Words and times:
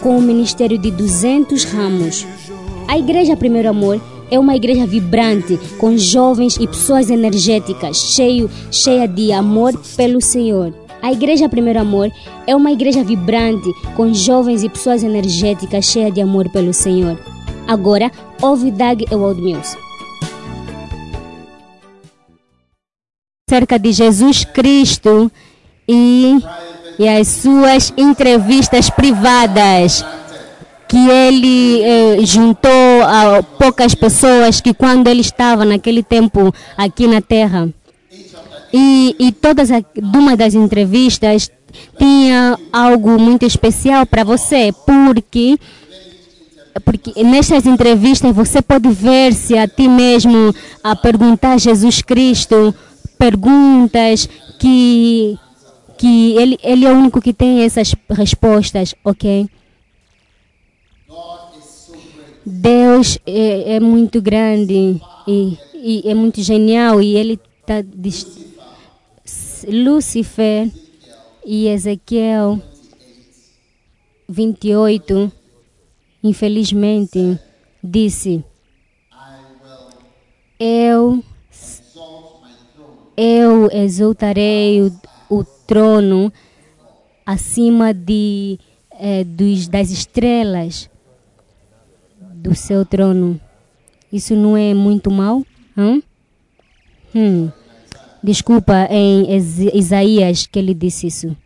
com 0.00 0.16
um 0.16 0.20
ministério 0.20 0.78
de 0.78 0.90
200 0.90 1.64
ramos. 1.64 2.26
A 2.86 2.98
Igreja 2.98 3.36
Primeiro 3.36 3.68
Amor 3.68 4.00
é 4.30 4.38
uma 4.38 4.54
igreja 4.54 4.86
vibrante, 4.86 5.58
com 5.78 5.96
jovens 5.96 6.56
e 6.56 6.66
pessoas 6.66 7.10
energéticas, 7.10 7.96
cheio, 7.96 8.50
cheia 8.70 9.06
de 9.06 9.32
amor 9.32 9.72
pelo 9.96 10.20
Senhor. 10.20 10.74
A 11.00 11.12
Igreja 11.12 11.48
Primeiro 11.48 11.80
Amor 11.80 12.10
é 12.46 12.54
uma 12.54 12.72
igreja 12.72 13.04
vibrante, 13.04 13.72
com 13.96 14.12
jovens 14.12 14.62
e 14.62 14.68
pessoas 14.68 15.02
energéticas, 15.02 15.84
cheia 15.84 16.10
de 16.10 16.20
amor 16.20 16.48
pelo 16.50 16.72
Senhor. 16.72 17.18
Agora, 17.66 18.10
ouve 18.42 18.70
Doug 18.70 19.02
Ewald 19.10 19.40
Mills. 19.40 19.76
Cerca 23.48 23.78
de 23.78 23.92
Jesus 23.92 24.44
Cristo 24.44 25.30
e, 25.88 26.38
e 26.98 27.08
as 27.08 27.28
suas 27.28 27.92
entrevistas 27.96 28.90
privadas 28.90 30.04
que 30.88 30.96
ele 30.96 31.82
eh, 31.82 32.18
juntou 32.24 33.02
a 33.02 33.42
poucas 33.42 33.94
pessoas 33.94 34.60
que 34.60 34.72
quando 34.72 35.06
ele 35.06 35.20
estava 35.20 35.64
naquele 35.64 36.02
tempo 36.02 36.52
aqui 36.76 37.06
na 37.06 37.20
Terra. 37.20 37.68
E, 38.72 39.14
e 39.18 39.32
todas 39.32 39.70
a, 39.70 39.82
uma 40.02 40.34
das 40.34 40.54
entrevistas 40.54 41.50
tinha 41.98 42.58
algo 42.72 43.18
muito 43.18 43.44
especial 43.44 44.06
para 44.06 44.24
você 44.24 44.72
porque 44.86 45.58
porque 46.84 47.24
nestas 47.24 47.66
entrevistas 47.66 48.34
você 48.34 48.62
pode 48.62 48.88
ver-se 48.88 49.58
a 49.58 49.66
ti 49.66 49.88
mesmo 49.88 50.54
a 50.82 50.94
perguntar 50.94 51.54
a 51.54 51.58
Jesus 51.58 52.02
Cristo 52.02 52.74
perguntas 53.18 54.28
que 54.58 55.36
que 55.98 56.36
ele 56.36 56.58
ele 56.62 56.84
é 56.86 56.92
o 56.92 56.96
único 56.96 57.20
que 57.20 57.32
tem 57.32 57.62
essas 57.62 57.94
respostas, 58.08 58.94
ok? 59.04 59.48
Deus 62.46 63.18
é, 63.26 63.74
é 63.74 63.80
muito 63.80 64.22
grande 64.22 64.98
e, 65.26 65.58
e, 65.74 66.10
é 66.10 66.14
muito 66.14 66.40
genial 66.40 67.02
e 67.02 67.14
ele 67.14 67.38
está 67.60 67.84
Lúcifer 69.70 70.70
e 71.44 71.68
Ezequiel 71.68 72.62
28 74.26 75.30
infelizmente 76.22 77.38
disse 77.84 78.42
eu 80.58 81.22
eu 83.14 83.68
exaltarei 83.70 84.80
o, 84.80 84.86
o 84.86 84.92
trono 85.68 86.32
acima 87.26 87.92
de 87.92 88.58
eh, 88.98 89.22
dos, 89.22 89.68
das 89.68 89.90
estrelas 89.90 90.88
do 92.34 92.54
seu 92.54 92.86
trono. 92.86 93.38
Isso 94.10 94.34
não 94.34 94.56
é 94.56 94.72
muito 94.72 95.10
mal? 95.10 95.44
Hum? 95.76 96.00
Hum. 97.14 97.50
Desculpa, 98.22 98.88
em 98.90 99.26
Isaías 99.74 100.46
que 100.46 100.58
ele 100.58 100.72
disse 100.72 101.06
isso. 101.06 101.36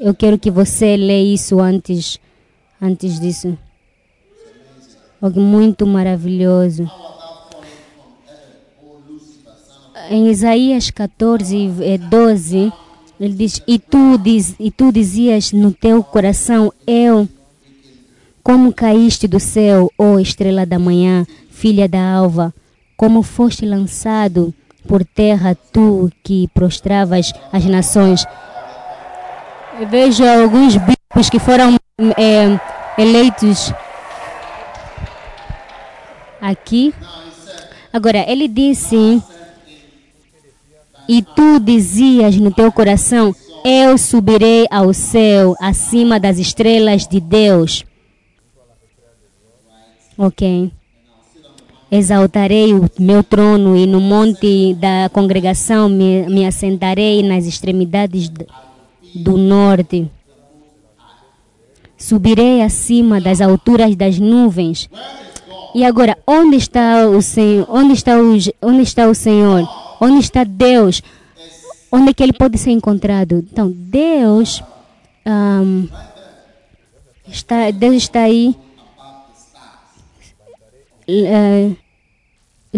Eu 0.00 0.14
quero 0.14 0.38
que 0.38 0.50
você 0.50 0.96
leia 0.96 1.34
isso 1.34 1.60
antes, 1.60 2.18
antes 2.80 3.20
disso. 3.20 3.56
Algo 5.20 5.40
muito 5.40 5.86
maravilhoso. 5.86 6.90
Em 10.08 10.28
Isaías 10.28 10.90
14, 10.90 11.70
12, 12.08 12.72
ele 13.18 13.34
diz: 13.34 13.62
E 13.66 13.78
tu, 13.78 14.18
diz, 14.18 14.54
e 14.58 14.70
tu 14.70 14.92
dizias 14.92 15.52
no 15.52 15.72
teu 15.72 16.02
coração, 16.02 16.72
Eu 16.86 17.28
como 18.46 18.72
caíste 18.72 19.26
do 19.26 19.40
céu, 19.40 19.90
ó 19.98 20.20
estrela 20.20 20.64
da 20.64 20.78
manhã, 20.78 21.26
filha 21.50 21.88
da 21.88 22.00
alva, 22.00 22.54
como 22.96 23.24
foste 23.24 23.66
lançado 23.66 24.54
por 24.86 25.04
terra, 25.04 25.56
tu 25.72 26.08
que 26.22 26.46
prostravas 26.54 27.32
as 27.52 27.64
nações. 27.64 28.24
Eu 29.80 29.88
vejo 29.88 30.24
alguns 30.24 30.76
bispos 30.76 31.28
que 31.28 31.40
foram 31.40 31.76
é, 32.16 32.60
eleitos 32.96 33.72
aqui. 36.40 36.94
Agora, 37.92 38.24
ele 38.30 38.46
disse: 38.46 39.20
E 41.08 41.22
tu 41.22 41.60
dizias 41.60 42.36
no 42.36 42.50
teu 42.50 42.72
coração: 42.72 43.34
Eu 43.64 43.96
subirei 43.96 44.66
ao 44.70 44.92
céu, 44.92 45.54
acima 45.60 46.18
das 46.18 46.38
estrelas 46.38 47.06
de 47.06 47.20
Deus. 47.20 47.84
Ok. 50.18 50.70
Exaltarei 51.90 52.74
o 52.74 52.90
meu 52.98 53.22
trono 53.22 53.76
e 53.76 53.86
no 53.86 54.00
monte 54.00 54.74
da 54.74 55.08
congregação 55.12 55.88
me, 55.88 56.26
me 56.28 56.44
assentarei 56.44 57.22
nas 57.22 57.46
extremidades 57.46 58.28
do 59.14 59.36
norte. 59.36 60.10
Subirei 61.96 62.62
acima 62.62 63.20
das 63.20 63.40
alturas 63.40 63.94
das 63.94 64.18
nuvens. 64.18 64.90
E 65.74 65.84
agora, 65.84 66.18
onde 66.26 66.56
está 66.56 67.06
o 67.06 67.22
Senhor? 67.22 67.66
Onde 67.70 67.92
está 67.92 68.14
onde 68.62 68.82
está 68.82 69.06
o 69.08 69.14
Senhor? 69.14 69.85
Onde 70.00 70.20
está 70.20 70.44
Deus? 70.44 71.02
Onde 71.90 72.10
é 72.10 72.14
que 72.14 72.22
ele 72.22 72.32
pode 72.32 72.58
ser 72.58 72.70
encontrado? 72.70 73.44
Então, 73.50 73.72
Deus 73.74 74.62
um, 75.26 75.88
está, 77.28 77.70
Deus 77.70 77.96
está 77.96 78.20
aí 78.20 78.56
uh, 81.08 81.76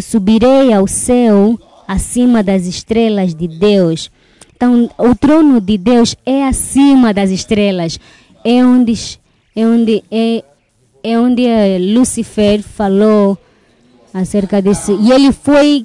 subirei 0.01 0.73
ao 0.73 0.87
céu 0.87 1.59
acima 1.87 2.43
das 2.43 2.67
estrelas 2.67 3.35
de 3.35 3.49
Deus. 3.49 4.11
Então, 4.55 4.91
o 4.99 5.15
trono 5.15 5.61
de 5.61 5.79
Deus 5.79 6.17
é 6.27 6.45
acima 6.45 7.15
das 7.15 7.31
estrelas. 7.31 7.99
É 8.45 8.65
onde 8.65 9.19
é 9.55 9.67
onde 9.67 10.05
é, 10.11 10.45
é 11.03 11.19
onde 11.19 11.45
eh, 11.45 11.79
Lucifer 11.79 12.63
falou 12.63 13.39
acerca 14.13 14.61
disso. 14.61 14.99
E 15.01 15.13
ele 15.13 15.33
foi 15.33 15.85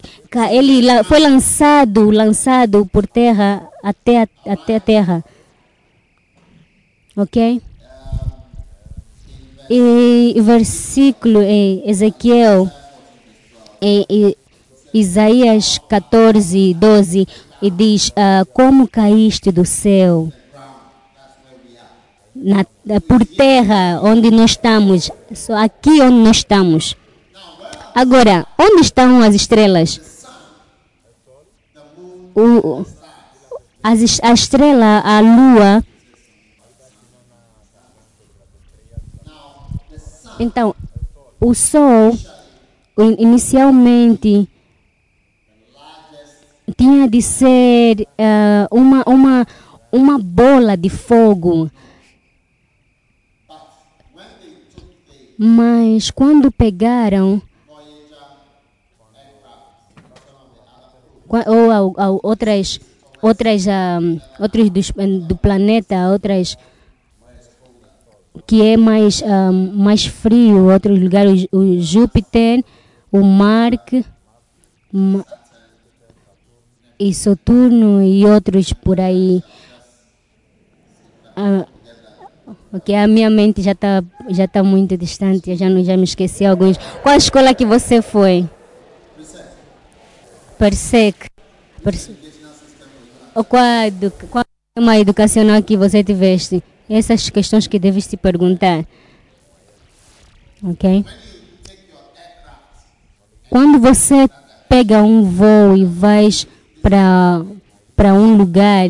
ele 0.51 1.03
foi 1.03 1.19
lançado, 1.19 2.09
lançado 2.09 2.85
por 2.91 3.07
terra 3.07 3.67
até 3.83 4.27
até 4.45 4.75
a 4.75 4.79
terra. 4.79 5.23
OK? 7.15 7.61
e 9.69 10.39
versículo 10.41 11.41
em 11.41 11.81
Ezequiel, 11.89 12.69
em 13.81 14.35
Isaías 14.93 15.79
14, 15.89 16.73
12, 16.73 17.27
e 17.61 17.71
diz: 17.71 18.09
uh, 18.09 18.45
Como 18.53 18.87
caíste 18.87 19.51
do 19.51 19.65
céu, 19.65 20.31
na, 22.35 22.65
por 23.07 23.25
terra 23.25 23.99
onde 24.03 24.29
nós 24.29 24.51
estamos, 24.51 25.09
só 25.33 25.55
aqui 25.55 26.01
onde 26.01 26.17
nós 26.17 26.37
estamos. 26.37 26.95
Agora, 27.95 28.47
onde 28.57 28.81
estão 28.81 29.21
as 29.21 29.35
estrelas? 29.35 30.25
O, 32.35 32.85
as, 33.83 34.19
a 34.23 34.33
estrela, 34.33 35.01
a 35.05 35.19
lua, 35.19 35.83
Então, 40.39 40.75
o 41.39 41.53
Sol, 41.53 42.17
inicialmente, 43.19 44.49
tinha 46.75 47.07
de 47.07 47.21
ser 47.21 48.01
uh, 48.01 48.67
uma, 48.75 49.03
uma, 49.05 49.47
uma 49.91 50.19
bola 50.19 50.75
de 50.75 50.89
fogo. 50.89 51.69
Mas 55.37 56.09
quando 56.09 56.51
pegaram 56.51 57.41
ou, 61.47 61.95
ou, 61.97 62.19
outras 62.23 62.79
outras 63.21 63.65
um, 63.67 64.19
outros 64.39 64.69
do, 64.69 64.81
do 65.27 65.35
planeta 65.37 66.09
outras 66.11 66.57
que 68.47 68.61
é 68.61 68.77
mais, 68.77 69.21
um, 69.21 69.71
mais 69.73 70.05
frio, 70.05 70.71
outros 70.71 70.99
lugares, 70.99 71.47
o, 71.51 71.79
Júpiter, 71.79 72.63
o 73.11 73.21
Marte 73.21 74.05
Ma 74.91 75.23
e 76.99 77.13
Saturno 77.13 78.01
e 78.01 78.25
outros 78.25 78.71
por 78.71 78.99
aí. 78.99 79.43
Ah, 81.35 81.65
ok, 82.71 82.95
a 82.95 83.07
minha 83.07 83.29
mente 83.29 83.61
já 83.61 83.71
está 83.71 84.03
já 84.29 84.47
tá 84.47 84.63
muito 84.63 84.95
distante, 84.95 85.49
eu 85.49 85.57
já, 85.57 85.69
não, 85.69 85.83
já 85.83 85.97
me 85.97 86.03
esqueci 86.03 86.45
alguns. 86.45 86.77
Qual 87.01 87.15
escola 87.15 87.53
que 87.53 87.65
você 87.65 88.01
foi? 88.01 88.47
Persec. 90.57 91.27
Persec. 91.83 92.17
Ou 93.35 93.43
qual, 93.43 93.65
uma 94.77 94.97
educacional 94.97 95.61
que 95.63 95.75
você 95.75 96.03
tiveste? 96.03 96.63
Essas 96.89 97.29
questões 97.29 97.67
que 97.67 97.79
deves 97.79 98.05
se 98.05 98.17
perguntar. 98.17 98.85
Ok? 100.63 101.05
Quando 103.49 103.79
você 103.79 104.27
pega 104.69 105.03
um 105.03 105.23
voo 105.23 105.75
e 105.77 105.85
vais 105.85 106.47
para 106.81 108.13
um 108.13 108.35
lugar, 108.35 108.89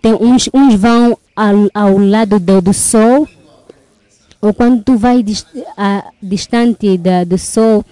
tem 0.00 0.14
uns, 0.14 0.48
uns 0.52 0.74
vão 0.74 1.18
ao, 1.34 1.68
ao 1.74 1.98
lado 1.98 2.38
do, 2.38 2.60
do 2.60 2.72
sol, 2.72 3.28
ou 4.40 4.52
quando 4.52 4.82
tu 4.82 4.96
vai 4.96 5.22
dist, 5.22 5.46
a, 5.76 6.10
distante 6.22 6.98
da, 6.98 7.24
do 7.24 7.38
sol, 7.38 7.84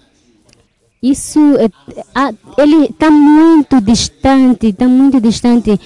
isso 1.01 1.39
é, 1.57 2.61
ele 2.61 2.85
está 2.85 3.09
muito 3.09 3.81
distante, 3.81 4.67
está 4.67 4.87
muito 4.87 5.19
distante. 5.19 5.79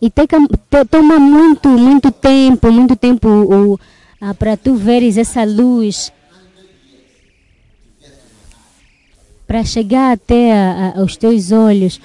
E 0.00 0.10
toma 0.90 1.18
muito, 1.20 1.68
muito 1.68 2.10
tempo, 2.10 2.72
muito 2.72 2.96
tempo 2.96 3.78
para 4.38 4.56
tu 4.56 4.74
veres 4.74 5.16
essa 5.16 5.44
luz. 5.44 6.10
Para 9.46 9.64
chegar 9.64 10.12
até 10.12 10.52
a, 10.52 10.94
a, 10.96 11.02
os 11.02 11.16
teus 11.16 11.52
olhos. 11.52 12.00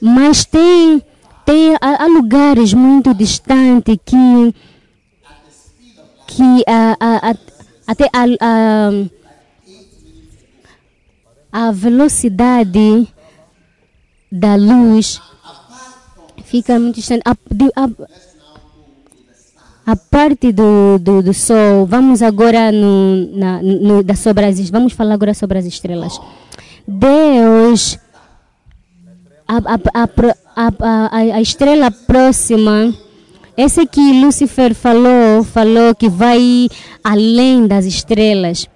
Mas 0.00 0.44
tem 0.44 1.02
tem, 1.48 1.74
há, 1.80 2.04
há 2.04 2.06
lugares 2.06 2.74
muito 2.74 3.14
distantes 3.14 3.96
que, 4.04 4.54
que 6.26 6.64
a, 6.66 6.94
a, 7.00 7.30
a, 7.30 7.34
até 7.86 8.10
a, 11.50 11.72
velocidade 11.72 13.08
da 14.30 14.56
luz 14.56 15.22
fica 16.44 16.78
muito 16.78 16.96
distante. 16.96 17.22
A, 17.24 17.34
a, 17.82 17.88
a 19.86 19.96
parte 19.96 20.52
do, 20.52 20.98
do, 20.98 21.22
do 21.22 21.32
Sol, 21.32 21.86
vamos 21.86 22.20
agora 22.20 22.70
no, 22.70 23.38
na, 23.38 23.62
no, 23.62 24.02
da 24.02 24.14
sobre 24.14 24.44
as, 24.44 24.68
vamos 24.68 24.92
falar 24.92 25.14
agora 25.14 25.32
sobre 25.32 25.56
as 25.56 25.64
estrelas. 25.64 26.20
Deus 26.86 27.98
a, 29.48 29.56
a, 29.56 30.02
a, 30.02 30.06
a, 30.58 31.16
a 31.16 31.40
estrela 31.40 31.90
próxima, 31.90 32.94
esse 33.56 33.86
que 33.86 34.20
Lúcifer 34.20 34.74
falou, 34.74 35.42
falou 35.44 35.94
que 35.94 36.08
vai 36.08 36.68
além 37.04 37.68
das 37.68 37.84
estrelas. 37.84 38.66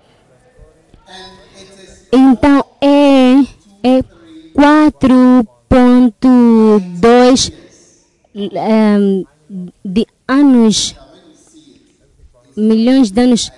Então 2.13 2.65
é, 2.81 3.41
é 3.83 4.05
4.2 4.55 7.53
um, 8.35 8.49
ehm, 8.55 9.25
de 9.85 10.07
anos, 10.29 10.95
milhões 12.57 13.11
de 13.11 13.21
anos 13.21 13.51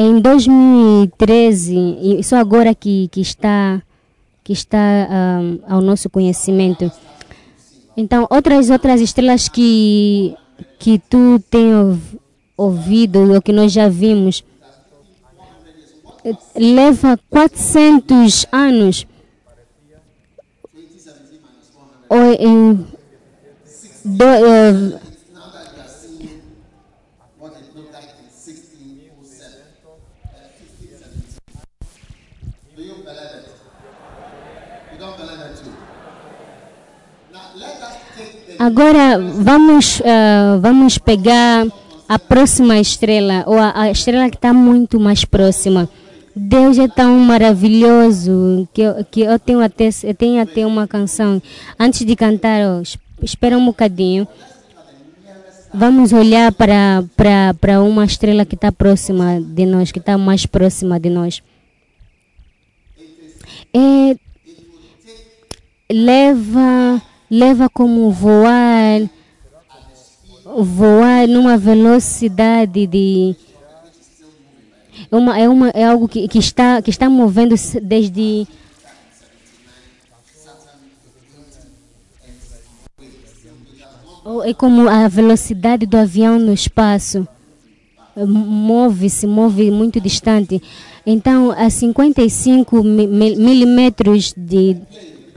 Em 0.00 0.20
2013, 0.20 1.74
isso 2.20 2.36
agora 2.36 2.72
que, 2.72 3.08
que 3.08 3.20
está, 3.20 3.82
que 4.44 4.52
está 4.52 4.78
um, 5.10 5.58
ao 5.66 5.80
nosso 5.80 6.08
conhecimento. 6.08 6.88
Então, 7.96 8.24
outras 8.30 8.70
outras 8.70 9.00
estrelas 9.00 9.48
que, 9.48 10.36
que 10.78 11.00
tu 11.00 11.42
tem 11.50 11.72
ouvido, 12.56 13.34
ou 13.34 13.42
que 13.42 13.52
nós 13.52 13.72
já 13.72 13.88
vimos, 13.88 14.44
leva 16.54 17.18
400 17.28 18.46
anos. 18.52 19.04
Ou 22.08 22.32
em, 22.38 22.86
do, 24.04 24.24
uh, 24.24 25.07
Agora 38.58 39.18
vamos, 39.18 40.00
uh, 40.00 40.60
vamos 40.60 40.98
pegar 40.98 41.66
a 42.08 42.18
próxima 42.18 42.78
estrela, 42.78 43.44
ou 43.46 43.56
a, 43.56 43.82
a 43.82 43.90
estrela 43.90 44.28
que 44.28 44.36
está 44.36 44.52
muito 44.52 44.98
mais 44.98 45.24
próxima. 45.24 45.88
Deus 46.34 46.78
é 46.78 46.88
tão 46.88 47.18
maravilhoso 47.18 48.68
que 48.72 48.82
eu, 48.82 49.04
que 49.04 49.20
eu 49.20 49.38
tenho 49.38 49.60
até 49.60 49.90
eu 50.02 50.14
tenho 50.14 50.42
até 50.42 50.66
uma 50.66 50.88
canção. 50.88 51.40
Antes 51.78 52.04
de 52.04 52.16
cantar, 52.16 52.60
oh, 52.64 52.82
espera 53.22 53.56
um 53.56 53.66
bocadinho. 53.66 54.26
Vamos 55.72 56.12
olhar 56.12 56.50
para, 56.52 57.04
para, 57.16 57.54
para 57.60 57.82
uma 57.82 58.04
estrela 58.04 58.44
que 58.44 58.54
está 58.54 58.72
próxima 58.72 59.40
de 59.40 59.66
nós, 59.66 59.92
que 59.92 59.98
está 59.98 60.16
mais 60.16 60.46
próxima 60.46 60.98
de 60.98 61.10
nós. 61.10 61.42
É, 63.74 64.16
leva 65.92 67.02
leva 67.30 67.68
como 67.68 68.10
voar 68.10 69.08
voar 70.44 71.28
numa 71.28 71.56
velocidade 71.56 72.86
de 72.86 73.36
uma, 75.10 75.38
é, 75.38 75.48
uma, 75.48 75.68
é 75.70 75.84
algo 75.84 76.08
que, 76.08 76.26
que 76.26 76.38
está 76.38 76.80
que 76.80 76.90
está 76.90 77.08
movendo 77.08 77.54
desde 77.82 78.46
é 84.44 84.52
como 84.54 84.88
a 84.88 85.08
velocidade 85.08 85.86
do 85.86 85.96
avião 85.96 86.38
no 86.38 86.52
espaço 86.52 87.26
move-se, 88.26 89.26
move 89.26 89.70
muito 89.70 90.00
distante. 90.00 90.62
Então, 91.06 91.52
a 91.52 91.70
55 91.70 92.82
milímetros 92.82 94.34
de, 94.36 94.76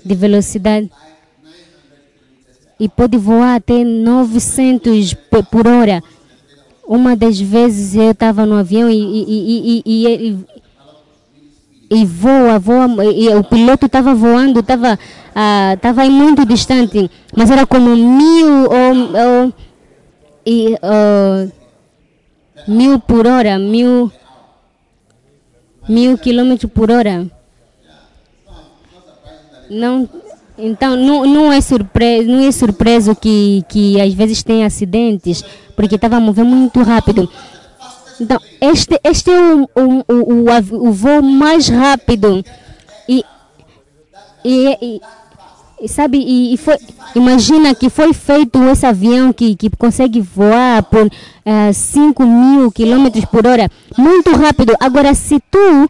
de 0.03 0.15
velocidade 0.15 0.89
e 2.81 2.89
pode 2.89 3.15
voar 3.15 3.57
até 3.57 3.83
900 3.83 5.13
por 5.51 5.67
hora. 5.67 6.03
Uma 6.83 7.15
das 7.15 7.39
vezes 7.39 7.93
eu 7.93 8.09
estava 8.09 8.43
no 8.43 8.55
avião 8.55 8.89
e, 8.89 8.95
e, 8.95 9.83
e, 9.85 10.38
e, 11.91 12.05
voa, 12.05 12.57
voa, 12.57 13.05
e 13.05 13.29
o 13.35 13.43
piloto 13.43 13.85
estava 13.85 14.15
voando, 14.15 14.61
estava 14.61 14.97
tava 15.79 16.05
muito 16.05 16.43
distante, 16.43 17.09
mas 17.38 17.51
era 17.51 17.67
como 17.67 17.95
mil 17.95 18.63
ou, 18.63 19.53
e, 20.43 20.73
uh, 20.73 21.51
mil 22.67 23.00
por 23.00 23.27
hora, 23.27 23.59
mil, 23.59 24.11
mil 25.88 26.17
quilômetros 26.17 26.71
por 26.71 26.89
hora. 26.89 27.29
Não, 29.69 30.09
então 30.61 30.95
não, 30.95 31.25
não 31.25 31.51
é 31.51 31.59
surpresa, 31.59 32.29
não 32.29 32.39
é 32.39 32.51
surpreso 32.51 33.15
que, 33.15 33.63
que 33.67 33.99
às 33.99 34.13
vezes 34.13 34.43
tem 34.43 34.63
acidentes, 34.63 35.43
porque 35.75 35.95
estava 35.95 36.19
movendo 36.19 36.49
muito 36.49 36.81
rápido. 36.81 37.29
Então, 38.19 38.39
este, 38.61 38.99
este 39.03 39.31
é 39.31 39.39
o, 39.53 39.69
o, 39.75 40.03
o, 40.07 40.87
o 40.87 40.91
voo 40.91 41.21
mais 41.21 41.67
rápido. 41.67 42.43
E, 43.09 43.23
e, 44.45 44.77
e 44.81 45.01
e 45.83 45.89
sabe, 45.89 46.19
e, 46.19 46.53
e, 46.53 46.57
foi, 46.57 46.77
imagina 47.15 47.73
que 47.73 47.89
foi 47.89 48.13
feito 48.13 48.61
esse 48.69 48.85
avião 48.85 49.33
que, 49.33 49.55
que 49.55 49.67
consegue 49.71 50.21
voar 50.21 50.83
por 50.83 51.07
uh, 51.07 51.11
eh, 51.43 51.73
5 51.73 52.23
mil 52.23 52.71
quilômetros 52.71 53.25
por 53.25 53.47
hora, 53.47 53.67
muito 53.97 54.29
rápido. 54.29 54.75
Agora, 54.79 55.15
se 55.15 55.41
tu, 55.49 55.89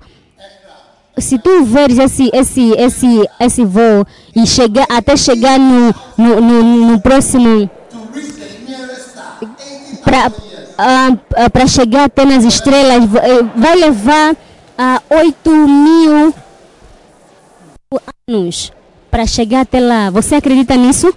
se 1.18 1.38
tu 1.38 1.64
veres 1.64 1.98
esse, 1.98 2.30
esse, 2.34 2.72
esse, 2.72 3.30
esse 3.40 3.66
voo 3.66 4.06
e 4.36 4.46
chegar, 4.48 4.86
até 4.90 5.16
chegar 5.16 5.60
no, 5.60 5.94
no, 6.18 6.42
no, 6.42 6.92
no 6.92 7.02
próximo, 7.02 7.70
para 10.04 10.30
uh, 10.30 11.64
uh, 11.64 11.68
chegar 11.68 12.06
até 12.06 12.26
nas 12.26 12.44
estrelas, 12.44 13.04
eh, 13.16 13.44
vai 13.56 13.76
levar 13.76 14.34
uh, 14.34 15.18
8 15.18 15.50
mil 15.50 16.34
anos 18.28 18.72
para 19.10 19.26
chegar 19.26 19.62
até 19.62 19.80
lá. 19.80 20.10
Você 20.10 20.36
acredita 20.36 20.76
nisso? 20.76 21.14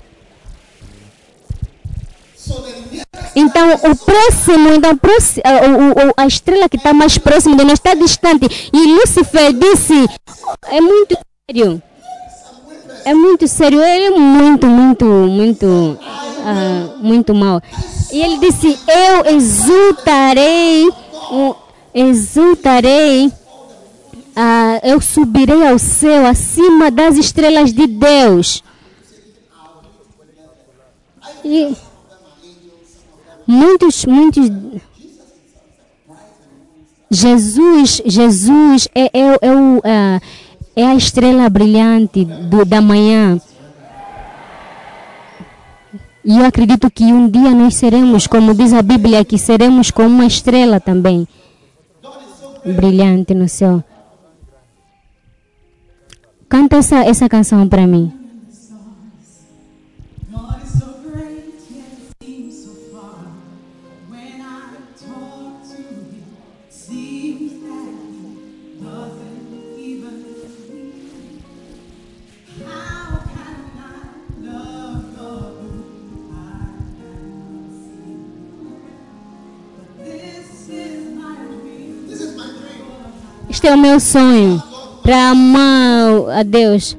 Então, 3.36 3.72
o 3.72 3.96
próximo, 3.96 4.70
então, 4.74 4.90
a, 6.16 6.22
a 6.22 6.26
estrela 6.26 6.68
que 6.68 6.76
está 6.76 6.92
mais 6.92 7.18
próxima 7.18 7.56
de 7.56 7.64
nós 7.64 7.74
está 7.74 7.94
distante. 7.94 8.46
E 8.72 8.86
Lúcifer 8.94 9.52
disse: 9.52 10.06
é 10.70 10.80
muito 10.80 11.18
sério. 11.48 11.82
É 13.04 13.12
muito 13.12 13.48
sério. 13.48 13.82
Ele 13.82 14.06
é 14.06 14.10
muito, 14.18 14.66
muito, 14.66 15.04
muito, 15.04 15.66
uh, 15.66 16.98
muito 17.00 17.34
mal. 17.34 17.60
E 18.12 18.22
ele 18.22 18.38
disse: 18.38 18.78
Eu 18.88 19.36
exultarei, 19.36 20.88
exultarei 21.94 23.32
ah, 24.36 24.80
eu 24.82 25.00
subirei 25.00 25.66
ao 25.66 25.78
céu 25.78 26.26
acima 26.26 26.90
das 26.90 27.16
estrelas 27.16 27.72
de 27.72 27.86
Deus. 27.86 28.64
E 31.44 31.76
muitos, 33.46 34.04
muitos. 34.04 34.50
Jesus, 37.10 38.02
Jesus 38.04 38.88
é, 38.94 39.04
é, 39.12 39.38
é, 39.40 39.54
o, 39.54 39.80
é, 39.84 40.20
é 40.76 40.86
a 40.86 40.94
estrela 40.94 41.48
brilhante 41.48 42.24
do, 42.24 42.64
da 42.64 42.80
manhã. 42.80 43.40
E 46.24 46.38
eu 46.38 46.44
acredito 46.44 46.90
que 46.90 47.04
um 47.04 47.28
dia 47.28 47.50
nós 47.50 47.74
seremos, 47.74 48.26
como 48.26 48.54
diz 48.54 48.72
a 48.72 48.82
Bíblia, 48.82 49.24
que 49.24 49.36
seremos 49.36 49.90
como 49.90 50.08
uma 50.08 50.26
estrela 50.26 50.80
também, 50.80 51.28
brilhante 52.64 53.34
no 53.34 53.48
céu. 53.48 53.84
Canta 56.48 56.76
essa, 56.76 57.04
essa 57.04 57.28
canção 57.28 57.68
para 57.68 57.86
mim. 57.86 58.23
É 83.66 83.72
o 83.72 83.78
meu 83.78 83.98
sonho 83.98 84.62
para 85.02 85.30
amar 85.30 86.38
a 86.38 86.42
Deus. 86.42 86.94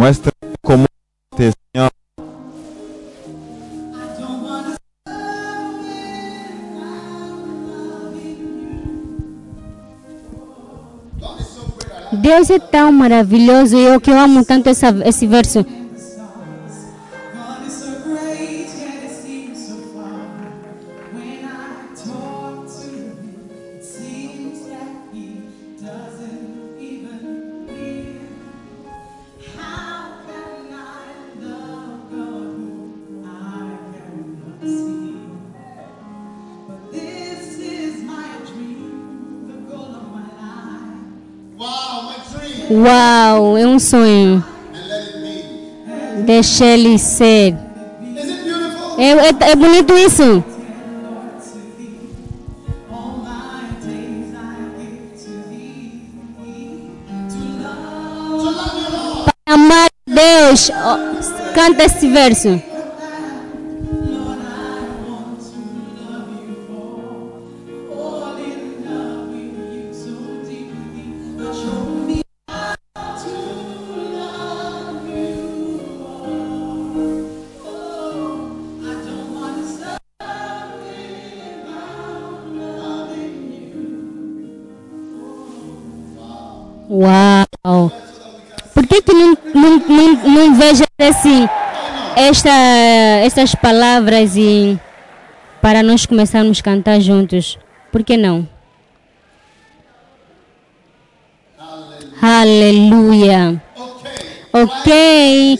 Muestra 0.00 0.32
cómo 0.62 0.86
te 1.36 1.52
Señor. 1.52 1.90
Deus 12.12 12.48
é 12.48 12.58
tão 12.58 12.90
maravilhoso 12.90 13.76
e 13.76 13.84
eu 13.84 14.00
que 14.00 14.10
amo 14.10 14.42
tanto 14.42 14.70
essa, 14.70 14.88
esse 15.04 15.26
verso. 15.26 15.66
Uau, 42.70 43.58
é 43.58 43.66
um 43.66 43.80
sonho. 43.80 44.44
Deixa 46.24 46.64
ele 46.64 46.96
ser. 46.98 47.56
É, 48.96 49.10
é, 49.10 49.50
é 49.50 49.56
bonito 49.56 49.92
isso. 49.94 50.44
Para 59.44 59.54
amar 59.54 59.88
Deus, 60.06 60.70
canta 61.52 61.84
esse 61.84 62.06
verso. 62.06 62.69
Assim, 91.10 91.48
esta, 92.16 92.50
estas 93.24 93.54
palavras 93.54 94.36
e 94.36 94.78
para 95.60 95.82
nós 95.82 96.06
começarmos 96.06 96.60
a 96.60 96.62
cantar 96.62 97.00
juntos? 97.00 97.58
Por 97.90 98.02
que 98.04 98.16
não? 98.16 98.48
Aleluia! 102.22 103.60
Ok, 104.52 105.58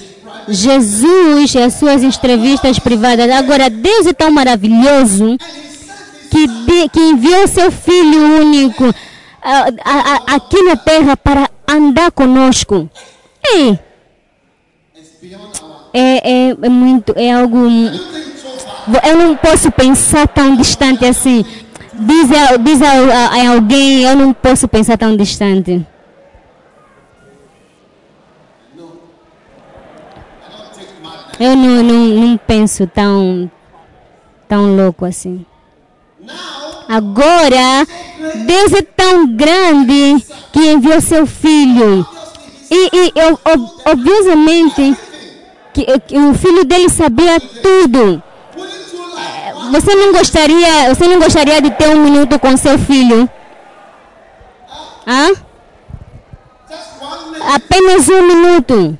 Jesus 0.49 1.55
e 1.55 1.59
as 1.59 1.75
suas 1.75 2.03
entrevistas 2.03 2.79
privadas. 2.79 3.31
Agora, 3.31 3.71
Deus 3.71 4.07
é 4.07 4.13
tão 4.13 4.31
maravilhoso 4.31 5.37
que, 6.31 6.47
de, 6.47 6.89
que 6.89 7.01
enviou 7.01 7.49
seu 7.49 7.71
Filho 7.71 8.41
único 8.41 8.85
a, 9.43 9.69
a, 9.85 10.33
a, 10.33 10.37
aqui 10.37 10.63
na 10.63 10.77
terra 10.77 11.17
para 11.17 11.51
andar 11.69 12.11
conosco. 12.13 12.89
É, 13.45 13.90
é, 15.93 16.49
é, 16.51 16.57
é 16.63 16.69
muito, 16.69 17.13
é 17.17 17.33
algo. 17.33 17.59
Eu 19.05 19.17
não 19.17 19.37
posso 19.37 19.71
pensar 19.71 20.27
tão 20.29 20.57
distante 20.57 21.05
assim. 21.05 21.45
Diz, 21.93 22.29
diz 22.63 22.83
a, 22.83 22.93
a, 22.93 23.27
a 23.27 23.51
alguém, 23.55 24.03
eu 24.03 24.17
não 24.17 24.33
posso 24.33 24.67
pensar 24.67 24.97
tão 24.97 25.17
distante. 25.17 25.87
Eu 31.39 31.57
não, 31.57 31.83
não, 31.83 32.07
não 32.07 32.37
penso 32.37 32.87
tão, 32.87 33.51
tão 34.47 34.77
louco 34.77 35.07
assim. 35.07 35.45
Agora, 36.87 37.87
Deus 38.47 38.73
é 38.73 38.83
tão 38.83 39.27
grande 39.37 40.25
que 40.53 40.73
enviou 40.73 41.01
seu 41.01 41.27
filho. 41.27 42.07
E, 42.71 42.91
e 42.93 43.13
obviamente, 43.87 44.97
que, 45.73 45.85
que, 46.01 46.19
o 46.19 46.35
filho 46.35 46.65
dele 46.65 46.89
sabia 46.89 47.41
tudo. 47.41 48.23
Você 49.73 49.95
não 49.95 50.13
gostaria, 50.13 50.95
você 50.95 51.07
não 51.07 51.19
gostaria 51.19 51.61
de 51.63 51.71
ter 51.71 51.89
um 51.91 52.03
minuto 52.03 52.39
com 52.39 52.57
seu 52.57 52.79
filho? 52.79 53.29
Hã? 55.07 55.33
Apenas 57.55 58.09
um 58.09 58.27
minuto 58.27 58.99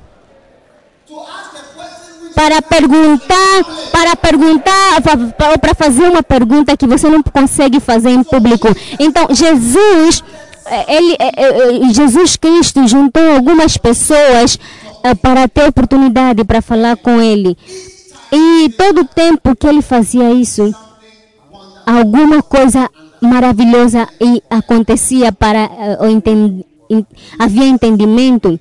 para 2.35 2.63
perguntar, 2.63 3.65
para 3.93 4.17
perguntar, 4.17 5.03
ou 5.51 5.59
para 5.59 5.75
fazer 5.75 6.05
uma 6.05 6.23
pergunta 6.23 6.77
que 6.77 6.87
você 6.87 7.07
não 7.09 7.23
consegue 7.23 7.81
fazer 7.81 8.11
em 8.11 8.23
público. 8.23 8.69
Então, 8.99 9.27
Jesus, 9.31 10.25
eh, 10.65 10.97
ele, 10.97 11.93
Jesus 11.93 12.37
Cristo 12.37 12.89
juntou 12.89 13.35
algumas 13.35 13.77
pessoas 13.77 14.59
para 15.23 15.49
ter 15.49 15.69
oportunidade 15.69 16.45
para 16.45 16.63
falar 16.63 16.97
com 16.97 17.21
ele. 17.21 17.57
E 18.33 18.69
todo 18.71 19.01
o 19.01 19.05
tempo 19.05 19.57
que 19.57 19.67
ele 19.67 19.83
fazia 19.83 20.33
isso, 20.33 20.73
alguma 21.87 22.43
coisa 22.43 22.89
maravilhosa 23.21 24.09
acontecia 24.49 25.33
para 25.33 25.69
havia 27.39 27.67
entendimento 27.67 28.59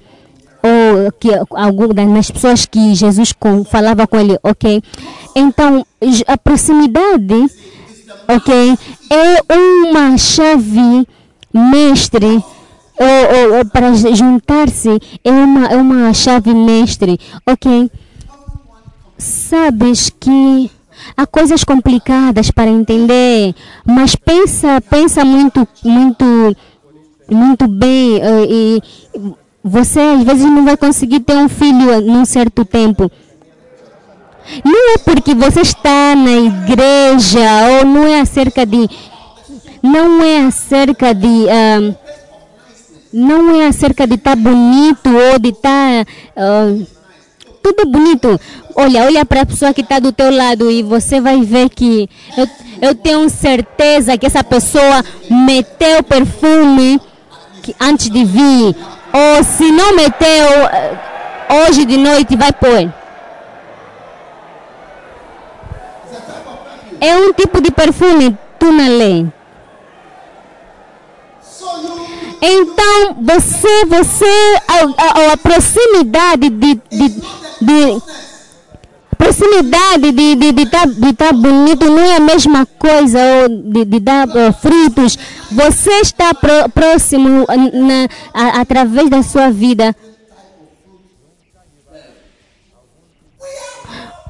ou 0.62 1.12
que 1.14 1.30
algumas 1.52 2.30
pessoas 2.30 2.66
que 2.66 2.94
Jesus 2.94 3.32
com, 3.32 3.64
falava 3.64 4.06
com 4.06 4.20
ele, 4.20 4.38
ok? 4.44 4.82
Então, 5.36 5.86
a 6.28 6.38
proximidade, 6.38 7.50
ok, 8.28 8.78
é 9.10 9.88
uma 9.88 10.18
chave 10.18 11.08
mestre 11.54 12.44
ou, 13.00 13.58
ou, 13.58 13.66
para 13.66 13.94
juntar-se 13.94 14.90
é 15.24 15.32
uma, 15.32 15.66
é 15.68 15.78
uma 15.78 16.14
chave 16.14 16.54
mestre, 16.54 17.18
ok? 17.48 17.90
Sabes 19.18 20.10
que 20.10 20.70
há 21.16 21.26
coisas 21.26 21.64
complicadas 21.64 22.52
para 22.52 22.70
entender, 22.70 23.56
mas 23.86 24.16
pensa, 24.16 24.82
pensa 24.82 25.24
muito, 25.24 25.66
muito, 25.84 26.26
muito 27.30 27.68
bem 27.68 28.18
uh, 28.18 28.46
e 28.50 28.84
você 29.64 30.00
às 30.00 30.24
vezes 30.24 30.46
não 30.46 30.66
vai 30.66 30.76
conseguir 30.76 31.22
ter 31.22 31.36
um 31.36 31.48
filho 31.48 32.02
num 32.02 32.26
certo 32.26 32.66
tempo. 32.66 33.10
Não 34.66 34.96
é 34.96 34.98
porque 34.98 35.36
você 35.36 35.62
está 35.62 36.16
na 36.16 36.32
igreja 36.32 37.40
ou 37.78 37.86
não 37.86 38.08
é 38.08 38.22
acerca 38.22 38.66
de. 38.66 38.90
Não 39.82 40.24
é 40.24 40.46
acerca 40.48 41.14
de. 41.14 41.28
Uh, 41.28 42.09
não 43.12 43.60
é 43.60 43.68
acerca 43.68 44.06
de 44.06 44.16
estar 44.16 44.36
tá 44.36 44.36
bonito 44.36 45.10
ou 45.10 45.40
de 45.40 45.50
estar. 45.50 46.06
Tá, 46.06 46.12
uh, 46.42 46.88
tudo 47.62 47.86
bonito. 47.86 48.40
Olha, 48.76 49.04
olha 49.04 49.26
para 49.26 49.42
a 49.42 49.46
pessoa 49.46 49.74
que 49.74 49.82
está 49.82 50.00
do 50.00 50.12
teu 50.12 50.32
lado 50.32 50.72
e 50.72 50.82
você 50.82 51.20
vai 51.20 51.42
ver 51.42 51.70
que 51.70 52.10
eu, 52.38 52.48
eu 52.82 52.96
tenho 52.96 53.30
certeza 53.30 54.18
que 54.18 54.26
essa 54.26 54.44
pessoa 54.44 55.04
meteu 55.30 56.02
perfume 56.04 57.00
que, 57.62 57.76
antes 57.80 58.10
de 58.10 58.24
vir 58.24 58.76
ou 59.12 59.44
se 59.44 59.72
não 59.72 59.96
meteu, 59.96 60.46
eh, 60.72 60.98
hoje 61.68 61.86
de 61.86 61.98
noite 61.98 62.36
vai 62.36 62.54
pôr. 62.54 62.94
É 67.02 67.16
um 67.18 67.34
tipo 67.34 67.62
de 67.62 67.72
perfume, 67.72 68.38
tunalé. 68.60 69.26
Então, 72.42 73.18
você, 73.22 73.86
você, 73.86 74.26
a, 74.68 75.30
a, 75.30 75.34
a 75.34 75.38
proximidade 75.38 76.50
de, 76.50 76.76
de, 76.90 77.10
de 77.62 78.02
proximidade 79.18 80.12
de 80.14 80.24
estar 80.24 80.38
de, 80.38 80.52
de 80.54 80.66
tá, 80.66 80.86
de 80.86 81.14
tá 81.14 81.34
bonito 81.34 81.86
não 81.86 82.00
é 82.00 82.16
a 82.16 82.20
mesma 82.22 82.66
coisa 82.66 83.20
ou 83.44 83.50
de, 83.50 83.84
de 83.84 84.00
dar 84.00 84.28
uh, 84.28 84.54
frutos. 84.54 85.20
Você 85.52 85.92
está 86.00 86.34
pro, 86.34 86.70
próximo 86.74 87.46
na, 87.74 88.08
a, 88.34 88.62
através 88.62 89.10
da 89.10 89.22
sua 89.22 89.50
vida. 89.50 89.94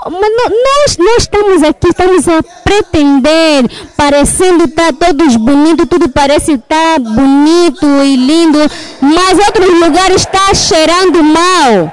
Mas 0.05 0.31
nós, 0.31 0.97
nós 0.97 1.17
estamos 1.17 1.62
aqui, 1.62 1.89
estamos 1.89 2.25
a 2.29 2.41
pretender, 2.63 3.69
parecendo 3.97 4.63
estar 4.63 4.93
tá 4.93 5.07
todos 5.07 5.35
bonitos, 5.35 5.88
tudo 5.89 6.07
parece 6.07 6.53
estar 6.53 6.95
tá 6.95 6.99
bonito 6.99 7.85
e 8.05 8.15
lindo, 8.15 8.59
mas 9.01 9.38
outros 9.39 9.77
lugares 9.77 10.21
está 10.21 10.53
cheirando 10.53 11.21
mal. 11.21 11.91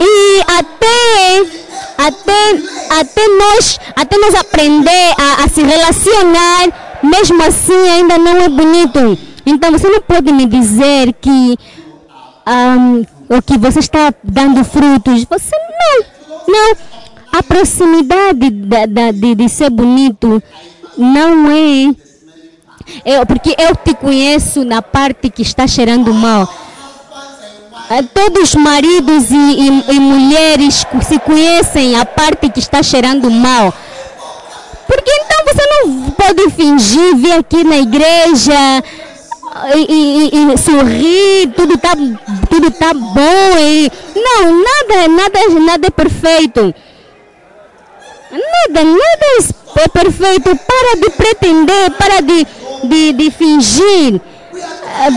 E 0.00 0.40
até, 0.42 1.40
até, 1.98 3.00
até, 3.00 3.28
nós, 3.28 3.78
até 3.94 4.16
nós 4.16 4.34
aprender 4.34 5.14
a, 5.18 5.44
a 5.44 5.48
se 5.48 5.62
relacionar, 5.62 7.00
mesmo 7.02 7.42
assim 7.42 7.90
ainda 7.90 8.16
não 8.16 8.38
é 8.38 8.48
bonito. 8.48 9.18
Então 9.44 9.72
você 9.72 9.88
não 9.88 10.00
pode 10.00 10.32
me 10.32 10.46
dizer 10.46 11.12
que 11.20 11.58
um, 12.46 13.04
o 13.28 13.42
que 13.42 13.58
você 13.58 13.80
está 13.80 14.12
dando 14.22 14.64
frutos. 14.64 15.24
Você 15.24 15.56
não, 15.56 16.04
não. 16.48 16.76
A 17.32 17.42
proximidade 17.42 18.50
da, 18.50 18.86
da, 18.86 19.10
de, 19.10 19.34
de 19.34 19.48
ser 19.48 19.68
bonito 19.68 20.42
não 20.96 21.50
é 21.50 21.94
eu, 23.04 23.26
porque 23.26 23.54
eu 23.58 23.74
te 23.76 23.94
conheço 23.94 24.64
na 24.64 24.80
parte 24.80 25.28
que 25.28 25.42
está 25.42 25.66
cheirando 25.66 26.14
mal. 26.14 26.48
Eh, 27.90 28.02
todos 28.02 28.50
os 28.50 28.54
maridos 28.54 29.30
e, 29.30 29.36
e, 29.36 29.84
e, 29.94 30.00
mulheres 30.00 30.86
se 31.02 31.18
conhecem 31.18 31.98
a 31.98 32.04
parte 32.04 32.48
que 32.48 32.58
está 32.58 32.82
cheirando 32.82 33.30
mal. 33.30 33.72
Porque 34.86 35.10
então 35.10 35.44
você 35.44 35.66
não 35.66 36.10
pode 36.12 36.50
fingir 36.50 37.16
vir 37.16 37.32
aqui 37.32 37.64
na 37.64 37.78
igreja 37.78 38.54
e, 39.74 40.52
e 40.52 40.58
sorrir, 40.58 41.52
tudo 41.56 41.74
está 41.74 41.92
tudo 42.66 42.70
tá 42.72 42.92
bom. 42.92 43.58
E, 43.58 43.90
não, 44.14 44.62
nada, 44.62 45.08
nada, 45.08 45.60
nada 45.60 45.86
é 45.86 45.90
perfeito. 45.90 46.74
Nada, 48.30 48.84
nada 48.84 49.26
é 49.76 49.88
perfeito. 49.88 50.56
Para 50.56 51.00
de 51.00 51.10
pretender, 51.10 51.90
para 51.92 52.20
de, 52.20 52.46
de, 52.84 53.12
de 53.12 53.30
fingir. 53.30 54.20
É, 54.98 55.10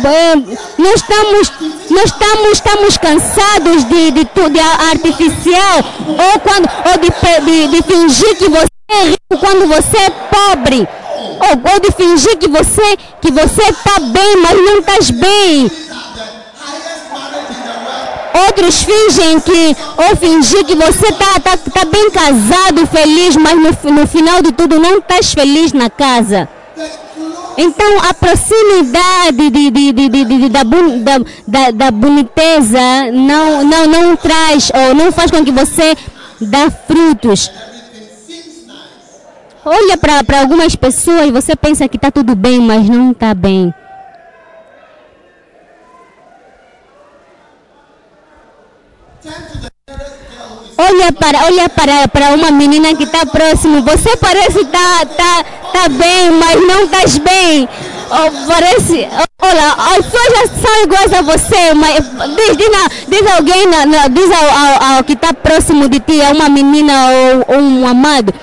nós 0.78 0.96
estamos, 0.96 1.52
nós 1.90 2.06
estamos, 2.06 2.52
estamos 2.52 2.98
cansados 2.98 3.86
de, 3.86 4.12
de 4.12 4.26
tudo 4.26 4.60
artificial 4.60 5.78
ou, 6.08 6.40
quando, 6.42 6.70
ou 6.86 6.98
de, 6.98 7.46
de, 7.46 7.68
de 7.70 7.84
fingir 7.84 8.36
que 8.36 8.50
você 8.50 8.68
é 8.90 9.04
rico 9.06 9.38
quando 9.40 9.68
você 9.68 9.98
é 9.98 10.10
pobre. 10.10 10.88
Ou, 11.18 11.72
ou 11.74 11.80
de 11.80 11.92
fingir 11.92 12.38
que 12.38 12.50
você 12.50 12.98
que 13.22 13.32
você 13.32 13.62
está 13.62 14.00
bem, 14.00 14.38
mas 14.42 14.58
não 14.58 14.80
estás 14.80 15.12
bem. 15.12 15.72
Outros 18.50 18.84
fingem 18.84 19.40
que, 19.40 19.78
ou 19.96 20.16
fingir 20.16 20.66
que 20.66 20.74
você 20.74 21.08
está 21.08 21.40
tá, 21.40 21.56
tá 21.56 21.86
bem 21.86 22.10
casado, 22.10 22.88
feliz, 22.88 23.36
mas 23.36 23.56
no, 23.56 23.92
no 23.92 24.08
final 24.08 24.42
de 24.42 24.52
tudo 24.52 24.80
não 24.80 24.98
estás 24.98 25.34
feliz 25.34 25.72
na 25.72 25.88
casa. 25.88 26.50
Então 27.56 28.00
a 28.10 28.14
proximidade 28.14 29.50
de, 29.52 29.70
de, 29.70 29.92
de, 29.92 30.50
da, 30.50 30.64
da, 31.46 31.72
da, 31.72 31.92
boniteza 31.92 32.80
não, 33.14 33.64
não, 33.64 33.86
não 33.86 34.16
traz 34.16 34.72
ou 34.74 34.96
não 34.96 35.12
faz 35.12 35.30
com 35.30 35.46
que 35.46 35.52
você 35.52 35.96
dá 36.42 36.72
frutos. 36.72 37.52
Olha 39.64 39.96
para 39.96 40.40
algumas 40.40 40.76
pessoas 40.76 41.28
e 41.28 41.32
você 41.32 41.56
pensa 41.56 41.88
que 41.88 41.98
está 41.98 42.10
tudo 42.10 42.36
bem, 42.36 42.60
mas 42.60 42.90
não 42.90 43.12
está 43.12 43.36
bem. 43.36 43.72
Olha 50.78 51.12
para, 51.12 51.44
olha 51.46 51.70
para, 51.70 52.08
para 52.08 52.34
uma 52.34 52.52
menina 52.52 52.96
que 52.96 53.04
está 53.04 53.26
próximo. 53.26 53.82
Você 53.84 54.15
parece 54.18 54.63
tá, 54.65 55.06
tá, 55.06 55.44
tá 55.74 55.89
bem, 55.89 56.32
mas 56.32 56.56
não 56.65 56.86
estás 56.86 57.18
bem. 57.18 57.68
Oh, 58.12 58.48
parece, 58.48 59.08
olha, 59.42 59.74
as 59.98 60.06
pessoas 60.06 60.52
são 60.62 60.84
iguais 60.84 61.13
a 61.13 61.22
você, 61.22 61.74
mas 61.76 62.04
diz, 62.36 62.58
diz, 62.58 62.72
na- 62.72 62.89
diz 63.08 63.32
alguém, 63.36 63.68
na- 63.68 64.08
diz 64.08 64.32
ao, 64.32 64.50
ao- 64.50 64.96
ao 64.98 65.04
que 65.04 65.13
está 65.13 65.32
próximo 65.34 65.88
de 65.88 66.00
ti, 66.00 66.20
é 66.20 66.32
uma 66.32 66.50
menina 66.50 66.94
ou, 67.48 67.56
ou 67.56 67.62
um 67.62 67.88
amado. 67.88 68.34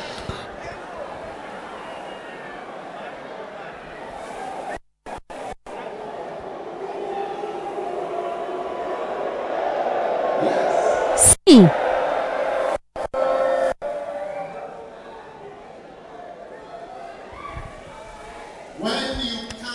Sim. 11.16 11.35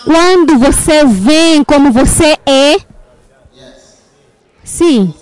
Quando 0.03 0.59
você 0.59 1.05
vem 1.05 1.63
como 1.63 1.89
você 1.89 2.37
é, 2.45 2.75
sim, 4.65 5.13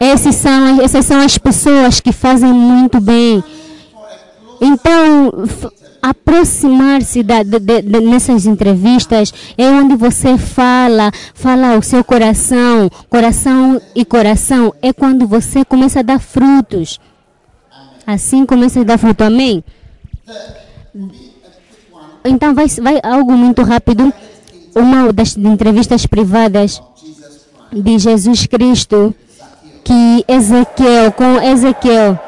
esses 0.00 0.34
são, 0.36 0.80
essas 0.80 1.04
são 1.04 1.20
as 1.20 1.36
pessoas 1.36 2.00
que 2.00 2.10
fazem 2.10 2.50
muito 2.50 2.98
bem. 2.98 3.44
Então, 4.58 5.30
aproximar-se 6.08 7.24
nessas 8.08 8.46
entrevistas 8.46 9.34
é 9.58 9.68
onde 9.68 9.96
você 9.96 10.38
fala, 10.38 11.10
fala 11.34 11.76
o 11.76 11.82
seu 11.82 12.04
coração, 12.04 12.88
coração 13.10 13.80
e 13.92 14.04
coração, 14.04 14.72
é 14.80 14.92
quando 14.92 15.26
você 15.26 15.64
começa 15.64 15.98
a 16.00 16.02
dar 16.02 16.20
frutos. 16.20 17.00
Assim 18.06 18.46
começa 18.46 18.80
a 18.80 18.84
dar 18.84 18.98
fruto, 18.98 19.24
amém? 19.24 19.64
Então 22.24 22.54
vai, 22.54 22.68
vai 22.68 23.00
algo 23.02 23.32
muito 23.32 23.62
rápido. 23.62 24.12
Uma 24.76 25.12
das 25.12 25.36
entrevistas 25.36 26.06
privadas 26.06 26.80
de 27.72 27.98
Jesus 27.98 28.46
Cristo 28.46 29.12
que 29.82 30.24
Ezequiel, 30.28 31.10
com 31.12 31.40
Ezequiel, 31.40 32.18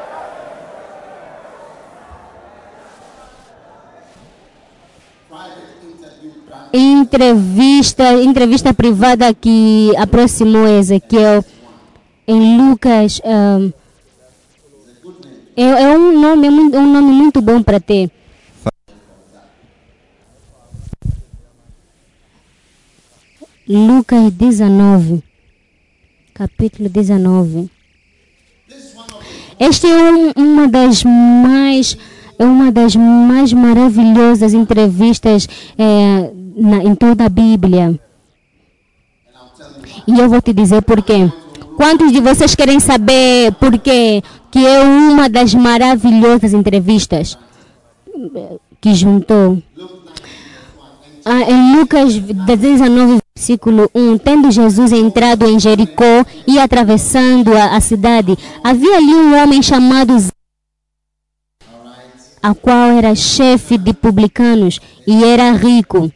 entrevista, 6.73 8.13
entrevista 8.21 8.73
privada 8.73 9.33
que 9.33 9.91
aproximou 9.97 10.67
Ezequiel 10.67 11.43
em 12.27 12.57
Lucas. 12.57 13.21
ah, 13.25 13.69
é, 15.57 15.63
é 15.63 15.97
um 15.97 16.19
nome, 16.19 16.49
muito- 16.49 16.77
um 16.77 16.91
nome 16.93 17.11
muito 17.11 17.41
bom 17.41 17.61
para 17.61 17.79
ter. 17.79 18.09
Lucas 23.67 24.31
19, 24.33 25.21
capítulo 26.33 26.89
19. 26.89 27.69
Esta 29.59 29.87
é 29.87 30.11
um- 30.11 30.31
uma 30.35 30.67
das 30.67 31.03
mais 31.03 31.97
é 32.39 32.45
uma 32.45 32.71
das 32.71 32.95
mais 32.95 33.51
maravilhosas 33.51 34.53
entrevistas 34.53 35.47
eh, 35.77 36.31
na- 36.59 36.83
em 36.83 36.95
toda 36.95 37.25
a 37.25 37.29
Bíblia. 37.29 37.99
E 40.07 40.19
eu 40.19 40.29
vou 40.29 40.41
te 40.41 40.53
dizer 40.53 40.81
por 40.83 41.01
quê. 41.01 41.31
Quantos 41.75 42.11
de 42.11 42.19
vocês 42.19 42.55
querem 42.55 42.79
saber 42.79 43.53
por 43.53 43.77
quê 43.79 44.21
que 44.51 44.65
é 44.65 44.81
uma 44.81 45.29
das 45.29 45.53
maravilhosas 45.53 46.53
entrevistas 46.53 47.37
que 48.81 48.93
juntou? 48.93 49.61
Ah, 51.25 51.41
em 51.43 51.75
Lucas 51.77 52.17
19, 52.17 53.19
versículo 53.35 53.89
1, 53.93 54.17
tendo 54.17 54.49
Jesus 54.51 54.91
entrado 54.91 55.45
em 55.45 55.59
Jericó 55.59 56.25
e 56.47 56.57
atravessando 56.59 57.55
a, 57.55 57.75
a 57.75 57.81
cidade, 57.81 58.37
havia 58.63 58.97
ali 58.97 59.13
um 59.13 59.41
homem 59.41 59.61
chamado 59.61 60.17
Zé, 60.17 60.31
a 62.41 62.53
qual 62.55 62.89
era 62.91 63.13
chefe 63.15 63.77
de 63.77 63.93
publicanos 63.93 64.79
e 65.05 65.23
era 65.23 65.51
rico. 65.51 66.11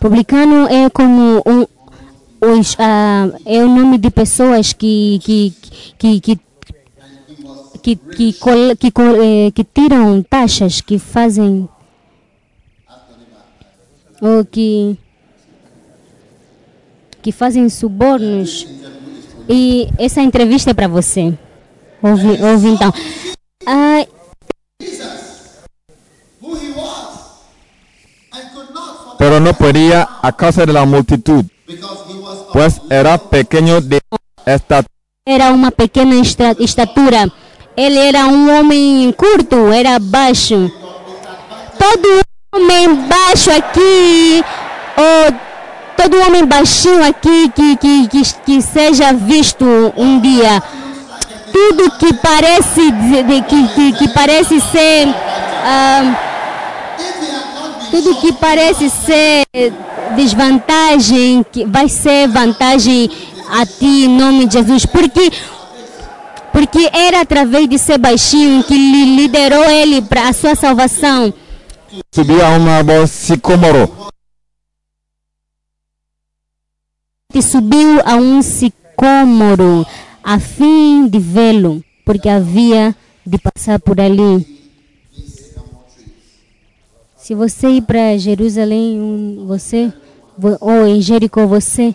Publicano 0.00 0.68
é 0.68 0.90
como 0.90 1.42
um, 1.46 1.66
os, 2.40 2.76
ah, 2.78 3.30
é 3.44 3.64
o 3.64 3.68
nome 3.68 3.98
de 3.98 4.10
pessoas 4.10 4.72
que 4.72 5.18
que 5.22 5.54
que 5.98 6.20
que 6.20 6.40
que, 7.82 7.96
que, 7.96 8.90
que, 8.90 9.02
eh, 9.22 9.50
que 9.52 9.62
tiram 9.62 10.20
taxas, 10.22 10.80
que 10.80 10.98
fazem 10.98 11.68
ou 14.20 14.44
que 14.44 14.98
que 17.22 17.32
fazem 17.32 17.68
subornos. 17.68 18.66
E 19.48 19.88
essa 19.98 20.20
entrevista 20.20 20.70
é 20.70 20.74
para 20.74 20.88
você. 20.88 21.32
Ouve, 22.02 22.42
ouve 22.42 22.68
então. 22.68 22.92
Ah, 23.66 24.06
pero 29.18 29.40
no 29.40 29.52
podía 29.54 30.08
a 30.22 30.32
causa 30.32 30.64
de 30.66 30.72
la 30.72 30.84
multitud, 30.84 31.44
pues 32.52 32.80
era 32.90 33.18
pequeño 33.18 33.80
de 33.80 34.00
estatura. 34.44 34.90
era 35.26 35.50
uma 35.50 35.70
pequena 35.70 36.14
esta- 36.20 36.54
estatura. 36.58 37.28
Ele 37.76 38.08
era 38.08 38.26
um 38.26 38.58
homem 38.58 39.12
curto, 39.12 39.70
era 39.72 39.98
baixo. 39.98 40.70
Todo 41.78 42.08
homem 42.54 43.06
baixo 43.06 43.50
aqui, 43.50 44.42
ou 44.96 45.34
todo 45.96 46.20
homem 46.26 46.46
baixinho 46.46 47.04
aqui 47.04 47.50
que, 47.54 47.76
que, 47.76 48.08
que, 48.08 48.22
que 48.46 48.62
seja 48.62 49.12
visto 49.12 49.64
um 49.96 50.20
dia. 50.20 50.62
Tudo 51.52 51.90
que 51.98 52.14
parece, 52.14 52.90
de- 52.92 53.22
de- 53.24 53.42
que, 53.42 53.68
que, 53.74 53.92
que 53.92 54.08
parece 54.08 54.60
ser. 54.60 55.08
ah, 55.64 56.02
tudo 57.90 58.20
que 58.20 58.32
parece 58.32 58.90
ser 58.90 59.44
desvantagem, 60.14 61.44
que 61.50 61.64
vai 61.64 61.88
ser 61.88 62.28
vantagem 62.28 63.10
a 63.50 63.64
ti 63.66 64.04
em 64.04 64.08
nome 64.08 64.46
de 64.46 64.54
Jesus. 64.54 64.86
Porque, 64.86 65.30
porque 66.52 66.90
era 66.92 67.20
através 67.20 67.68
de 67.68 67.78
ser 67.78 67.98
baixinho 67.98 68.64
que 68.64 68.74
lhe 68.74 69.16
liderou 69.16 69.64
ele 69.64 70.02
para 70.02 70.28
a 70.28 70.32
sua 70.32 70.54
salvação. 70.54 71.32
Subía 72.14 72.46
a 72.46 72.58
un 72.58 72.68
árbol 72.68 73.06
sicómoro 73.06 74.06
E 77.36 77.42
subiu 77.42 78.00
a 78.02 78.16
um 78.16 78.40
sicômoro 78.40 79.86
a 80.24 80.40
fim 80.40 81.06
de 81.06 81.18
vê-lo, 81.18 81.84
porque 82.02 82.30
havia 82.30 82.96
de 83.26 83.36
passar 83.36 83.78
por 83.78 84.00
ali. 84.00 84.55
Se 87.26 87.34
você 87.34 87.66
ir 87.70 87.82
para 87.82 88.16
Jerusalém, 88.16 89.42
você, 89.48 89.92
vo- 90.38 90.56
ou 90.60 90.86
em 90.86 91.00
Jericó, 91.02 91.44
você. 91.44 91.92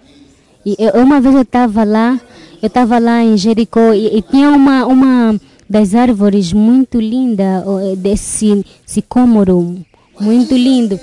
E 0.65 0.75
eu- 0.77 1.01
uma 1.01 1.21
vez 1.21 1.33
eu 1.33 1.43
estava 1.43 1.85
lá, 1.85 2.19
eu 2.61 2.67
estava 2.67 2.99
lá 2.99 3.23
em 3.23 3.37
Jericó 3.37 3.93
e, 3.93 4.17
e 4.17 4.21
tinha 4.21 4.49
uma, 4.49 4.85
uma 4.85 5.39
das 5.69 5.95
árvores 5.95 6.51
muito 6.51 6.99
linda, 6.99 7.63
desse 7.97 8.65
sicômoro, 8.85 9.77
muito 10.19 10.53
lindo. 10.53 10.99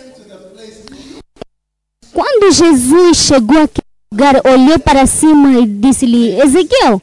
Quando 2.12 2.52
Jesus 2.52 3.16
chegou 3.16 3.62
àquele 3.62 3.86
lugar, 4.12 4.42
olhou 4.44 4.78
para 4.78 5.06
cima 5.06 5.58
e 5.60 5.66
disse-lhe: 5.66 6.38
Ezequiel, 6.38 7.00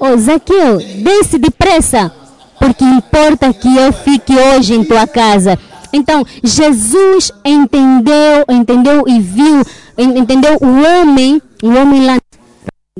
oh, 0.00 0.16
Zaqueu, 0.16 0.78
desce 1.02 1.36
depressa, 1.38 2.10
porque 2.58 2.82
importa 2.82 3.52
que 3.52 3.76
eu 3.76 3.92
fique 3.92 4.34
hoje 4.34 4.72
em 4.72 4.82
tua 4.84 5.06
casa. 5.06 5.58
Então, 5.92 6.24
Jesus 6.42 7.30
entendeu, 7.44 8.44
entendeu 8.48 9.04
e 9.06 9.20
viu, 9.20 9.62
en- 9.98 10.18
entendeu 10.18 10.56
o 10.60 10.66
homem, 10.82 11.40
o 11.62 11.68
homem 11.68 12.06
lá 12.06 12.18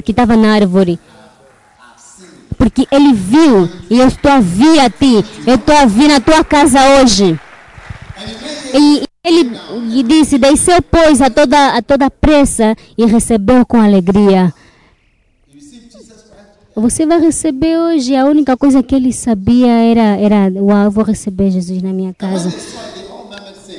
que 0.04 0.10
estava 0.10 0.36
na 0.36 0.54
árvore. 0.54 0.98
Porque 2.58 2.86
ele 2.90 3.12
viu, 3.12 3.68
e 3.90 3.98
eu 3.98 4.06
estou 4.06 4.30
a 4.30 4.40
vir 4.40 4.78
a 4.80 4.88
ti, 4.90 5.24
eu 5.46 5.54
estou 5.56 5.76
a 5.76 5.84
vir 5.86 6.08
na 6.08 6.20
tua 6.20 6.44
casa 6.44 6.78
hoje. 7.00 7.38
E 8.74 9.02
ele 9.24 9.50
disse: 10.04 10.38
Desceu, 10.38 10.80
pois, 10.82 11.20
a 11.20 11.28
toda, 11.28 11.76
a 11.76 11.82
toda 11.82 12.10
pressa 12.10 12.76
e 12.96 13.04
recebeu 13.06 13.66
com 13.66 13.80
alegria. 13.80 14.52
Você 16.74 17.04
vai 17.06 17.20
receber 17.20 17.76
hoje. 17.78 18.16
A 18.16 18.24
única 18.24 18.56
coisa 18.56 18.82
que 18.82 18.94
ele 18.94 19.12
sabia 19.12 19.70
era: 19.70 20.16
era 20.18 20.50
Uau, 20.60 20.90
vou 20.90 21.04
receber 21.04 21.50
Jesus 21.50 21.82
na 21.82 21.92
minha 21.92 22.14
casa. 22.14 22.52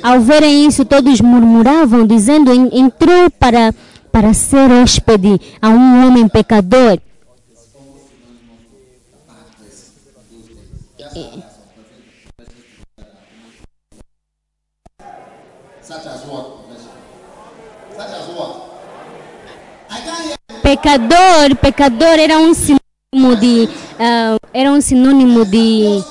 Ao 0.02 0.20
verem 0.20 0.66
isso, 0.68 0.86
todos 0.86 1.22
murmuravam, 1.22 2.06
dizendo: 2.06 2.52
"En- 2.54 2.70
Entrou 2.72 3.30
para, 3.32 3.74
para 4.12 4.34
ser 4.34 4.70
hóspede 4.72 5.40
a 5.62 5.70
um 5.70 6.08
homem 6.08 6.28
pecador. 6.28 7.00
Pecador, 20.62 21.56
pecador 21.62 22.20
era 22.20 22.38
um 22.38 22.54
sinônimo 22.54 22.83
de. 23.40 23.70
ah, 24.00 24.38
era 24.54 24.72
um 24.72 24.82
sinônimo 24.82 25.46
de. 25.46 26.04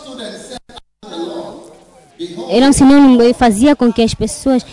Era 2.49 2.67
um 2.67 2.73
sinônimo 2.73 3.23
e 3.23 3.35
fazia 3.35 3.75
com 3.75 3.93
que 3.93 4.03
as 4.03 4.15
pessoas. 4.15 4.65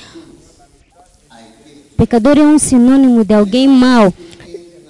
Pecador 1.97 2.37
é 2.37 2.41
um 2.41 2.59
sinônimo 2.59 3.25
de 3.25 3.33
alguém 3.33 3.67
mau. 3.67 4.13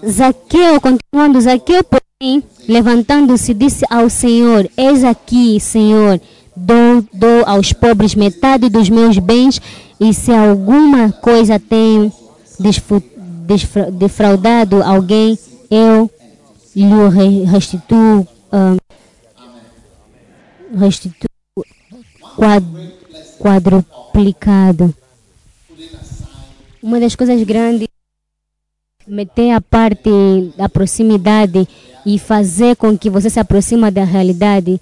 Zaqueu, 0.08 0.80
continuando, 0.80 1.42
Zaqueu, 1.42 1.84
porém, 1.84 2.44
levantando-se, 2.68 3.54
disse 3.54 3.86
ao 3.90 4.10
Senhor: 4.10 4.70
Eis 4.78 5.04
aqui, 5.04 5.60
Senhor, 5.60 6.20
dou, 6.56 7.04
dou 7.14 7.46
aos 7.46 7.74
pobres 7.74 8.16
metade 8.16 8.70
dos 8.70 8.90
meus 8.90 9.18
bens, 9.18 9.62
e 10.00 10.14
se 10.14 10.32
alguma 10.32 11.12
coisa 11.12 11.60
tenho 11.60 12.12
defraudado 13.98 14.84
alguém, 14.84 15.38
eu 15.72 16.10
lhe 16.86 17.10
re- 17.10 17.44
restituo, 17.46 18.28
ah, 18.52 18.76
restituo 20.78 21.30
quad, 22.36 22.64
quadruplicado. 23.40 24.94
Uma 26.82 27.00
das 27.00 27.16
coisas 27.16 27.42
grandes 27.44 27.88
meter 29.06 29.52
a 29.52 29.60
parte 29.62 30.10
da 30.56 30.70
proximidade 30.70 31.68
e 32.06 32.18
fazer 32.20 32.76
com 32.76 32.98
que 32.98 33.10
você 33.10 33.30
se 33.30 33.40
aproxima 33.40 33.92
da 33.92 34.04
realidade. 34.04 34.80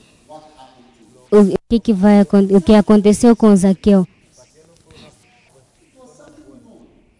O, 1.31 1.57
que 1.69 1.79
que 1.79 1.93
vai 1.93 2.21
o 2.21 2.61
que 2.61 2.73
aconteceu 2.73 3.35
com 3.35 3.55
Zaqueu? 3.55 4.07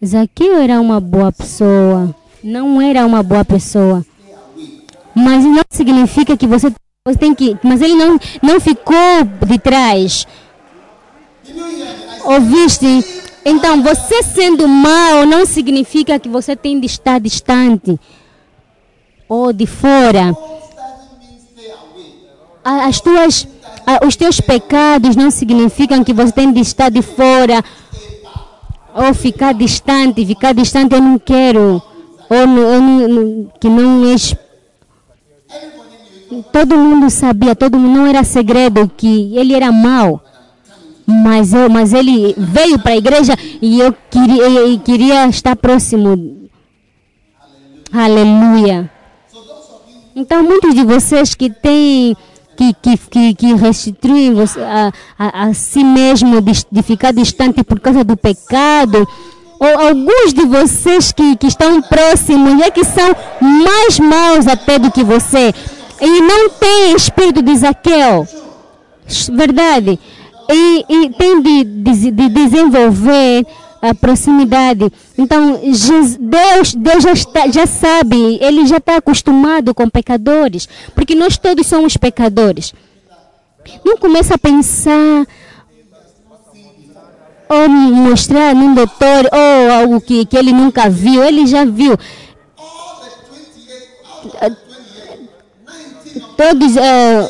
Zaqueu 0.04 0.56
era 0.56 0.80
uma 0.80 1.00
boa 1.00 1.32
pessoa, 1.32 2.14
não 2.42 2.80
era 2.80 3.04
uma 3.04 3.22
boa 3.22 3.44
pessoa. 3.44 4.04
Mas 5.18 5.44
não 5.44 5.62
significa 5.68 6.36
que 6.36 6.46
você, 6.46 6.72
você 7.04 7.18
tem 7.18 7.34
que, 7.34 7.56
mas 7.62 7.82
ele 7.82 7.94
não 7.94 8.18
não 8.40 8.60
ficou 8.60 9.24
de 9.46 9.58
trás. 9.58 10.26
Ouviste? 12.24 13.04
Então, 13.44 13.82
você 13.82 14.22
sendo 14.22 14.68
mau 14.68 15.24
não 15.26 15.44
significa 15.46 16.18
que 16.18 16.28
você 16.28 16.54
tem 16.54 16.78
de 16.78 16.86
estar 16.86 17.18
distante 17.18 17.98
ou 19.28 19.52
de 19.52 19.66
fora. 19.66 20.36
As 22.62 23.00
tuas, 23.00 23.48
os 24.06 24.14
teus 24.14 24.40
pecados 24.40 25.16
não 25.16 25.30
significam 25.30 26.04
que 26.04 26.12
você 26.12 26.32
tem 26.32 26.52
de 26.52 26.60
estar 26.60 26.90
de 26.90 27.02
fora 27.02 27.64
ou 28.94 29.14
ficar 29.14 29.54
distante. 29.54 30.26
Ficar 30.26 30.52
distante 30.52 30.94
eu 30.94 31.00
não 31.00 31.18
quero. 31.18 31.82
Ou 32.30 33.50
que 33.58 33.68
não 33.68 34.04
és 34.04 34.36
todo 36.52 36.76
mundo 36.76 37.10
sabia, 37.10 37.54
todo 37.54 37.78
mundo 37.78 37.98
não 37.98 38.06
era 38.06 38.24
segredo 38.24 38.90
que 38.96 39.36
ele 39.36 39.54
era 39.54 39.72
mau. 39.72 40.22
Mas, 41.06 41.54
eu, 41.54 41.70
mas 41.70 41.94
ele 41.94 42.34
veio 42.36 42.78
para 42.78 42.92
a 42.92 42.96
igreja 42.96 43.34
e 43.62 43.80
eu 43.80 43.94
queria, 44.10 44.42
eu 44.44 44.78
queria 44.80 45.26
estar 45.26 45.56
próximo. 45.56 46.48
Aleluia. 47.90 48.90
Então, 50.14 50.42
muitos 50.42 50.74
de 50.74 50.84
vocês 50.84 51.34
que 51.34 51.48
têm, 51.48 52.14
que, 52.56 52.74
que, 52.74 53.34
que, 53.34 53.54
restituem 53.54 54.34
a, 54.66 54.92
a, 55.18 55.44
a 55.44 55.54
si 55.54 55.82
mesmo 55.82 56.42
de, 56.42 56.52
de 56.70 56.82
ficar 56.82 57.12
distante 57.12 57.62
por 57.62 57.80
causa 57.80 58.04
do 58.04 58.16
pecado, 58.16 59.06
ou 59.60 59.80
alguns 59.80 60.34
de 60.34 60.44
vocês 60.44 61.10
que, 61.10 61.36
que 61.36 61.46
estão 61.46 61.80
próximos 61.82 62.60
é 62.62 62.70
que 62.70 62.84
são 62.84 63.14
mais 63.40 63.98
maus 63.98 64.46
até 64.46 64.78
do 64.78 64.90
que 64.90 65.02
você, 65.02 65.54
e 66.00 66.20
não 66.20 66.50
têm 66.50 66.94
espírito 66.94 67.42
de 67.42 67.56
Zaqueu. 67.56 68.26
Verdade. 69.32 69.98
E, 70.50 70.84
e 70.88 71.10
tem 71.10 71.42
de, 71.42 71.64
de, 71.64 72.10
de 72.10 72.28
desenvolver 72.28 73.46
a 73.80 73.94
proximidade. 73.94 74.90
Então, 75.16 75.60
Deus, 76.20 76.74
Deus 76.74 77.02
já, 77.02 77.12
está, 77.12 77.48
já 77.48 77.66
sabe, 77.66 78.38
Ele 78.40 78.66
já 78.66 78.78
está 78.78 78.96
acostumado 78.96 79.74
com 79.74 79.88
pecadores, 79.88 80.68
porque 80.94 81.14
nós 81.14 81.36
todos 81.36 81.66
somos 81.66 81.96
pecadores. 81.96 82.74
Não 83.84 83.96
começa 83.98 84.34
a 84.34 84.38
pensar 84.38 85.26
ou 87.48 87.68
mostrar 87.68 88.54
num 88.54 88.74
doutor 88.74 89.28
ou 89.32 89.72
algo 89.72 90.00
que, 90.00 90.26
que 90.26 90.36
ele 90.36 90.52
nunca 90.52 90.88
viu, 90.88 91.24
ele 91.24 91.46
já 91.46 91.64
viu. 91.64 91.96
Todos 96.36 96.76
eh, 96.76 97.28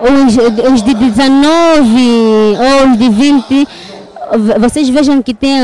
os, 0.00 0.72
os 0.72 0.82
de 0.82 0.94
19 0.94 2.56
ou 2.58 2.90
os 2.90 2.98
de 2.98 3.08
20, 3.08 3.68
v- 4.38 4.58
vocês 4.58 4.88
vejam 4.88 5.22
que 5.22 5.34
tem. 5.34 5.60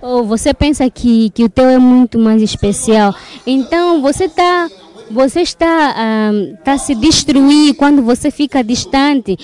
ou 0.00 0.24
você 0.24 0.54
pensa 0.54 0.88
que, 0.88 1.30
que 1.30 1.44
o 1.44 1.48
teu 1.48 1.68
é 1.68 1.78
muito 1.78 2.18
mais 2.18 2.40
especial. 2.40 3.14
Então 3.46 4.00
você 4.00 4.24
está. 4.24 4.68
Você 5.08 5.40
está 5.40 5.94
ah, 5.96 6.32
tá 6.64 6.76
se 6.78 6.92
destruir 6.92 7.74
quando 7.76 8.02
você 8.02 8.28
fica 8.28 8.64
distante. 8.64 9.38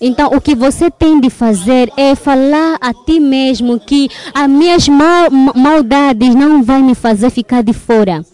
Então, 0.00 0.28
o 0.28 0.40
que 0.40 0.54
você 0.54 0.90
tem 0.90 1.20
de 1.20 1.28
fazer 1.28 1.90
é 1.96 2.14
falar 2.14 2.78
a 2.80 2.94
ti 2.94 3.18
mesmo 3.18 3.80
que 3.80 4.08
as 4.32 4.48
minhas 4.48 4.88
mal, 4.88 5.30
ma- 5.30 5.52
maldades 5.54 6.34
não 6.34 6.62
vai 6.62 6.80
me 6.82 6.94
fazer 6.94 7.30
ficar 7.30 7.62
de 7.62 7.72
fora. 7.72 8.24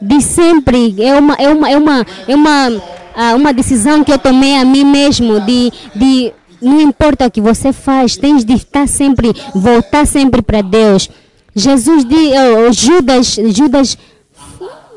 de 0.00 0.20
sempre 0.20 0.94
é 1.02 1.18
uma 1.18 1.34
é 1.34 1.48
uma 1.48 1.70
é 1.70 1.76
uma 1.76 2.06
é 2.26 2.34
uma 2.34 2.82
ah, 3.14 3.34
uma 3.36 3.52
decisão 3.52 4.02
que 4.04 4.12
eu 4.12 4.18
tomei 4.18 4.56
a 4.56 4.64
mim 4.64 4.84
mesmo 4.84 5.40
de 5.40 5.72
de 5.94 6.32
não 6.60 6.80
importa 6.80 7.26
o 7.26 7.30
que 7.30 7.40
você 7.40 7.72
faz 7.72 8.16
tens 8.16 8.44
de 8.44 8.54
estar 8.54 8.88
sempre 8.88 9.32
voltar 9.54 10.06
sempre 10.06 10.42
para 10.42 10.62
Deus 10.62 11.08
Jesus 11.54 12.04
de 12.04 12.32
Judas 12.72 13.36
Judas 13.56 13.98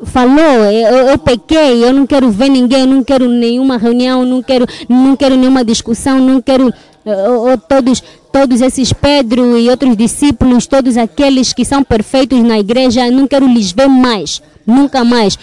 falou 0.06 0.66
eu, 0.66 1.08
eu 1.10 1.18
pequei 1.18 1.84
eu 1.84 1.94
não 1.94 2.06
quero 2.08 2.30
ver 2.32 2.50
ninguém 2.50 2.82
eu 2.82 2.88
não 2.88 3.04
quero 3.04 3.28
nenhuma 3.30 3.78
reunião 3.78 4.26
não 4.26 4.42
quero 4.42 4.66
não 4.90 5.16
quero 5.16 5.36
nenhuma 5.36 5.64
discussão 5.64 6.18
não 6.20 6.42
quero 6.42 6.74
eh, 7.06 7.30
oh, 7.30 7.52
oh, 7.54 7.58
todos 7.58 8.02
todos 8.32 8.62
esses 8.62 8.92
Pedro 8.94 9.58
e 9.58 9.70
outros 9.70 9.96
discípulos 9.96 10.66
todos 10.66 10.98
aqueles 10.98 11.54
que 11.54 11.64
são 11.66 11.84
perfeitos 11.84 12.42
na 12.42 12.58
igreja 12.60 13.06
eu 13.06 13.12
não 13.12 13.28
quero 13.28 13.46
lhes 13.48 13.72
ver 13.72 13.88
mais 13.88 14.42
nunca 14.66 15.04
mais. 15.04 15.38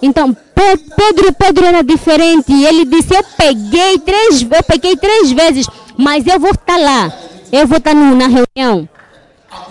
Então 0.00 0.32
Pe- 0.34 0.76
Pedro 0.96 1.32
Pedro 1.32 1.64
era 1.64 1.82
diferente 1.82 2.52
ele 2.52 2.84
disse 2.84 3.14
eu 3.14 3.24
peguei 3.36 3.98
três 3.98 4.42
eu 4.42 4.62
peguei 4.64 4.96
três 4.96 5.30
vezes 5.32 5.66
mas 5.96 6.26
eu 6.26 6.38
vou 6.38 6.50
estar 6.50 6.76
lá 6.76 7.12
eu 7.50 7.66
vou 7.66 7.78
estar 7.78 7.94
no- 7.94 8.14
na 8.16 8.26
reunião 8.28 8.88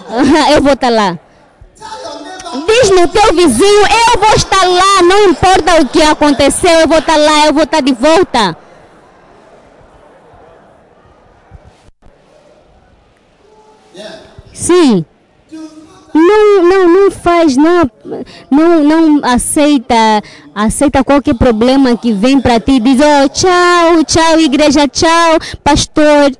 eu 0.53 0.61
vou 0.61 0.73
estar 0.73 0.89
lá 0.89 1.17
Diz 2.51 2.89
no 2.89 3.07
teu 3.07 3.33
vizinho, 3.33 3.85
eu 3.87 4.19
vou 4.19 4.35
estar 4.35 4.67
lá, 4.67 5.01
não 5.03 5.29
importa 5.29 5.81
o 5.81 5.87
que 5.87 6.01
aconteceu, 6.01 6.81
eu 6.81 6.87
vou 6.87 6.97
estar 6.97 7.15
lá, 7.15 7.47
eu 7.47 7.53
vou 7.53 7.63
estar 7.63 7.81
de 7.81 7.93
volta. 7.93 8.57
Sim. 14.53 15.05
Não, 16.13 16.63
não, 16.63 16.87
não 16.89 17.11
faz, 17.11 17.55
não, 17.55 17.89
não, 18.49 18.83
não 18.83 19.21
aceita, 19.23 19.95
aceita 20.53 21.05
qualquer 21.05 21.35
problema 21.35 21.95
que 21.95 22.11
vem 22.11 22.39
para 22.39 22.59
ti, 22.59 22.81
diz, 22.81 22.99
oh, 22.99 23.29
tchau, 23.29 24.03
tchau, 24.03 24.39
igreja, 24.41 24.89
tchau, 24.89 25.39
pastor. 25.63 26.31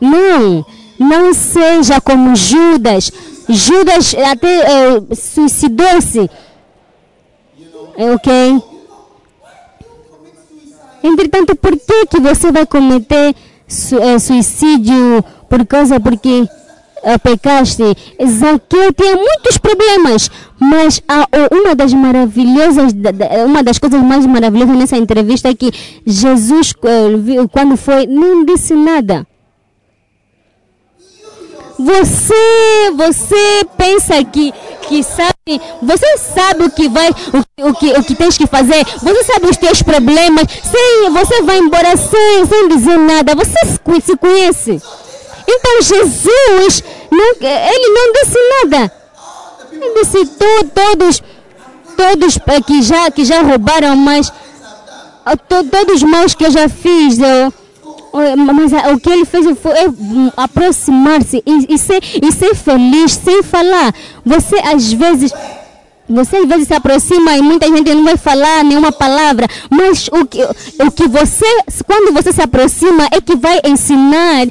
Não, 0.00 0.66
não 0.98 1.32
seja 1.32 2.00
como 2.00 2.34
Judas. 2.34 3.12
Judas 3.48 4.14
até 4.14 4.58
eh, 4.60 5.14
suicidou-se. 5.14 6.28
É 7.96 8.10
ok? 8.14 8.62
Entretanto, 11.02 11.54
por 11.56 11.72
que, 11.78 12.06
que 12.06 12.20
você 12.20 12.50
vai 12.50 12.66
cometer 12.66 13.34
su- 13.68 13.98
eh, 13.98 14.18
suicídio 14.18 15.24
por 15.48 15.64
causa 15.66 16.00
porque 16.00 16.48
eh, 17.04 17.18
pecaste? 17.18 17.84
Zaqueu 18.26 18.92
tinha 18.92 19.14
muitos 19.14 19.56
problemas, 19.58 20.30
mas 20.58 21.00
a- 21.06 21.28
uma 21.52 21.74
das 21.74 21.94
maravilhosas, 21.94 22.92
uma 23.46 23.62
das 23.62 23.78
coisas 23.78 24.02
mais 24.02 24.26
maravilhosas 24.26 24.76
nessa 24.76 24.96
entrevista 24.96 25.48
é 25.48 25.54
que 25.54 25.70
Jesus, 26.04 26.72
viu- 27.20 27.48
quando 27.48 27.76
foi, 27.76 28.06
não 28.06 28.44
disse 28.44 28.74
nada. 28.74 29.26
Você, 31.78 32.90
você 32.96 33.66
pensa 33.76 34.24
que, 34.24 34.52
que 34.88 35.02
sabe, 35.02 35.60
você 35.82 36.16
sabe 36.18 36.64
o 36.64 36.70
que 36.70 36.88
vai, 36.88 37.10
o, 37.10 37.68
o 37.68 37.74
que, 37.74 37.92
o 37.92 38.02
que 38.02 38.14
tens 38.14 38.38
que 38.38 38.46
fazer, 38.46 38.84
você 39.02 39.24
sabe 39.24 39.46
os 39.46 39.56
teus 39.58 39.82
problemas, 39.82 40.44
sem, 40.70 41.10
você 41.10 41.42
vai 41.42 41.58
embora 41.58 41.94
sem, 41.96 42.46
sem 42.46 42.68
dizer 42.68 42.98
nada, 42.98 43.34
você 43.34 43.58
se 43.66 43.78
conhe- 43.80 44.00
se 44.00 44.16
conhece. 44.16 44.82
Então 45.46 45.82
Jesus, 45.82 46.82
não, 47.10 47.34
ele 47.40 47.88
não 47.88 48.12
disse 48.12 48.38
nada. 48.62 48.92
Ele 49.70 49.94
disse 50.02 50.26
to, 50.26 50.70
todos, 50.74 51.22
todos 51.96 52.38
que 52.66 52.82
já, 52.82 53.10
que 53.10 53.24
já 53.24 53.42
roubaram, 53.42 53.94
mas 53.96 54.30
to, 55.48 55.64
todos 55.70 55.96
os 55.96 56.02
maus 56.02 56.34
que 56.34 56.46
eu 56.46 56.50
já 56.50 56.68
fiz, 56.68 57.18
eu, 57.18 57.52
Mas 58.54 58.72
ah, 58.72 58.92
o 58.92 59.00
que 59.00 59.10
ele 59.10 59.24
fez 59.24 59.46
foi 59.58 59.72
é, 59.78 59.88
hum, 59.88 60.30
aproximar-se 60.36 61.42
e, 61.46 61.74
e, 61.74 61.78
ser, 61.78 62.02
e 62.22 62.32
ser 62.32 62.54
feliz 62.54 63.12
sem 63.12 63.42
falar. 63.42 63.94
Você 64.24 64.56
às 64.56 64.92
vezes. 64.92 65.32
Você 66.08 66.36
às 66.36 66.46
vezes 66.46 66.68
se 66.68 66.74
aproxima 66.74 67.36
e 67.36 67.42
muita 67.42 67.66
gente 67.66 67.92
não 67.92 68.04
vai 68.04 68.16
falar 68.16 68.62
nenhuma 68.62 68.92
palavra, 68.92 69.48
mas 69.68 70.06
o 70.06 70.24
que, 70.24 70.40
o 70.40 70.90
que 70.92 71.08
você, 71.08 71.44
quando 71.84 72.14
você 72.14 72.32
se 72.32 72.40
aproxima, 72.40 73.08
é 73.10 73.20
que 73.20 73.34
vai 73.34 73.60
ensinar, 73.64 74.46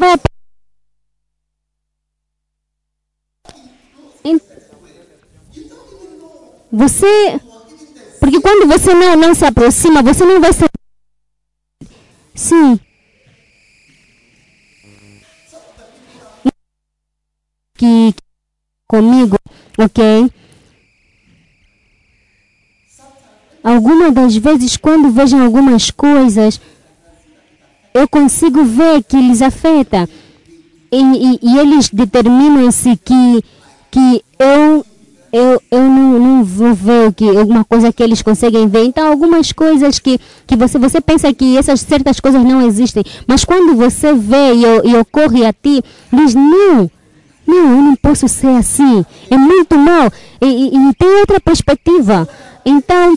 vai 0.00 0.16
Você, 6.70 7.40
porque 8.20 8.40
quando 8.40 8.66
você 8.68 8.92
não, 8.92 9.16
não 9.16 9.34
se 9.34 9.44
aproxima, 9.44 10.02
você 10.02 10.24
não 10.24 10.40
vai 10.40 10.52
saber 10.52 10.67
Sim. 12.38 12.78
Que 17.76 18.14
comigo, 18.86 19.36
ok? 19.76 20.30
Algumas 23.62 24.12
das 24.14 24.36
vezes, 24.36 24.76
quando 24.76 25.10
vejam 25.10 25.42
algumas 25.42 25.90
coisas, 25.90 26.60
eu 27.92 28.08
consigo 28.08 28.64
ver 28.64 29.02
que 29.02 29.16
lhes 29.16 29.42
afeta. 29.42 30.08
E, 30.90 31.00
e- 31.00 31.38
e 31.42 31.58
eles 31.58 31.88
determinam-se 31.90 32.96
que, 32.96 33.44
que 33.90 34.24
eu, 34.38 34.67
eu, 35.32 35.60
eu 35.70 35.82
não, 35.82 36.18
não 36.18 36.44
vou 36.44 36.74
ver 36.74 37.12
que, 37.12 37.28
alguma 37.36 37.64
coisa 37.64 37.92
que 37.92 38.02
eles 38.02 38.22
conseguem 38.22 38.66
ver. 38.68 38.84
Então, 38.84 39.06
algumas 39.08 39.52
coisas 39.52 39.98
que, 39.98 40.18
que 40.46 40.56
você, 40.56 40.78
você 40.78 41.00
pensa 41.00 41.32
que 41.32 41.56
essas 41.56 41.80
certas 41.80 42.18
coisas 42.20 42.42
não 42.42 42.62
existem, 42.66 43.02
mas 43.26 43.44
quando 43.44 43.74
você 43.74 44.14
vê 44.14 44.54
e, 44.54 44.90
e 44.90 44.96
ocorre 44.96 45.44
a 45.44 45.52
ti, 45.52 45.82
diz: 46.12 46.34
não, 46.34 46.90
não, 47.46 47.56
eu 47.56 47.82
não 47.82 47.96
posso 47.96 48.28
ser 48.28 48.48
assim, 48.56 49.04
é 49.30 49.36
muito 49.36 49.76
mal. 49.76 50.10
E, 50.40 50.46
e- 50.46 50.88
e 50.90 50.94
tem 50.94 51.08
outra 51.20 51.40
perspectiva. 51.40 52.28
Então, 52.64 53.16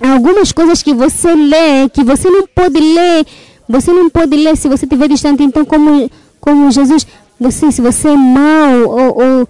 algumas 0.00 0.52
coisas 0.52 0.82
que 0.82 0.94
você 0.94 1.34
lê, 1.34 1.88
que 1.92 2.02
você 2.04 2.30
não 2.30 2.46
pode 2.46 2.78
ler, 2.78 3.26
você 3.68 3.92
não 3.92 4.08
pode 4.08 4.36
ler 4.36 4.56
se 4.56 4.68
você 4.68 4.84
estiver 4.86 5.08
distante. 5.08 5.42
Então, 5.42 5.64
como, 5.64 6.10
como 6.40 6.70
Jesus, 6.70 7.06
você, 7.38 7.70
se 7.70 7.80
você 7.80 8.08
é 8.08 8.16
mau 8.16 8.80
ou, 8.88 9.22
ou, 9.22 9.48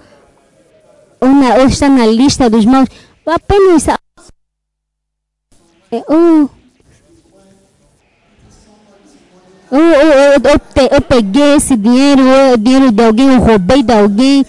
ou, 1.20 1.28
na- 1.28 1.54
ou 1.56 1.66
está 1.66 1.88
na 1.88 2.06
lista 2.06 2.48
dos 2.50 2.64
maus, 2.64 2.88
apenas. 3.26 3.86
ou- 5.90 6.06
ou- 6.08 6.50
eu, 9.70 10.88
eu 10.92 11.00
peguei 11.02 11.54
esse 11.56 11.76
dinheiro, 11.76 12.26
é 12.26 12.56
dinheiro 12.56 12.90
de 12.92 13.04
alguém, 13.04 13.34
eu 13.34 13.40
roubei 13.40 13.82
de 13.82 13.92
alguém. 13.92 14.44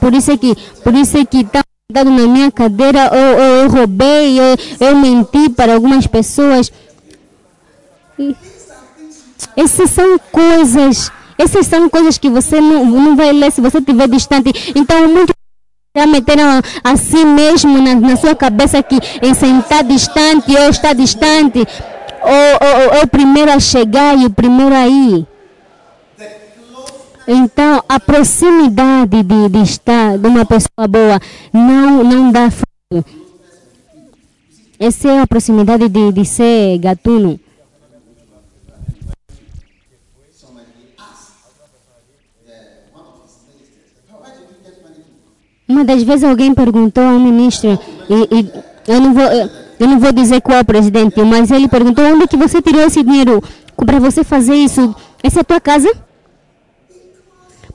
Por 0.00 0.12
isso 0.14 0.32
é 0.32 0.36
que, 0.36 0.54
por 0.82 0.94
isso 0.94 1.16
é 1.18 1.24
que 1.24 1.38
está 1.40 1.62
sentado 1.88 2.10
na 2.10 2.26
minha 2.26 2.50
cadeira, 2.50 3.10
ou, 3.12 3.36
ou 3.36 3.42
eu 3.62 3.68
roubei, 3.70 4.38
ou 4.40 4.56
eu 4.88 4.96
menti 4.96 5.48
para 5.50 5.74
algumas 5.74 6.06
pessoas. 6.06 6.70
E 8.18 8.34
essas 9.56 9.90
são 9.90 10.18
coisas, 10.30 11.10
essas 11.38 11.66
são 11.66 11.88
coisas 11.88 12.18
que 12.18 12.28
você 12.28 12.60
não, 12.60 12.84
não 12.84 13.16
vai 13.16 13.32
ler 13.32 13.50
se 13.50 13.60
você 13.60 13.78
estiver 13.78 14.08
distante. 14.08 14.72
Então, 14.74 15.08
muitos 15.08 15.34
já 15.96 16.06
meteram 16.06 16.60
a 16.82 16.96
si 16.96 17.24
mesmo 17.24 17.80
na, 17.80 17.94
na 17.94 18.16
sua 18.16 18.34
cabeça 18.34 18.82
que 18.82 18.98
em 19.22 19.32
sentar 19.32 19.84
distante 19.84 20.52
ou 20.52 20.68
estar 20.68 20.92
distante, 20.92 21.60
ou, 21.60 22.90
ou, 22.90 22.96
ou 22.96 23.04
o 23.04 23.06
primeiro 23.06 23.52
a 23.52 23.60
chegar 23.60 24.18
e 24.18 24.26
o 24.26 24.30
primeiro 24.30 24.74
a 24.74 24.88
ir. 24.88 25.26
Então, 27.26 27.82
a 27.88 27.98
proximidade 27.98 29.22
de, 29.22 29.48
de 29.48 29.62
estar 29.62 30.18
de 30.18 30.26
uma 30.26 30.44
pessoa 30.44 30.86
boa 30.88 31.20
não, 31.52 32.04
não 32.04 32.30
dá 32.30 32.50
fruto. 32.50 33.24
Essa 34.78 35.08
é 35.08 35.20
a 35.20 35.26
proximidade 35.26 35.88
de, 35.88 36.12
de 36.12 36.24
ser 36.24 36.76
gatuno. 36.78 37.40
Uma 45.66 45.84
das 45.84 46.02
vezes 46.02 46.24
alguém 46.24 46.52
perguntou 46.54 47.02
ao 47.02 47.18
ministro, 47.18 47.78
e, 48.08 48.38
e 48.38 48.50
eu, 48.86 49.00
não 49.00 49.14
vou, 49.14 49.24
eu 49.24 49.88
não 49.88 49.98
vou 49.98 50.12
dizer 50.12 50.42
qual 50.42 50.58
é 50.58 50.64
presidente, 50.64 51.22
mas 51.22 51.50
ele 51.50 51.68
perguntou 51.68 52.04
onde 52.04 52.28
que 52.28 52.36
você 52.36 52.60
tirou 52.60 52.82
esse 52.82 53.02
dinheiro 53.02 53.42
para 53.76 53.98
você 53.98 54.22
fazer 54.22 54.54
isso? 54.54 54.94
Essa 55.22 55.40
é 55.40 55.42
a 55.42 55.44
tua 55.44 55.60
casa? 55.60 55.90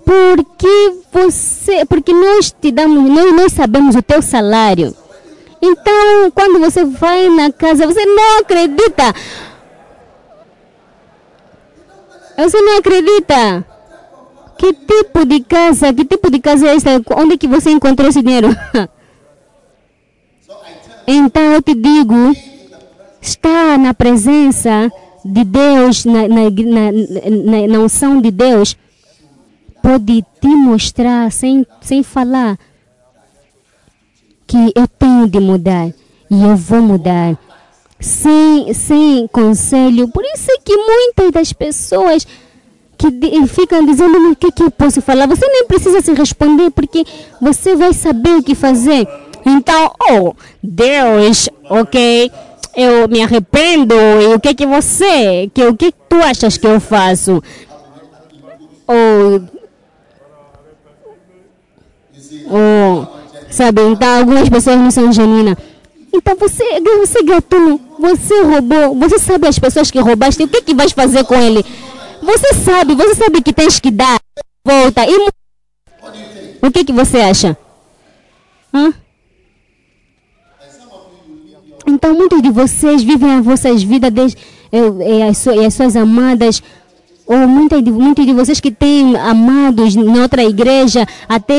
Porque 0.05 1.01
você, 1.11 1.83
porque 1.85 2.13
nós 2.13 2.51
te 2.51 2.71
damos, 2.71 3.09
nós, 3.09 3.33
nós 3.33 3.53
sabemos 3.53 3.95
o 3.95 4.01
teu 4.01 4.21
salário. 4.21 4.95
Então, 5.61 6.31
quando 6.33 6.59
você 6.59 6.85
vai 6.85 7.27
na 7.29 7.51
casa, 7.51 7.85
você 7.85 8.05
não 8.05 8.39
acredita. 8.39 9.13
Você 12.37 12.61
não 12.61 12.77
acredita. 12.77 13.65
Que 14.59 14.73
tipo 14.73 15.25
de 15.25 15.39
casa, 15.39 15.93
que 15.93 16.03
tipo 16.03 16.29
de 16.29 16.37
casa 16.37 16.67
é 16.67 16.75
essa? 16.75 17.01
Onde 17.15 17.37
que 17.37 17.47
você 17.47 17.71
encontrou 17.71 18.09
esse 18.09 18.21
dinheiro? 18.21 18.49
então 21.07 21.41
eu 21.53 21.61
te 21.61 21.73
digo, 21.73 22.35
está 23.21 23.77
na 23.77 23.93
presença 23.93 24.91
de 25.23 25.45
Deus, 25.45 26.03
na, 26.03 26.27
na, 26.27 26.49
na, 26.49 27.67
na, 27.69 27.79
unção 27.79 28.19
de 28.19 28.31
Deus, 28.31 28.75
pode 29.81 30.25
te 30.41 30.47
mostrar 30.47 31.31
sem, 31.31 31.65
sem 31.79 32.03
falar 32.03 32.59
que 34.45 34.73
eu 34.75 34.89
tenho 34.89 35.25
de 35.25 35.39
mudar 35.39 35.87
e 36.29 36.43
eu 36.43 36.57
vou 36.57 36.81
mudar. 36.81 37.37
Sem, 37.97 38.73
sem 38.73 39.25
conselho. 39.27 40.09
Por 40.09 40.23
isso 40.25 40.51
é 40.51 40.57
que 40.63 40.75
muitas 40.75 41.31
das 41.31 41.53
pessoas 41.53 42.25
que 42.99 43.47
ficam 43.47 43.85
dizendo 43.85 44.31
o 44.31 44.35
que, 44.35 44.51
que 44.51 44.63
eu 44.63 44.69
posso 44.69 45.01
falar, 45.01 45.25
você 45.25 45.47
nem 45.47 45.65
precisa 45.65 46.01
se 46.01 46.13
responder 46.13 46.69
porque 46.71 47.05
você 47.41 47.73
vai 47.75 47.93
saber 47.93 48.35
o 48.35 48.43
que 48.43 48.53
fazer. 48.53 49.07
Então, 49.45 49.91
oh, 50.11 50.33
Deus, 50.61 51.47
ok, 51.69 52.29
eu 52.75 53.07
me 53.07 53.23
arrependo 53.23 53.95
e 53.95 54.35
o 54.35 54.39
que 54.39 54.53
que 54.53 54.65
você, 54.65 55.49
que 55.53 55.63
o 55.63 55.75
que 55.75 55.93
tu 56.09 56.17
achas 56.17 56.57
que 56.57 56.67
eu 56.67 56.79
faço? 56.79 57.41
Ou 58.85 59.41
Oh, 62.51 63.05
sabe, 63.51 63.81
então 63.83 64.19
algumas 64.19 64.49
pessoas 64.49 64.77
não 64.77 64.89
são 64.89 65.11
genuínas. 65.11 65.55
Então 66.11 66.35
você, 66.35 66.63
você 66.81 67.23
gatuno, 67.23 67.79
você 67.99 68.41
roubou, 68.41 68.95
você 68.95 69.19
sabe 69.19 69.47
as 69.47 69.59
pessoas 69.59 69.91
que 69.91 69.99
roubaste, 69.99 70.41
o 70.41 70.47
que 70.47 70.63
que 70.63 70.73
vais 70.73 70.91
fazer 70.91 71.23
com 71.23 71.35
ele? 71.35 71.63
Você 72.21 72.53
sabe, 72.53 72.95
você 72.95 73.15
sabe 73.15 73.41
que 73.41 73.53
tens 73.53 73.79
que 73.79 73.91
dar 73.91 74.19
volta 74.65 75.05
e 75.05 75.29
o 76.61 76.71
que 76.71 76.83
que 76.83 76.93
você 76.93 77.17
acha? 77.21 77.57
Hã? 78.73 78.93
Então 81.87 82.13
muitos 82.13 82.41
de 82.41 82.51
vocês 82.51 83.01
vivem 83.01 83.35
as 83.35 83.45
vossas 83.45 83.81
vidas 83.81 84.11
desde, 84.11 84.37
eh, 84.71 85.27
as, 85.27 85.45
e 85.45 85.65
as 85.65 85.73
suas 85.73 85.95
amadas 85.95 86.61
ou 87.25 87.47
muitos 87.47 87.83
de, 87.83 87.91
muitos 87.91 88.25
de 88.25 88.33
vocês 88.33 88.59
que 88.59 88.71
têm 88.71 89.15
amados 89.15 89.95
na 89.95 90.23
outra 90.23 90.43
igreja, 90.43 91.07
até, 91.27 91.55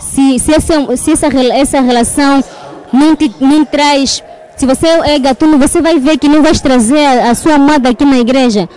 se, 0.00 0.38
se, 0.38 0.54
essa, 0.54 0.96
se 0.96 1.12
essa, 1.12 1.26
essa 1.26 1.80
relação 1.82 2.42
não 2.90 3.14
te 3.14 3.30
não 3.40 3.62
traz. 3.66 4.22
Se 4.56 4.64
você 4.64 4.86
é 4.86 5.18
gatuno, 5.18 5.58
você 5.58 5.82
vai 5.82 5.98
ver 5.98 6.16
que 6.18 6.28
não 6.28 6.42
vais 6.42 6.62
trazer 6.62 7.04
a, 7.04 7.30
a 7.30 7.34
sua 7.34 7.56
amada 7.56 7.90
aqui 7.90 8.06
na 8.06 8.18
igreja. 8.18 8.68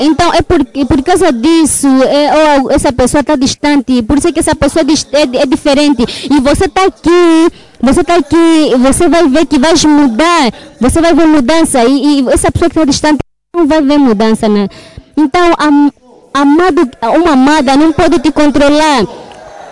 Então 0.00 0.32
é 0.32 0.42
por, 0.42 0.60
é 0.60 0.84
por 0.84 1.02
causa 1.02 1.32
disso, 1.32 1.88
é, 2.04 2.58
ou 2.60 2.70
essa 2.70 2.92
pessoa 2.92 3.20
está 3.20 3.34
distante, 3.34 4.00
por 4.02 4.18
isso 4.18 4.28
é 4.28 4.32
que 4.32 4.38
essa 4.38 4.54
pessoa 4.54 4.84
é, 4.84 5.42
é, 5.42 5.46
diferente. 5.46 6.04
E 6.30 6.40
você 6.40 6.66
está 6.66 6.84
aqui, 6.84 7.50
você 7.80 8.00
está 8.00 8.16
aqui, 8.16 8.76
você 8.78 9.08
vai 9.08 9.28
ver 9.28 9.46
que 9.46 9.58
vais 9.58 9.84
mudar, 9.84 10.52
você 10.80 11.00
vai 11.00 11.12
ver 11.14 11.26
mudança. 11.26 11.84
E, 11.84 12.20
e 12.20 12.28
essa 12.28 12.50
pessoa 12.52 12.70
que 12.70 12.78
está 12.78 12.84
distante 12.84 13.18
não 13.54 13.66
vai 13.66 13.82
ver 13.82 13.98
mudança. 13.98 14.48
Né? 14.48 14.68
Então, 15.16 15.52
am, 15.58 15.90
amado, 16.32 16.88
uma 17.02 17.32
amada 17.32 17.76
não 17.76 17.92
pode 17.92 18.20
te 18.20 18.30
controlar. 18.30 19.04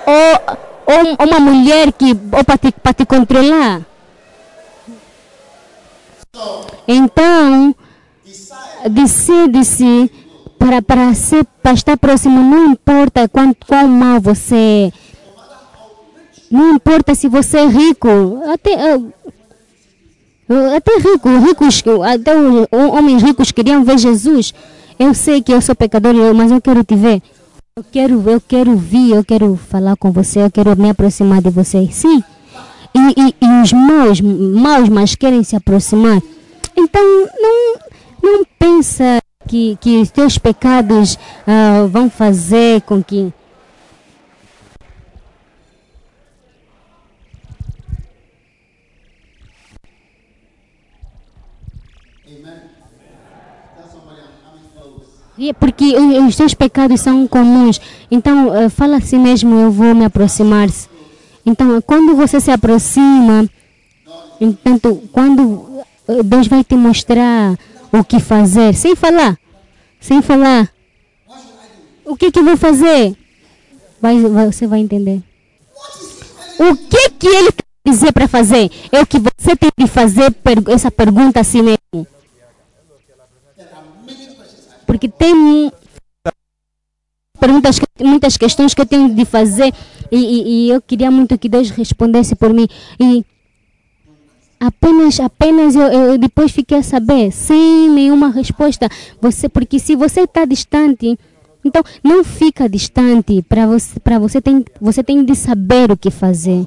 Ou, 0.07 0.57
ou 0.87 1.27
uma 1.27 1.41
mulher 1.41 1.93
que 1.93 2.15
para 2.15 2.59
te, 2.59 2.73
te 2.97 3.07
controlar. 3.07 3.83
Então, 6.87 7.75
decide-se 8.91 10.11
para, 10.59 10.83
para, 10.83 11.15
ser, 11.15 11.45
para 11.63 11.73
estar 11.73 11.97
próximo, 11.97 12.43
não 12.43 12.73
importa 12.73 13.29
quanto, 13.29 13.67
quão 13.67 13.89
mal 13.89 14.21
você 14.21 14.57
é. 14.57 14.93
Não 16.51 16.75
importa 16.75 17.15
se 17.15 17.29
você 17.29 17.59
é 17.59 17.67
rico, 17.67 18.09
até, 18.53 18.73
até 20.77 20.97
rico, 20.99 21.29
ricos, 21.39 21.83
até 22.05 22.33
homens 22.73 23.23
ricos 23.23 23.51
queriam 23.51 23.85
ver 23.85 23.99
Jesus. 23.99 24.55
Eu 24.99 25.13
sei 25.13 25.43
que 25.43 25.53
eu 25.53 25.61
sou 25.61 25.75
pecador, 25.75 26.15
mas 26.35 26.51
eu 26.51 26.61
quero 26.61 26.85
te 26.85 26.95
ver. 26.95 27.21
Eu 27.77 27.85
quero, 27.93 28.31
eu 28.31 28.41
quero 28.41 28.77
vir, 28.77 29.11
eu 29.11 29.25
quero 29.25 29.57
falar 29.57 29.97
com 29.97 30.11
você, 30.11 30.41
eu 30.41 30.51
quero 30.51 30.75
me 30.81 30.89
aproximar 30.89 31.43
de 31.43 31.51
você. 31.51 31.87
Sim. 31.93 32.23
E, 32.95 33.21
e, 33.21 33.35
e 33.45 33.63
os 33.63 33.73
maus, 33.73 34.21
maus, 34.21 34.89
mas 34.89 35.15
querem 35.15 35.45
se 35.45 35.55
aproximar. 35.55 36.23
Então, 36.75 37.03
não, 37.39 37.75
não 38.27 38.45
pensa 38.59 39.21
que, 39.47 39.79
que 39.81 39.99
os 39.99 40.11
teus 40.11 40.39
pecados 40.39 41.19
ah, 41.47 41.87
vão 41.89 42.11
fazer 42.11 42.83
com 42.83 43.03
que. 43.03 43.33
Porque 55.61 55.95
os 56.27 56.35
teus 56.35 56.55
pecados 56.55 57.01
são 57.03 57.27
comuns. 57.27 57.79
Então, 58.11 58.55
eh, 58.55 58.71
fala 58.71 58.97
assim 58.97 59.19
mesmo, 59.19 59.55
eu 59.55 59.71
vou 59.71 59.95
me 59.95 60.07
aproximar. 60.07 60.67
Então, 61.45 61.81
quando 61.83 62.17
você 62.17 62.41
se 62.41 62.51
aproxima, 62.51 63.47
então, 64.41 64.79
quando 65.13 65.85
eh, 66.09 66.23
Deus 66.23 66.47
vai 66.47 66.65
te 66.65 66.75
mostrar 66.75 67.57
o 68.01 68.05
que 68.05 68.21
fazer, 68.21 68.75
sem 68.75 68.95
falar, 68.97 69.39
sem 70.01 70.21
falar, 70.23 70.71
o 72.05 72.17
que 72.17 72.31
que 72.31 72.41
vou 72.43 72.57
fazer? 72.57 73.17
Vai, 74.01 74.21
vai- 74.21 74.47
você 74.53 74.67
vai 74.67 74.81
entender. 74.81 75.23
O 76.59 76.77
que 76.77 77.11
que 77.11 77.27
ele 77.27 77.53
quer 77.53 77.65
dizer 77.91 78.13
para 78.13 78.29
fazer? 78.29 78.71
É 78.93 79.01
o 79.01 79.07
que 79.07 79.19
você 79.19 79.55
tem 79.57 79.71
de 79.77 79.87
fazer 79.87 80.31
per- 80.33 80.63
essa 80.69 80.91
pergunta 80.91 81.41
a 81.41 81.45
si 81.45 81.61
mesmo. 81.63 82.07
Porque 84.87 85.09
tem 85.09 85.73
perguntas, 87.39 87.79
muitas 88.01 88.37
questões 88.37 88.73
que 88.73 88.81
eu 88.81 88.87
tenho 88.87 89.13
de 89.15 89.25
fazer 89.25 89.73
e, 90.11 90.17
e- 90.17 90.67
e 90.67 90.71
eu 90.71 90.81
queria 90.81 91.11
muito 91.11 91.37
que 91.39 91.49
Deus 91.49 91.71
respondesse 91.71 92.35
por 92.35 92.53
mim. 92.53 92.67
E 92.99 93.25
apenas, 94.59 95.21
apenas 95.21 95.75
eu, 95.75 95.83
eu 95.83 96.19
depois 96.19 96.53
fiquei 96.53 96.79
a 96.79 96.83
saber, 96.83 97.33
sem 97.33 97.91
nenhuma 97.91 98.31
resposta. 98.31 98.89
Você, 99.21 99.49
porque 99.49 99.79
se 99.79 99.95
você 99.97 100.23
está 100.23 100.45
distante, 100.45 101.19
então 101.65 101.83
não 102.03 102.23
fica 102.23 102.69
distante. 102.69 103.43
Para 103.43 103.67
você, 103.67 104.01
para 104.01 104.19
você 104.19 104.41
tem, 104.41 104.65
você 104.81 105.03
tem 105.03 105.25
de 105.25 105.35
saber 105.35 105.91
o 105.91 105.97
que 105.97 106.11
fazer. 106.11 106.67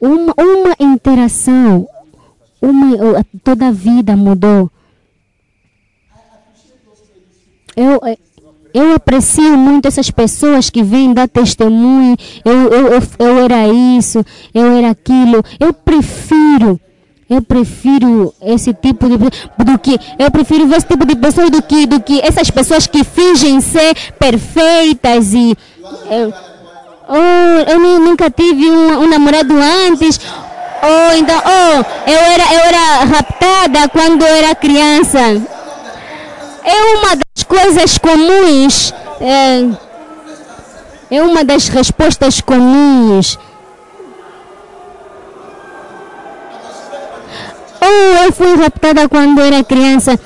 Uma, 0.00 0.34
uma 0.38 0.76
interação, 0.78 1.88
uma, 2.60 3.24
toda 3.42 3.68
a 3.68 3.72
vida 3.72 4.16
mudou. 4.16 4.70
Eu, 7.76 8.00
eh, 8.04 8.18
eu 8.74 8.94
aprecio 8.94 9.56
muito 9.56 9.88
essas 9.88 10.10
pessoas 10.10 10.70
que 10.70 10.82
vêm 10.82 11.12
dar 11.12 11.28
testemunho. 11.28 12.16
Eu, 12.44 12.72
eu, 12.72 12.86
eu, 12.88 13.02
eu 13.18 13.38
era 13.38 13.68
isso, 13.68 14.24
eu 14.54 14.66
era 14.72 14.90
aquilo. 14.90 15.42
Eu 15.58 15.72
prefiro, 15.72 16.80
eu 17.30 17.40
prefiro 17.40 18.34
esse 18.42 18.74
tipo 18.74 19.08
de 19.08 19.16
do 19.16 19.78
que 19.78 19.98
eu 20.18 20.30
prefiro 20.30 20.68
esse 20.74 20.86
tipo 20.86 21.06
de 21.06 21.14
pessoas 21.14 21.48
do 21.50 21.62
que 21.62 21.86
do 21.86 22.00
que 22.00 22.20
essas 22.20 22.50
pessoas 22.50 22.86
que 22.86 23.04
fingem 23.04 23.60
ser 23.60 23.94
perfeitas 24.18 25.32
e 25.32 25.56
eu, 26.10 26.34
oh, 27.08 27.70
eu 27.70 27.78
nu- 27.78 28.00
nunca 28.00 28.28
tive 28.30 28.68
um, 28.68 29.02
um 29.02 29.08
namorado 29.08 29.54
antes. 29.88 30.20
Ou 30.82 31.16
então, 31.18 31.40
oh, 31.44 32.10
eu 32.10 32.18
era 32.18 32.54
eu 32.54 32.60
era 32.60 33.04
raptada 33.04 33.88
quando 33.90 34.22
eu 34.22 34.34
era 34.36 34.54
criança 34.54 35.18
é 36.64 36.96
uma 36.96 37.16
das 37.16 37.44
coisas 37.44 37.98
comuns, 37.98 38.92
é, 39.20 39.66
é 41.16 41.22
uma 41.22 41.44
das 41.44 41.68
respostas 41.68 42.40
comuns. 42.40 43.38
Oh, 47.82 48.24
eu 48.24 48.32
fui 48.32 48.54
raptada 48.56 49.08
quando 49.08 49.40
era 49.40 49.64
criança. 49.64 50.18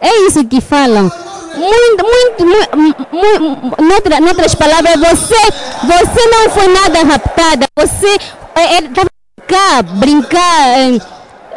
É 0.00 0.26
isso 0.26 0.44
que 0.44 0.60
falam. 0.60 1.10
Muito, 1.56 2.04
muito, 2.04 2.76
muito, 2.76 3.06
muito 3.12 3.82
noutra, 3.82 4.20
noutras 4.20 4.54
palavras, 4.54 4.96
você, 4.96 5.34
você 5.84 6.26
não 6.28 6.50
foi 6.50 6.68
nada 6.68 7.02
raptada. 7.02 7.66
Você 7.76 8.18
estava 8.82 9.08
brincar, 9.46 9.82
brincar. 9.82 10.78
eh, 10.78 10.98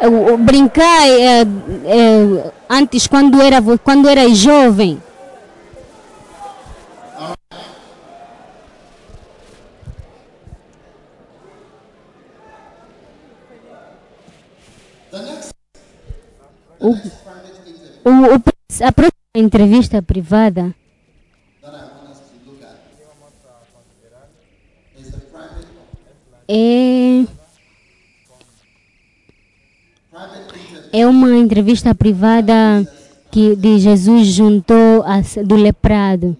eh, 0.00 0.36
brincar 0.38 1.08
eh, 1.08 1.46
eh, 1.84 2.50
antes 2.68 3.06
quando 3.06 3.40
era 3.40 3.60
quando 3.82 4.08
era 4.08 4.28
jovem 4.34 5.02
o, 16.80 16.90
o, 16.90 18.10
o- 18.36 18.84
a 18.84 18.92
próxima 18.92 19.36
entrevista 19.36 20.00
privada 20.02 20.74
é 26.48 27.24
é 30.92 31.06
uma 31.06 31.36
entrevista 31.36 31.94
privada 31.94 32.54
que 33.30 33.54
de 33.54 33.78
Jesus 33.78 34.26
juntou 34.26 35.04
a, 35.04 35.20
do 35.44 35.54
leprado. 35.54 36.36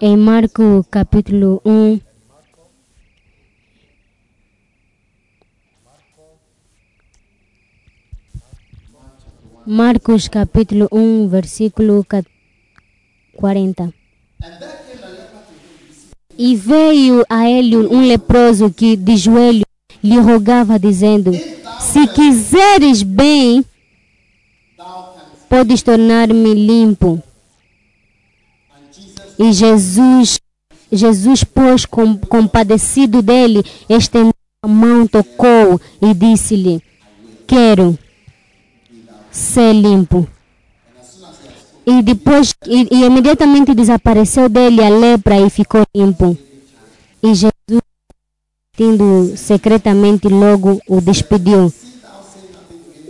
Em 0.00 0.16
Marco 0.16 0.84
capítulo 0.90 1.62
1 1.64 1.98
Marcos 9.66 10.28
capítulo 10.28 10.88
1 10.92 11.28
versículo 11.28 12.04
ca- 12.04 12.24
40 13.36 13.92
E 16.38 16.54
veio 16.56 17.24
a 17.28 17.48
ele 17.48 17.76
um 17.76 18.06
leproso 18.06 18.70
que 18.70 18.96
de 18.96 19.16
joelho 19.16 19.64
lhe 20.02 20.18
rogava 20.18 20.78
dizendo 20.78 21.32
Se 21.80 22.06
quiseres 22.08 23.02
bem 23.02 23.64
podes 25.48 25.82
tornar-me 25.82 26.52
limpo. 26.52 27.22
E 29.38 29.52
Jesus, 29.52 30.38
Jesus, 30.90 31.44
pois, 31.44 31.84
com, 31.86 32.16
compadecido 32.18 33.22
dele, 33.22 33.62
estendeu 33.88 34.32
a 34.62 34.66
mão, 34.68 35.06
tocou 35.06 35.80
e 36.02 36.12
disse-lhe: 36.12 36.82
Quero 37.46 37.96
ser 39.34 39.72
limpo. 39.72 40.26
E 41.86 42.00
depois, 42.02 42.54
e, 42.66 42.88
e 42.90 43.04
imediatamente 43.04 43.74
desapareceu 43.74 44.48
dele 44.48 44.82
a 44.82 44.88
lepra 44.88 45.38
e 45.40 45.50
ficou 45.50 45.82
limpo. 45.94 46.36
E 47.22 47.34
Jesus, 47.34 47.82
tendo 48.76 49.36
secretamente, 49.36 50.28
logo 50.28 50.80
o 50.88 51.00
despediu, 51.00 51.72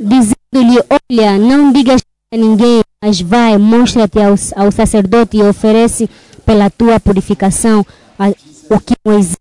dizendo-lhe: 0.01 0.83
Olha, 0.91 1.39
não 1.39 1.73
digas 1.73 2.01
a 2.33 2.37
ninguém, 2.37 2.81
mas 3.03 3.21
vai, 3.21 3.57
mostra-te 3.59 4.19
ao, 4.21 4.35
ao 4.57 4.73
sacerdote 4.73 5.37
e 5.37 5.43
oferece 5.43 6.09
pela 6.45 6.69
tua 6.71 6.99
purificação 6.99 7.87
a- 8.19 8.31
o 8.71 8.81
que 8.81 8.95
Moisés 9.07 9.37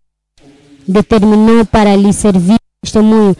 determinou 0.86 1.64
para 1.64 1.96
lhe 1.96 2.12
servir 2.12 2.56
testemunho. 2.84 3.36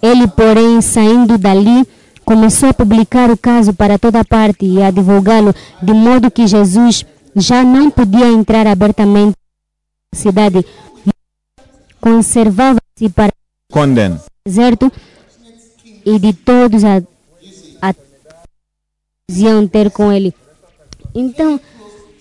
Ele, 0.00 0.28
porém, 0.28 0.80
saindo 0.80 1.38
dali, 1.38 1.86
começou 2.24 2.68
a 2.68 2.74
publicar 2.74 3.30
o 3.30 3.36
caso 3.36 3.72
para 3.72 3.98
toda 3.98 4.24
parte 4.24 4.64
e 4.64 4.82
a 4.82 4.90
divulgá-lo, 4.90 5.54
de 5.82 5.92
modo 5.92 6.30
que 6.30 6.46
Jesus 6.46 7.04
já 7.34 7.62
não 7.62 7.90
podia 7.90 8.28
entrar 8.28 8.66
abertamente 8.66 9.36
na 10.12 10.18
cidade, 10.18 10.64
conservava-se 12.00 13.08
para 13.14 13.32
o 13.72 14.20
deserto 14.46 14.92
e 16.04 16.18
de 16.18 16.32
todos 16.32 16.84
a, 16.84 17.02
a 17.80 17.94
iam 19.30 19.66
ter 19.66 19.90
com 19.90 20.12
ele. 20.12 20.34
Então, 21.14 21.60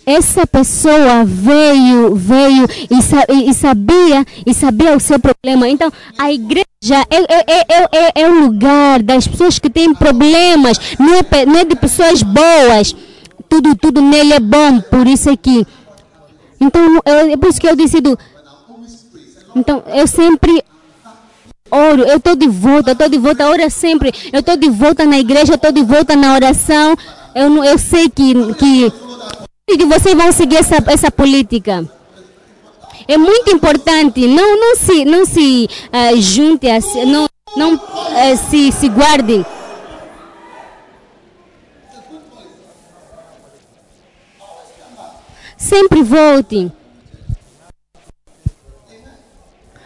essa 0.06 0.47
pessoa 0.47 1.24
veio, 1.26 2.16
veio 2.16 2.68
e, 2.89 3.02
sa- 3.02 3.26
e- 3.30 3.49
e 3.49 3.54
sabia 3.54 4.26
e 4.45 4.54
sabia 4.54 4.95
o 4.95 4.99
seu 4.99 5.20
problema. 5.20 5.68
Então, 5.70 5.91
a 6.18 6.32
igreja 6.32 6.66
é, 7.10 7.18
é, 7.18 7.45
é, 7.47 7.66
é, 7.70 7.89
é- 7.91 8.22
é 8.24 8.30
o 8.30 8.41
lugar 8.45 9.02
das 9.04 9.28
pessoas 9.28 9.60
que 9.60 9.70
têm 9.70 9.93
problemas, 9.93 10.78
não 10.99 11.14
é, 11.16 11.45
não 11.45 11.60
é 11.60 11.66
de 11.66 11.76
pessoas 11.76 12.24
boas. 12.24 12.95
Tudo, 13.47 13.76
tudo 13.76 14.02
nele 14.02 14.34
é 14.34 14.39
bom, 14.39 14.80
por 14.82 15.06
isso 15.08 15.30
é 15.30 15.36
que. 15.38 15.66
Então, 16.60 16.99
eu- 17.06 17.32
é 17.34 17.38
por 17.38 17.49
isso 17.49 17.60
que 17.60 17.68
eu 17.68 17.76
decido. 17.76 18.18
Então, 19.56 19.84
eu 19.93 20.08
sempre 20.08 20.64
oro, 21.70 22.04
eu 22.04 22.18
estou 22.18 22.36
de 22.36 22.47
volta, 22.47 22.91
eu 22.91 22.93
estou 22.93 23.10
de 23.10 23.18
volta, 23.18 23.47
ora 23.49 23.70
sempre, 23.70 24.14
eu 24.32 24.39
estou 24.39 24.56
de 24.58 24.70
volta 24.70 25.06
na 25.06 25.20
igreja, 25.20 25.52
eu 25.54 25.56
estou 25.56 25.72
de 25.72 25.84
volta 25.84 26.16
na 26.16 26.34
oração. 26.34 26.95
Eu, 27.36 27.64
eu 27.64 27.78
sei 27.78 28.10
que, 28.10 28.34
que, 28.56 28.91
que 29.78 29.86
vocês 29.86 30.16
vão 30.16 30.32
seguir 30.32 30.58
essa, 30.58 30.76
essa 30.88 31.12
política. 31.12 31.90
É 33.08 33.18
muito 33.18 33.52
importante, 33.52 34.28
não, 34.28 34.60
não 34.60 34.76
se, 34.76 35.06
não 35.06 35.26
se 35.26 35.68
ah, 35.92 36.16
junte, 36.16 36.68
não, 37.08 37.28
não 37.58 37.82
eh, 38.16 38.36
se, 38.36 38.72
se 38.72 38.88
guardem. 38.90 39.46
Sempre 45.58 46.02
voltem. 46.04 46.72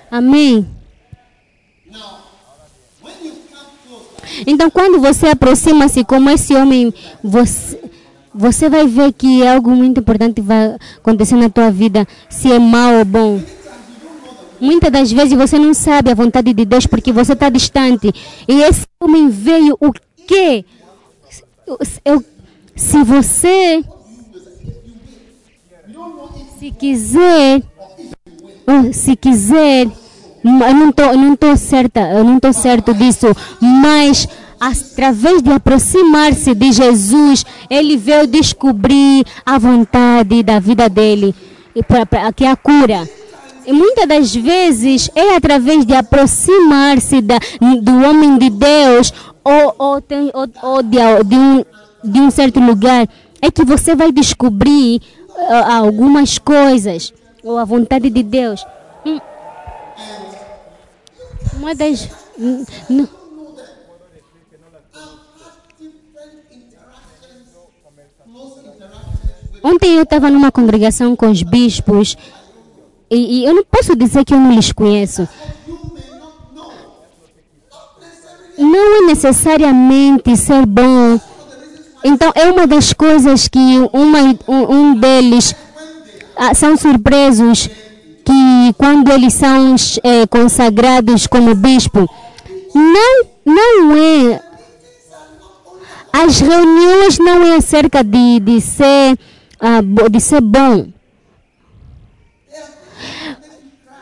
Amém. 0.10 0.68
Então, 4.48 4.70
quando 4.70 5.00
você 5.00 5.28
aproxima-se 5.28 6.04
como 6.04 6.30
esse 6.30 6.54
homem, 6.56 6.94
você, 7.24 7.80
você 8.36 8.70
vai 8.70 8.86
ver 8.86 9.14
que 9.14 9.48
algo 9.48 9.72
muito 9.72 10.02
importante 10.02 10.42
vai 10.42 10.76
acontecer 10.98 11.36
na 11.36 11.50
tua 11.50 11.72
vida, 11.72 12.06
se 12.30 12.52
é 12.52 12.60
mal 12.60 12.96
ou 12.96 13.06
bom. 13.06 13.42
Muitas 14.60 14.92
das 14.92 15.12
vezes 15.12 15.34
você 15.34 15.58
não 15.58 15.74
sabe 15.74 16.12
a 16.12 16.16
vontade 16.16 16.54
de 16.54 16.66
Deus 16.66 16.86
porque 16.86 17.14
você 17.14 17.34
está 17.34 17.50
distante. 17.50 18.14
E 18.48 18.62
esse 18.62 18.86
homem 19.00 19.30
veio 19.30 19.78
o 19.80 19.92
quê? 20.28 20.66
Eu, 22.04 22.24
se 22.76 23.04
você 23.04 23.84
se 26.60 26.72
quiser, 26.72 27.62
se 28.92 29.16
quiser, 29.16 29.88
eu 30.44 31.18
não 31.18 31.36
tô 31.36 31.56
certa, 31.56 32.02
eu 32.12 32.24
não 32.24 32.40
tô 32.40 32.52
certo 32.52 32.94
disso, 32.94 33.28
mas 33.62 34.28
através 34.68 35.41
de 35.41 35.51
aproximar-se 35.51 36.53
de 36.55 36.72
Jesus, 36.72 37.45
ele 37.70 37.95
veio 37.97 38.26
descobrir 38.26 39.26
a 39.45 39.57
vontade 39.57 40.41
da 40.43 40.59
vida 40.59 40.89
dele, 40.89 41.36
que 42.36 42.43
é 42.43 42.49
a 42.49 42.55
cura. 42.55 43.07
E 43.68 43.74
muitas 43.74 44.07
das 44.07 44.36
vezes 44.36 45.09
é 45.16 45.36
através 45.36 45.86
de 45.86 45.93
aproximar-se 45.95 47.22
do 47.22 47.93
homem 48.07 48.38
de 48.38 48.49
Deus 48.49 49.13
ou, 49.43 49.76
ou, 49.78 50.01
tem- 50.01 50.32
ou- 50.34 50.47
ou 50.61 50.84
de, 50.84 50.97
de 51.26 51.36
um, 51.36 51.66
de 52.03 52.20
um 52.22 52.30
certo 52.32 52.59
lugar 52.59 53.07
é 53.41 53.51
que 53.51 53.63
você 53.63 53.95
vai 53.95 54.11
descobrir 54.11 55.01
ah, 55.49 55.78
algumas 55.78 56.38
coisas 56.38 57.13
ou 57.43 57.57
a 57.57 57.66
vontade 57.66 58.09
de 58.09 58.24
Deus. 58.24 58.66
Hum. 59.05 59.20
Uma 61.57 61.74
das. 61.76 62.07
n- 62.38 63.07
Ontem 69.66 69.95
eu 69.95 70.03
estava 70.03 70.30
numa 70.30 70.51
congregação 70.51 71.16
com 71.16 71.32
os 71.32 71.41
bispos 71.41 72.16
e, 73.09 73.41
e 73.41 73.45
eu 73.45 73.55
não 73.55 73.63
posso 73.66 73.95
dizer 73.95 74.24
que 74.24 74.32
eu 74.32 74.39
não 74.39 74.51
lhes 74.51 74.72
conheço. 74.72 75.28
Não 78.59 78.97
é 78.97 79.07
necessariamente 79.07 80.38
ser 80.38 80.68
bom. 80.68 81.20
Então 82.03 82.32
é 82.36 82.45
uma 82.51 82.68
das 82.68 82.93
coisas 82.93 83.47
que 83.47 83.59
uma, 83.91 84.38
um, 84.47 84.76
um 84.76 84.99
deles 84.99 85.55
ah, 86.36 86.53
são 86.53 86.78
surpresos 86.78 87.68
que 88.24 88.74
quando 88.78 89.11
eles 89.11 89.34
são 89.34 89.76
eh, 90.03 90.28
consagrados 90.28 91.26
como 91.26 91.55
bispo, 91.55 92.07
não, 92.76 93.26
não 93.43 93.97
é. 93.97 94.41
As 96.13 96.39
reuniões 96.39 97.18
não 97.18 97.43
é 97.43 97.55
acerca 97.55 98.03
de, 98.03 98.39
de, 98.39 98.61
ser, 98.61 99.18
ah, 99.60 99.82
de 100.10 100.20
ser 100.20 100.41
bom. 100.41 100.88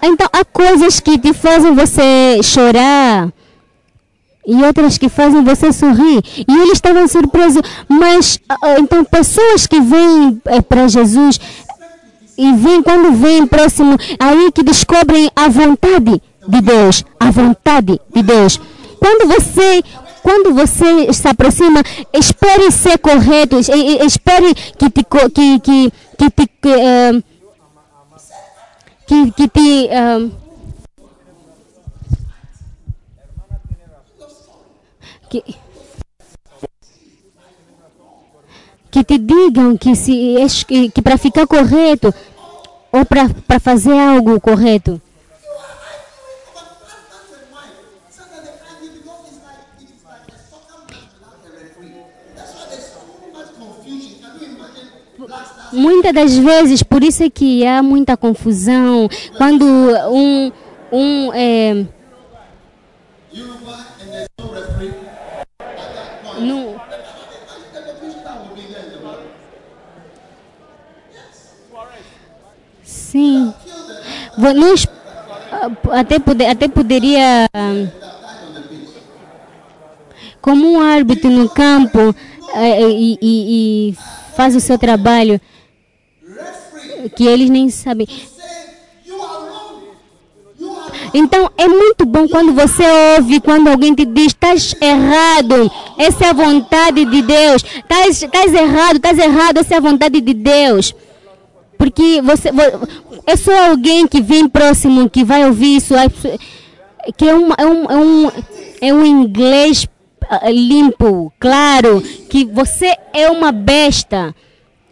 Então 0.01 0.27
há 0.33 0.43
coisas 0.43 0.99
que 0.99 1.17
te 1.17 1.33
fazem 1.33 1.73
você 1.73 2.41
chorar 2.43 3.31
e 4.45 4.55
outras 4.63 4.97
que 4.97 5.07
fazem 5.07 5.43
você 5.43 5.71
sorrir. 5.71 6.21
E 6.47 6.53
eles 6.53 6.73
estavam 6.73 7.07
surpresos. 7.07 7.61
Mas 7.87 8.39
ah, 8.49 8.57
ah, 8.61 8.79
então 8.79 9.03
pessoas 9.05 9.65
que 9.65 9.79
vêm 9.79 10.41
para 10.67 10.87
Jesus 10.87 11.39
e 12.37 12.51
vêm 12.53 12.81
quando 12.81 13.11
vêm 13.13 13.45
próximo, 13.47 13.97
aí 14.19 14.51
que 14.51 14.63
descobrem 14.63 15.29
a 15.35 15.47
vontade 15.47 16.21
de 16.47 16.61
Deus, 16.61 17.05
a 17.19 17.31
vontade 17.31 17.99
de 18.13 18.23
Deus. 18.23 18.59
Quando 18.99 19.27
você 19.27 19.83
quando 20.23 20.53
você 20.53 21.11
se 21.11 21.27
aproxima, 21.27 21.83
espere 22.13 22.71
ser 22.71 22.97
correto, 22.97 23.57
espere 23.59 24.55
que 24.77 24.89
te 24.89 25.03
que 25.03 25.59
que 25.59 25.91
que 26.17 26.29
te 26.31 26.49
eh, 26.63 27.23
que, 29.05 29.31
que 29.31 29.47
te 29.49 29.89
que, 35.29 35.43
que 38.89 39.03
te 39.03 39.17
digam 39.17 39.77
que 39.77 39.93
se 39.93 40.89
que 40.93 41.01
para 41.01 41.17
ficar 41.17 41.45
correto 41.47 42.13
ou 42.93 43.03
para 43.03 43.59
fazer 43.59 43.97
algo 43.97 44.39
correto. 44.39 45.01
Muitas 55.73 56.13
das 56.13 56.37
vezes, 56.37 56.83
por 56.83 57.03
isso 57.03 57.23
é 57.23 57.29
que 57.29 57.65
há 57.65 57.81
muita 57.81 58.15
confusão 58.15 59.09
quando 59.37 59.65
um 59.65 60.51
um 60.91 61.31
é, 61.33 61.85
no, 66.39 66.75
Sim. 72.83 73.53
Ah, 75.51 75.99
até, 75.99 76.19
pode, 76.19 76.45
até 76.45 76.67
poderia, 76.67 77.47
como 80.41 80.67
um 80.73 80.79
árbitro 80.81 81.29
no 81.29 81.47
campo, 81.49 81.99
eh, 82.55 82.89
e, 82.89 83.17
e- 83.21 83.89
e 83.91 83.97
faz 84.35 84.55
o 84.55 84.59
seu 84.59 84.77
trabalho, 84.77 85.39
que 87.15 87.25
eles 87.25 87.49
nem 87.49 87.69
sabem. 87.69 88.07
Então 91.13 91.51
é 91.57 91.67
muito 91.67 92.05
bom 92.05 92.27
quando 92.27 92.53
você 92.53 92.83
ouve, 93.17 93.39
quando 93.39 93.67
alguém 93.67 93.93
te 93.93 94.05
diz, 94.05 94.27
estás 94.27 94.73
errado, 94.81 95.71
essa 95.97 96.25
é 96.25 96.29
a 96.29 96.33
vontade 96.33 97.05
de 97.05 97.21
Deus, 97.21 97.63
estás, 97.63 98.53
errado, 98.53 98.95
estás 98.95 99.19
errado, 99.19 99.57
essa 99.57 99.75
é 99.75 99.77
a 99.77 99.81
vontade 99.81 100.19
de 100.21 100.33
Deus. 100.33 100.95
Porque 101.77 102.21
você, 102.21 102.51
vo- 102.51 102.87
é 103.27 103.35
só 103.35 103.69
alguém 103.69 104.07
que 104.07 104.21
vem 104.21 104.47
próximo 104.47 105.09
que 105.09 105.23
vai 105.23 105.45
ouvir 105.45 105.77
isso, 105.77 105.93
que 107.17 107.25
é, 107.25 107.31
é, 107.31 107.35
um, 107.35 107.49
é, 107.51 107.65
um, 107.95 108.31
é 108.81 108.93
um 108.93 109.05
inglês 109.05 109.87
ah, 110.29 110.49
limpo, 110.49 111.31
claro, 111.39 112.01
que 112.29 112.45
você 112.45 112.95
é 113.13 113.29
uma 113.29 113.51
besta, 113.51 114.33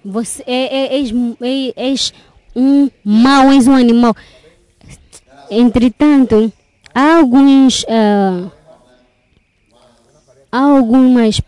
você 0.04 0.44
é, 0.46 0.96
é, 0.96 0.98
és, 0.98 1.12
é- 1.42 1.74
és 1.76 2.14
um 2.56 2.90
mau, 3.04 3.52
és 3.52 3.68
um 3.68 3.76
animal. 3.76 4.16
Entretanto, 5.50 6.52
há 6.94 7.18
alguns. 7.18 7.86
ah, 7.90 8.50
há 10.52 10.60
algumas. 10.60 11.42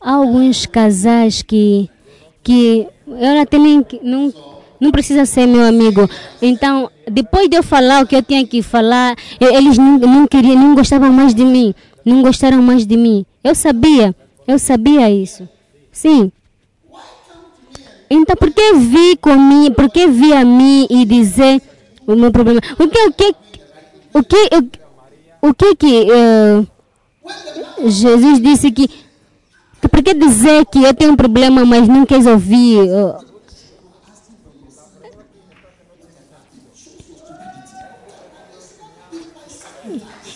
Há 0.00 0.12
alguns 0.12 0.66
casais 0.66 1.42
que. 1.42 1.88
que 2.42 2.86
eu 3.06 3.40
até 3.40 3.58
nem. 3.58 3.84
Não, 4.02 4.32
não 4.80 4.90
precisa 4.90 5.26
ser 5.26 5.46
meu 5.46 5.64
amigo. 5.64 6.08
Então, 6.40 6.90
depois 7.08 7.48
de 7.48 7.56
eu 7.56 7.62
falar 7.62 8.02
o 8.02 8.06
que 8.06 8.16
eu 8.16 8.22
tinha 8.22 8.44
que 8.46 8.62
falar, 8.62 9.16
eles 9.40 9.78
não, 9.78 9.98
não 9.98 10.26
queriam, 10.26 10.56
não 10.56 10.74
gostavam 10.74 11.12
mais 11.12 11.34
de 11.34 11.44
mim. 11.44 11.74
Não 12.04 12.22
gostaram 12.22 12.60
mais 12.62 12.84
de 12.84 12.96
mim. 12.96 13.24
Eu 13.44 13.54
sabia. 13.54 14.14
Eu 14.46 14.58
sabia 14.58 15.10
isso. 15.10 15.48
Sim. 15.90 16.32
Então, 18.10 18.36
por 18.36 18.50
que 18.50 18.74
vir 18.74 19.16
comigo, 19.16 19.74
por 19.74 19.90
que 19.90 20.06
vir 20.06 20.34
a 20.34 20.44
mim 20.44 20.86
e 20.90 21.04
dizer 21.04 21.62
o 22.06 22.14
meu 22.14 22.30
problema? 22.30 22.60
O 22.78 22.88
que, 22.88 23.06
o 23.06 23.12
que, 23.12 23.34
o 24.12 24.22
que, 24.22 24.70
o, 25.40 25.54
que 25.54 25.76
que 25.76 26.10
eh, 26.10 26.66
Jesus 27.86 28.40
disse 28.40 28.70
que, 28.70 28.86
que 28.86 29.88
por 29.88 30.02
que 30.02 30.12
dizer 30.12 30.66
que 30.66 30.82
eu 30.84 30.92
tenho 30.92 31.12
um 31.12 31.16
problema, 31.16 31.64
mas 31.64 31.88
não 31.88 32.04
queres 32.04 32.26
ouvir? 32.26 32.80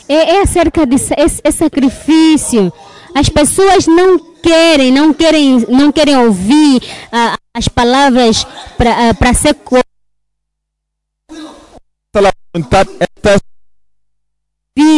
eh, 0.09 0.15
é, 0.15 0.37
é 0.37 0.43
acerca 0.43 0.87
de 0.87 0.97
é, 0.97 1.27
é 1.45 1.51
sacrifício. 1.51 2.73
As 3.17 3.31
pessoas 3.31 3.87
não 3.87 4.19
querem, 4.43 4.93
não 4.93 5.15
querem, 5.15 5.65
não 5.71 5.91
querem 5.91 6.19
ouvir 6.19 6.83
ah, 7.11 7.35
as 7.55 7.67
palavras 7.67 8.47
para 8.77 9.33
ser 9.33 9.55
co-. 9.55 9.81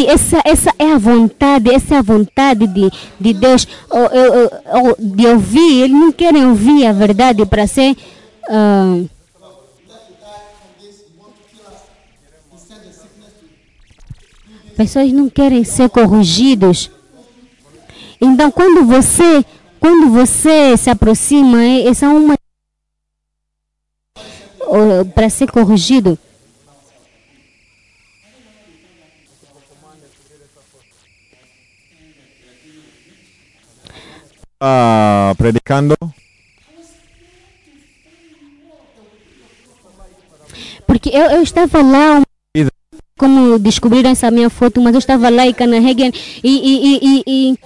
Essa, 0.08 0.42
essa 0.44 0.74
é 0.80 0.92
a 0.92 0.98
vontade, 0.98 1.72
essa 1.72 1.94
é 1.94 1.98
a 1.98 2.02
vontade 2.02 2.66
de, 2.66 2.90
de 3.20 3.32
Deus 3.32 3.68
de 4.98 5.26
ouvir. 5.28 5.82
Eles 5.82 5.96
não 5.96 6.10
querem 6.10 6.44
ouvir 6.44 6.86
a 6.86 6.92
verdade 6.92 7.46
para 7.46 7.68
ser. 7.68 7.96
ah, 8.50 9.00
pessoas 14.76 15.12
não 15.12 15.30
querem 15.30 15.62
ser 15.62 15.88
corrigidos. 15.88 16.97
Então, 18.20 18.50
quando 18.50 18.84
você, 18.84 19.44
quando 19.78 20.10
você 20.10 20.76
se 20.76 20.90
aproxima, 20.90 21.62
é- 21.62 21.88
essa 21.88 22.06
é 22.06 22.08
uma 22.08 22.36
para 25.14 25.30
ser 25.30 25.50
corrigido. 25.50 26.18
ah, 34.60 35.34
predicando. 35.36 35.96
Porque 40.86 41.10
eu, 41.10 41.30
eu 41.30 41.42
estava 41.42 41.82
lá, 41.82 42.22
como 43.18 43.58
descobriram 43.58 44.10
essa 44.10 44.30
minha 44.30 44.48
foto, 44.48 44.80
mas 44.80 44.94
eu 44.94 44.98
estava 44.98 45.28
lá 45.28 45.46
em 45.46 45.52
e, 45.52 46.48
e, 46.48 46.96
e, 46.96 46.98
e, 47.02 47.24
e 47.26 47.58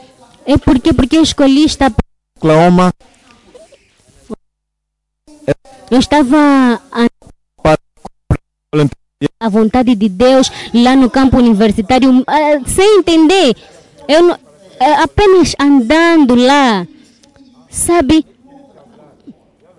é 0.47 0.59
porque, 0.59 0.93
porque 0.93 1.17
eu 1.17 1.23
escolhi 1.23 1.65
estar. 1.65 1.93
Oklahoma 2.39 2.93
Eu 5.91 5.99
estava 5.99 6.81
a, 6.91 7.07
a 9.41 9.49
vontade 9.49 9.95
de 9.95 10.09
Deus 10.09 10.51
lá 10.73 10.97
no 10.97 11.11
campo 11.11 11.37
universitário, 11.37 12.25
ah, 12.27 12.61
sem 12.67 12.99
entender. 12.99 13.55
Eu 14.09 14.23
não- 14.23 14.39
ah, 14.81 15.03
apenas 15.03 15.55
andando 15.61 16.35
lá, 16.35 16.87
sabe? 17.71 18.25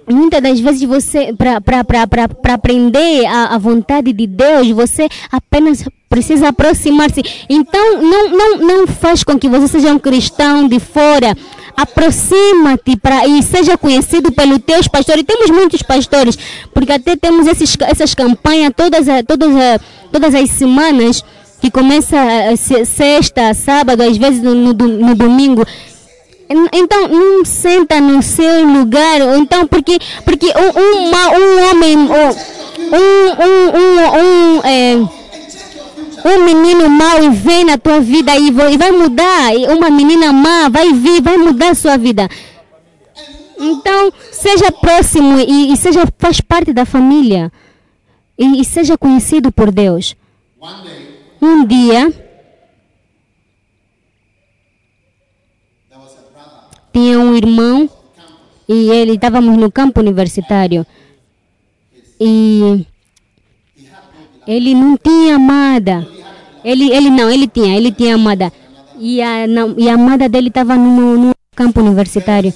Muitas 0.09 0.41
das 0.41 0.59
vezes 0.59 0.83
você, 0.83 1.33
para 1.33 2.53
aprender 2.53 3.25
a, 3.25 3.55
a 3.55 3.57
vontade 3.57 4.11
de 4.11 4.27
Deus, 4.27 4.69
você 4.71 5.07
apenas 5.31 5.83
precisa 6.09 6.49
aproximar-se. 6.49 7.21
Então, 7.49 8.01
não, 8.01 8.29
não, 8.29 8.57
não 8.57 8.87
faz 8.87 9.23
com 9.23 9.39
que 9.39 9.47
você 9.47 9.67
seja 9.67 9.93
um 9.93 9.99
cristão 9.99 10.67
de 10.67 10.79
fora. 10.79 11.35
Aproxima-te 11.75 12.95
para 12.97 13.25
e 13.27 13.41
seja 13.41 13.77
conhecido 13.77 14.31
pelos 14.31 14.59
teus 14.59 14.87
pastores. 14.87 15.23
Temos 15.25 15.49
muitos 15.49 15.81
pastores, 15.81 16.37
porque 16.73 16.91
até 16.91 17.15
temos 17.15 17.47
esses, 17.47 17.75
essas 17.81 18.13
campanhas 18.13 18.71
todas, 18.75 19.07
a- 19.07 19.23
todas, 19.23 19.55
a- 19.55 19.79
todas 20.11 20.35
as 20.35 20.49
semanas, 20.51 21.23
que 21.61 21.71
começa 21.71 22.17
se- 22.57 22.85
sexta, 22.85 23.53
sábado, 23.53 24.03
às 24.03 24.17
vezes 24.17 24.43
no, 24.43 24.53
no, 24.53 24.73
no 24.73 25.15
domingo. 25.15 25.65
En- 26.53 26.69
Então, 26.71 27.07
não 27.07 27.43
senta 27.45 27.99
no 27.99 28.21
seu 28.21 28.63
lugar. 28.65 29.21
ou 29.21 29.35
Então, 29.37 29.65
porque, 29.67 29.97
porque 30.23 30.47
um, 30.47 30.79
um, 30.79 31.07
uma- 31.09 31.29
um 31.31 31.69
homem, 31.71 31.97
um, 31.97 32.07
um, 32.99 33.65
um, 33.81 33.99
um, 34.21 34.61
é, 34.63 34.95
um 36.29 36.45
menino 36.45 36.89
mau 36.89 37.31
vem 37.31 37.65
na 37.65 37.77
tua 37.77 37.99
vida 37.99 38.35
e 38.37 38.51
vai, 38.51 38.91
mudar. 38.91 39.55
E 39.55 39.65
Uma 39.67 39.89
menina 39.89 40.31
má 40.31 40.69
vai 40.69 40.93
vir, 40.93 41.21
vai 41.21 41.37
mudar 41.37 41.69
a 41.71 41.75
sua 41.75 41.97
vida. 41.97 42.29
Então, 43.59 44.11
seja 44.31 44.71
próximo 44.71 45.39
e, 45.39 45.71
e 45.71 45.77
seja 45.77 46.03
faz 46.19 46.41
parte 46.41 46.73
da 46.73 46.85
família. 46.85 47.51
E, 48.37 48.61
e 48.61 48.65
seja 48.65 48.97
conhecido 48.97 49.51
por 49.51 49.71
Deus. 49.71 50.15
Um 51.41 51.65
dia, 51.65 52.11
tinha 56.93 57.19
um 57.19 57.35
irmão 57.35 57.89
e 58.69 58.89
ele 58.91 59.13
estávamos 59.13 59.57
no 59.57 59.71
campo 59.71 59.99
universitário. 59.99 60.85
E 62.19 62.85
ele 64.47 64.75
não 64.75 64.95
tinha 64.95 65.35
amada. 65.35 66.07
Ele 66.63 66.91
ele 66.93 67.09
não 67.09 67.29
ele 67.29 67.47
tinha 67.47 67.75
ele 67.75 67.91
tinha 67.91 68.15
amada. 68.15 68.53
E 68.99 69.21
a 69.21 69.47
não, 69.47 69.73
e 69.77 69.89
a 69.89 69.95
amada 69.95 70.29
dele 70.29 70.49
estava 70.49 70.75
no, 70.75 71.17
no 71.17 71.31
campo 71.55 71.81
universitário. 71.81 72.53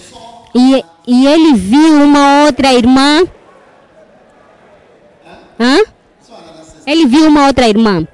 E 0.56 0.84
e 1.08 1.26
ele 1.26 1.54
viu 1.56 2.04
uma 2.04 2.46
outra 2.46 2.74
irmã. 2.74 3.24
Hã? 5.60 5.82
ele 6.86 7.08
viu 7.08 7.28
uma 7.28 7.48
outra 7.48 7.68
irmã. 7.68 8.08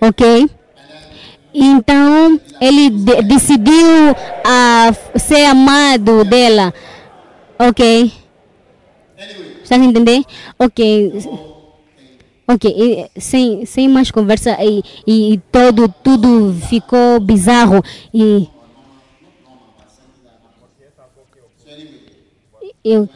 Ok 0.00 0.48
então 1.54 2.40
ele 2.60 2.90
de- 2.90 3.22
decidiu 3.22 4.14
ah, 4.44 4.92
ser 5.16 5.44
amado 5.46 6.24
dela. 6.24 6.72
Ok. 7.58 8.12
Está 9.62 9.76
a 9.76 9.78
entender? 9.78 10.22
Ok. 10.58 11.12
Ok. 12.48 12.70
e, 12.70 13.20
sem, 13.20 13.64
sem 13.64 13.88
mais 13.88 14.10
conversa 14.10 14.56
e, 14.62 14.82
e, 15.06 15.34
e 15.34 15.38
todo, 15.50 15.88
tudo 16.02 16.54
ficou 16.68 17.20
bizarro. 17.20 17.82
E 18.12 18.48
eu 22.84 23.08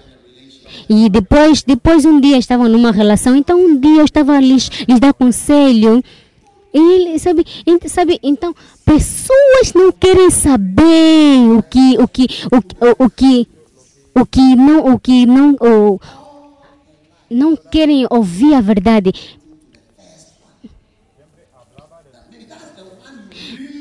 e 0.89 1.09
depois, 1.09 1.63
depois 1.63 2.05
um 2.05 2.21
dia 2.21 2.39
estavam 2.39 2.69
numa 2.69 2.93
relação, 2.93 3.35
então 3.35 3.59
um 3.59 3.79
dia 3.79 4.01
eu 4.01 4.05
estava 4.05 4.37
a 4.37 4.41
lhes, 4.41 4.69
lhes 4.89 5.01
dar 5.01 5.13
conselho. 5.13 6.03
Ele, 6.77 7.19
sabe, 7.19 7.47
sabe, 7.89 8.21
então, 8.23 8.55
pessoas 8.85 9.73
não 9.75 9.91
querem 9.91 10.31
saber 10.31 11.57
o 11.57 11.63
que, 11.63 11.97
o 11.99 12.07
que, 12.07 12.27
o, 12.53 12.57
o, 13.03 13.07
o 13.07 13.11
que, 13.11 13.49
o 14.15 14.27
que 14.27 14.55
não, 14.55 14.93
o 14.93 14.99
que 14.99 15.25
não, 15.25 15.57
o, 15.59 15.99
não 17.31 17.57
querem 17.57 18.07
ouvir 18.11 18.53
a 18.53 18.61
verdade. 18.61 19.11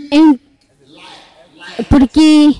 Em- 0.09 0.39
porque 1.89 2.55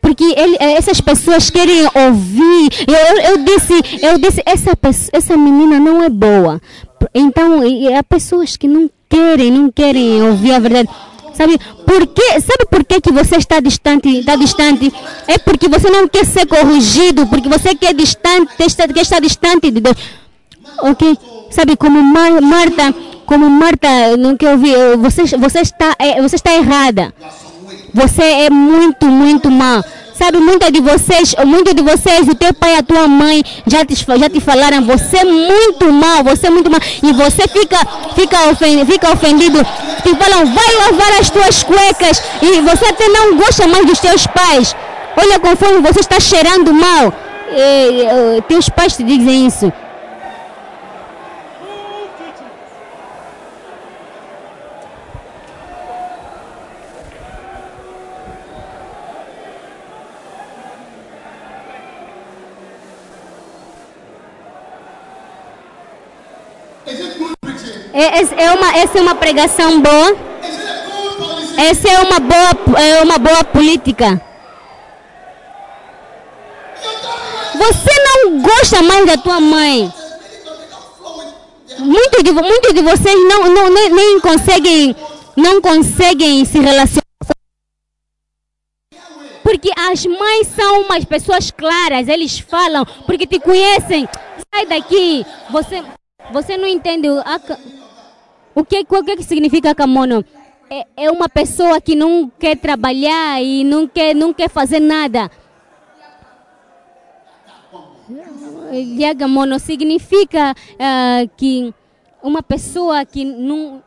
porque 0.00 0.24
ele, 0.24 0.56
eh, 0.60 0.72
essas 0.74 1.00
pessoas 1.00 1.50
querem 1.50 1.84
ouvir. 1.94 2.70
Eu, 2.86 3.30
eu, 3.30 3.44
disse, 3.44 3.72
eu 4.04 4.18
disse, 4.18 4.42
essa 4.44 4.70
essa 5.12 5.36
menina 5.36 5.80
não 5.80 6.02
é 6.02 6.08
boa. 6.08 6.60
Então, 7.14 7.60
há 7.98 8.02
pessoas 8.02 8.56
que 8.56 8.66
não 8.68 8.90
querem, 9.08 9.50
não 9.50 9.70
querem 9.70 10.22
ouvir 10.22 10.52
a 10.52 10.58
verdade. 10.58 10.88
Sabe 11.34 11.58
por 11.86 12.06
quê? 12.06 12.40
Sabe 12.40 12.66
por 12.70 12.84
que, 12.84 13.00
que 13.00 13.10
você 13.12 13.36
está 13.36 13.58
distante, 13.58 14.08
está 14.18 14.36
distante? 14.36 14.92
É 15.26 15.38
porque 15.38 15.68
você 15.68 15.90
não 15.90 16.06
quer 16.06 16.26
ser 16.26 16.46
corrigido, 16.46 17.26
porque 17.26 17.48
você 17.48 17.74
quer 17.74 17.94
distante, 17.94 18.52
quer 18.56 18.66
estar 18.66 19.20
distante 19.20 19.70
de 19.70 19.80
Deus. 19.80 19.96
Ok? 20.82 21.16
Sabe 21.50 21.76
como 21.76 22.02
Mar- 22.02 22.40
Marta, 22.42 22.94
como 23.24 23.48
Marta, 23.48 24.16
não 24.18 24.36
quer 24.36 24.52
ouvir, 24.52 24.74
você, 24.98 25.24
você 25.38 25.60
está, 25.60 25.94
eh, 25.98 26.20
você 26.20 26.36
está 26.36 26.54
errada. 26.54 27.14
Você 27.94 28.22
é 28.22 28.50
muito, 28.50 29.06
muito 29.06 29.50
má. 29.50 29.82
Sabe, 30.22 30.38
muitos 30.38 30.70
de 30.70 30.80
vocês, 30.80 31.34
muitos 31.44 31.74
de 31.74 31.82
vocês, 31.82 32.28
o 32.28 32.34
teu 32.36 32.54
pai 32.54 32.74
e 32.74 32.76
a 32.76 32.82
tua 32.84 33.08
mãe 33.08 33.42
já 33.66 33.84
te, 33.84 33.96
já 33.96 34.30
te 34.30 34.38
falaram, 34.38 34.80
você 34.84 35.16
é 35.16 35.24
muito 35.24 35.92
mal, 35.92 36.22
você 36.22 36.46
é 36.46 36.50
muito 36.50 36.70
mal. 36.70 36.78
E 37.02 37.12
você 37.12 37.42
fica, 37.48 37.76
fica, 38.14 38.48
ofendido, 38.52 38.86
fica 38.86 39.12
ofendido. 39.12 39.58
Te 40.04 40.14
falam, 40.14 40.46
vai 40.46 40.74
lavar 40.76 41.20
as 41.20 41.28
tuas 41.28 41.64
cuecas. 41.64 42.22
E 42.40 42.60
você 42.60 42.84
até 42.84 43.08
não 43.08 43.34
gosta 43.36 43.66
mais 43.66 43.84
dos 43.84 43.98
teus 43.98 44.24
pais. 44.28 44.76
Olha 45.16 45.40
conforme 45.40 45.80
você 45.80 45.98
está 45.98 46.20
cheirando 46.20 46.72
mal. 46.72 47.12
E, 47.50 48.42
teus 48.42 48.68
pais 48.68 48.96
te 48.96 49.02
dizem 49.02 49.48
isso. 49.48 49.72
É, 68.02 68.20
é- 68.20 68.44
é 68.46 68.52
uma, 68.52 68.76
essa 68.76 68.98
é 68.98 69.00
uma 69.00 69.14
pregação 69.14 69.80
boa. 69.80 70.16
Essa 71.56 71.88
é 71.88 72.00
uma 72.00 72.18
boa, 72.18 72.80
é 72.80 73.02
uma 73.02 73.18
boa 73.18 73.44
política. 73.44 74.20
Você 77.54 77.92
não 78.08 78.40
gosta 78.40 78.82
mais 78.82 79.06
da 79.06 79.16
tua 79.16 79.40
mãe. 79.40 79.92
Muitos 81.78 82.24
de, 82.24 82.32
muitos 82.32 82.74
de 82.74 82.82
vocês 82.82 83.14
não, 83.28 83.48
não, 83.54 83.70
nem, 83.70 83.90
nem 83.90 84.20
conseguem, 84.20 84.96
não 85.36 85.60
conseguem 85.60 86.44
se 86.44 86.58
relacionar. 86.58 87.02
Porque 89.44 89.70
as 89.76 90.04
mães 90.06 90.48
são 90.48 90.82
umas 90.82 91.04
pessoas 91.04 91.50
claras, 91.52 92.08
eles 92.08 92.38
falam, 92.40 92.84
porque 93.06 93.26
te 93.26 93.38
conhecem. 93.38 94.08
Sai 94.52 94.66
daqui. 94.66 95.24
Você, 95.50 95.84
você 96.32 96.56
não 96.56 96.66
entende 96.66 97.08
a 97.08 97.38
o 98.54 98.64
que, 98.64 98.80
o 98.88 99.04
que 99.04 99.22
significa 99.22 99.74
camono. 99.74 100.24
É, 100.70 100.86
é 101.04 101.10
uma 101.10 101.28
pessoa 101.28 101.80
que 101.80 101.94
não 101.94 102.30
quer 102.38 102.56
trabalhar 102.56 103.42
e 103.42 103.62
não 103.62 103.86
quer, 103.86 104.14
não 104.14 104.32
quer 104.32 104.48
fazer 104.48 104.80
nada. 104.80 105.30
Yagamono 108.72 109.58
significa 109.58 110.54
ah, 110.78 111.26
que 111.36 111.74
uma 112.22 112.42
pessoa 112.42 113.04
que 113.04 113.24
não 113.24 113.82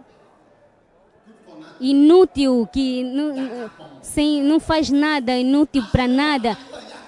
inútil, 1.79 2.69
que 2.71 3.03
não, 3.03 3.69
sem, 4.01 4.41
não 4.43 4.59
faz 4.59 4.89
nada, 4.89 5.35
inútil 5.37 5.83
para 5.91 6.07
nada. 6.07 6.57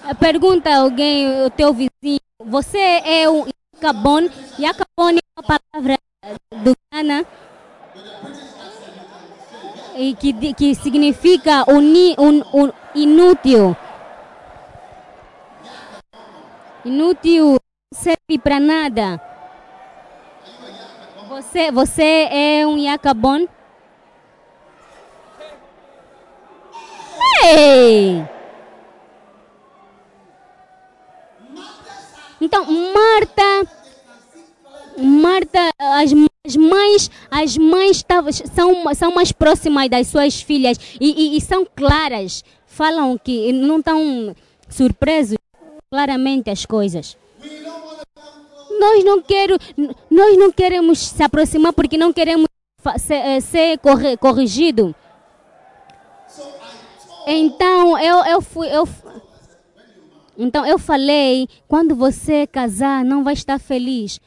Ah, 0.03 0.15
Pergunta 0.15 0.75
alguém, 0.75 1.43
o 1.43 1.49
teu 1.49 1.71
vizinho, 1.73 2.19
você 2.43 2.79
é 3.05 3.29
um 3.29 3.45
Yakabon? 3.75 4.27
Yakabon 4.57 5.17
é 5.17 5.39
uma 5.39 5.59
palavra 5.59 5.97
do 6.63 6.75
Ghana 6.91 7.25
e 9.97 10.13
que, 10.13 10.53
que 10.53 10.75
significa 10.75 11.63
uni, 11.67 12.15
un, 12.19 12.45
un, 12.53 12.71
inútil. 12.93 13.75
Inútil, 16.85 17.57
serve 17.91 18.37
para 18.41 18.59
nada. 18.59 19.21
Você, 21.27 21.71
você 21.71 22.27
é 22.31 22.67
um 22.67 22.77
Yakabon? 22.77 23.47
Ei! 27.43 28.23
Então, 32.39 32.65
Marta, 32.65 33.67
Marta, 34.97 35.59
as, 35.79 36.11
as 36.45 36.55
mães, 36.55 37.11
as 37.29 37.57
mães 37.57 38.03
tavam- 38.03 38.31
são, 38.31 38.93
são 38.95 39.11
mais 39.13 39.31
próximas 39.31 39.89
das 39.89 40.07
suas 40.07 40.41
filhas 40.41 40.77
e, 40.99 41.11
e- 41.35 41.37
e 41.37 41.41
são 41.41 41.65
claras, 41.75 42.43
falam 42.65 43.17
que 43.17 43.51
não 43.53 43.77
estão 43.79 44.35
surpresos 44.69 45.37
claramente 45.91 46.49
as 46.49 46.65
coisas. 46.65 47.15
Nós 48.79 49.03
não 49.03 49.21
quero, 49.21 49.57
nós 50.09 50.37
não 50.37 50.51
queremos 50.51 50.99
se 50.99 51.23
aproximar 51.23 51.73
porque 51.73 51.97
não 51.97 52.11
queremos 52.13 52.47
ser, 52.97 53.13
eh, 53.15 53.39
ser 53.39 53.77
corri- 53.79 54.17
corrigido. 54.17 54.95
Então 57.25 57.97
eu, 57.99 58.23
eu 58.25 58.41
fui, 58.41 58.67
eu, 58.69 58.87
então 60.37 60.65
eu 60.65 60.77
falei, 60.79 61.47
quando 61.67 61.95
você 61.95 62.47
casar, 62.47 63.03
não 63.03 63.23
vai 63.23 63.33
estar 63.33 63.59
feliz. 63.59 64.19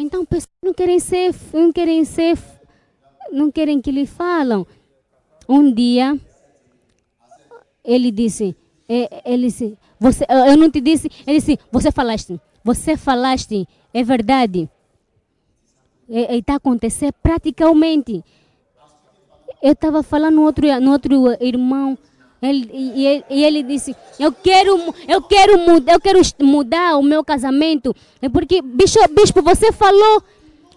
Então 0.00 0.24
pessoas 0.24 0.48
não 0.62 0.72
querem 0.72 0.98
ser, 0.98 1.34
não 1.52 1.70
querem 1.70 2.04
ser, 2.04 2.38
não 3.30 3.50
querem 3.50 3.82
que 3.82 3.90
lhe 3.90 4.06
falam. 4.06 4.66
Um 5.46 5.70
dia 5.72 6.18
ele 7.84 8.10
disse, 8.10 8.56
eh, 8.88 9.22
ele 9.26 9.48
disse, 9.48 9.76
você, 9.98 10.24
eu 10.48 10.56
não 10.56 10.70
te 10.70 10.80
disse, 10.80 11.10
ele 11.26 11.38
disse, 11.38 11.58
você 11.70 11.92
falaste, 11.92 12.40
você 12.64 12.96
falaste, 12.96 13.68
é 13.92 14.02
verdade. 14.02 14.68
Está 16.08 16.56
acontecendo 16.56 17.12
praticamente. 17.22 18.24
Eu 19.62 19.72
estava 19.72 20.02
falando 20.02 20.36
no 20.36 20.42
outro, 20.42 20.80
no 20.80 20.92
outro 20.92 21.14
irmão. 21.40 21.96
Ele, 22.42 22.70
e, 22.72 23.06
ele, 23.06 23.24
e 23.28 23.44
ele 23.44 23.62
disse: 23.62 23.94
Eu 24.18 24.32
quero, 24.32 24.94
eu 25.06 25.22
quero 25.22 25.58
mudar, 25.58 25.92
eu 25.92 26.00
quero 26.00 26.20
mudar 26.40 26.96
o 26.96 27.02
meu 27.02 27.22
casamento. 27.22 27.94
É 28.22 28.28
porque, 28.28 28.62
bispo, 28.62 29.00
bispo, 29.10 29.42
você 29.42 29.72
falou. 29.72 30.22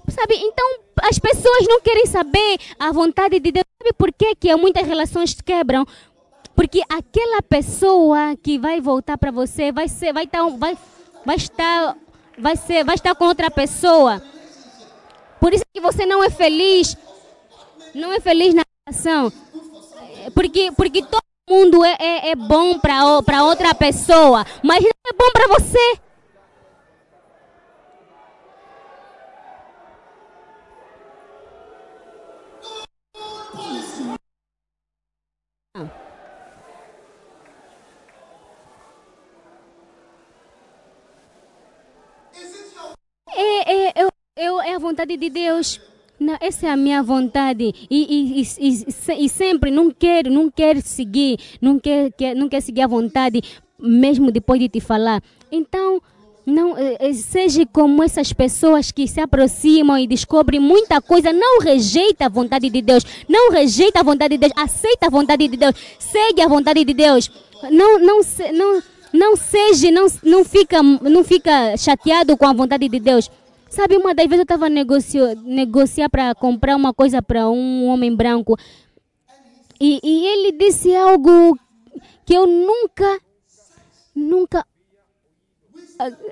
Sabe, 0.09 0.35
então 0.35 0.79
as 1.01 1.17
pessoas 1.17 1.65
não 1.67 1.79
querem 1.79 2.05
saber 2.05 2.59
a 2.77 2.91
vontade 2.91 3.39
de 3.39 3.51
Deus. 3.51 3.65
Sabe 3.81 3.93
por 3.93 4.11
que, 4.11 4.35
que 4.35 4.53
muitas 4.55 4.85
relações 4.85 5.33
quebram? 5.41 5.85
Porque 6.55 6.81
aquela 6.89 7.41
pessoa 7.41 8.35
que 8.41 8.59
vai 8.59 8.81
voltar 8.81 9.17
para 9.17 9.31
você 9.31 9.71
vai 9.71 9.87
ser, 9.87 10.13
vai 10.13 10.25
estar, 10.25 10.45
vai, 10.49 10.77
vai 11.25 11.35
estar, 11.37 11.97
vai 12.37 12.55
ser, 12.57 12.83
vai 12.83 12.95
estar 12.95 13.15
com 13.15 13.25
outra 13.25 13.49
pessoa. 13.49 14.21
Por 15.39 15.53
isso 15.53 15.63
que 15.73 15.81
você 15.81 16.05
não 16.05 16.23
é 16.23 16.29
feliz, 16.29 16.97
não 17.95 18.11
é 18.11 18.19
feliz 18.19 18.53
na 18.53 18.63
relação. 18.85 19.31
Porque, 20.33 20.71
porque 20.71 21.01
todo 21.01 21.22
mundo 21.49 21.83
é, 21.83 21.95
é, 21.99 22.31
é 22.31 22.35
bom 22.35 22.79
para 22.79 23.43
outra 23.43 23.75
pessoa, 23.75 24.45
mas 24.63 24.81
não 24.81 24.89
é 24.89 25.13
bom 25.13 25.31
para 25.31 25.47
você. 25.47 25.99
É, 43.35 43.73
é, 43.73 43.93
eu, 43.95 44.09
eu, 44.37 44.61
é 44.61 44.75
a 44.75 44.79
vontade 44.79 45.17
de 45.17 45.29
Deus. 45.29 45.79
Não, 46.23 46.37
essa 46.39 46.67
é 46.67 46.69
a 46.69 46.77
minha 46.77 47.03
vontade. 47.03 47.73
E, 47.89 47.97
e, 48.15 48.41
e, 48.41 48.41
e, 48.41 48.91
se- 48.91 49.29
sempre 49.29 49.69
não 49.69 49.91
quero, 49.91 50.31
não 50.31 50.49
quero 50.49 50.81
seguir, 50.81 51.37
não 51.61 51.77
quer, 51.77 52.11
quer, 52.13 52.33
não 52.33 52.47
quer 52.47 52.61
seguir 52.61 52.81
a 52.81 52.87
vontade, 52.87 53.41
mesmo 53.77 54.31
depois 54.31 54.57
de 54.59 54.69
te 54.69 54.79
falar. 54.79 55.21
Então, 55.51 56.01
não 56.45 56.77
eh, 56.77 56.97
eh, 56.99 57.13
seja 57.13 57.65
como 57.65 58.01
essas 58.03 58.31
pessoas 58.31 58.89
que 58.89 59.05
se 59.05 59.19
aproximam 59.19 59.97
e 59.97 60.07
descobrem 60.07 60.61
muita 60.61 61.01
coisa. 61.01 61.33
Não 61.33 61.59
rejeita 61.59 62.25
a 62.25 62.29
vontade 62.29 62.69
de 62.69 62.81
Deus. 62.81 63.03
Não 63.27 63.51
rejeita 63.51 63.99
a 63.99 64.03
vontade 64.03 64.37
de 64.37 64.39
Deus. 64.39 64.53
Aceita 64.55 65.07
a 65.07 65.09
vontade 65.09 65.45
de 65.47 65.57
Deus. 65.57 65.75
Segue 65.99 66.41
a 66.41 66.47
vontade 66.47 66.85
de 66.85 66.93
Deus. 66.93 67.29
Não, 67.69 67.99
não, 67.99 68.21
não, 68.53 68.83
não 69.13 69.35
seja, 69.35 69.91
não, 69.91 70.07
não 70.23 70.43
fica, 70.45 70.81
não 70.81 71.23
fica 71.23 71.75
chateado 71.77 72.35
com 72.37 72.45
a 72.45 72.53
vontade 72.53 72.87
de 72.87 72.99
Deus. 72.99 73.29
Sabe, 73.73 73.97
uma 73.97 74.13
das 74.13 74.27
vezes 74.27 74.37
eu 74.37 74.43
estava 74.43 74.69
negocio, 74.69 75.35
negociar 75.41 76.07
para 76.07 76.35
comprar 76.35 76.75
uma 76.75 76.93
coisa 76.93 77.23
para 77.23 77.49
um 77.49 77.87
homem 77.87 78.15
branco. 78.15 78.55
E, 79.81 79.99
e 80.03 80.27
ele 80.27 80.51
disse 80.51 80.95
algo 80.95 81.57
que 82.23 82.35
eu 82.35 82.45
nunca, 82.45 83.19
nunca, 84.13 84.63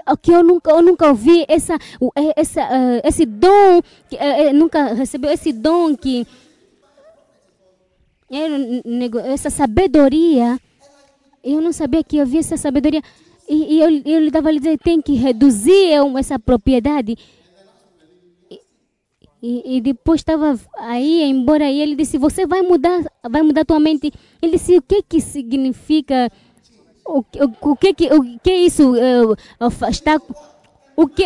ah, 0.06 0.16
que 0.16 0.32
eu 0.32 0.44
nunca, 0.44 0.70
eu 0.70 0.84
nunca 0.84 1.08
ouvi 1.08 1.44
essa, 1.48 1.74
eh, 2.16 2.34
essa, 2.36 2.62
ah, 2.62 3.02
esse 3.04 3.26
dom, 3.26 3.82
eh, 4.12 4.50
eh, 4.50 4.54
nunca 4.54 4.94
recebeu 4.94 5.32
esse 5.32 5.52
dom 5.52 5.98
que 5.98 6.28
essa 9.34 9.50
sabedoria. 9.50 10.60
Eu 11.44 11.60
não 11.60 11.74
sabia 11.74 12.04
que 12.04 12.20
havia 12.20 12.42
essa 12.42 12.56
sabedoria. 12.56 13.02
E, 13.52 13.76
e 13.76 13.80
eu, 13.82 13.90
eu 14.06 14.20
lhe 14.22 14.32
dava 14.32 14.48
a 14.50 14.54
dizer, 14.54 14.78
tem 14.80 15.02
que 15.02 15.14
reduzir 15.14 16.00
um- 16.02 16.18
essa 16.18 16.40
propriedade. 16.40 17.18
E, 19.44 19.78
e, 19.78 19.82
depois 19.82 20.22
estava 20.22 20.58
aí, 20.78 21.24
embora, 21.24 21.70
e 21.70 21.82
ele 21.82 21.96
disse, 21.96 22.18
você 22.18 22.46
vai 22.46 22.62
mudar, 22.62 23.04
vai 23.30 23.42
mudar 23.42 23.66
tua 23.66 23.80
mente. 23.80 24.14
Ele 24.42 24.54
disse, 24.54 24.78
o 24.78 24.82
que 24.82 25.02
que 25.04 25.20
significa 25.20 26.32
O, 27.04 27.20
o, 27.20 27.72
o 27.72 27.76
que 27.76 27.94
que 27.94 28.08
o 28.14 28.40
que 28.40 28.54
isso 28.54 28.94
fa- 29.72 29.90
está 29.90 30.22
o 30.96 31.08
que 31.08 31.26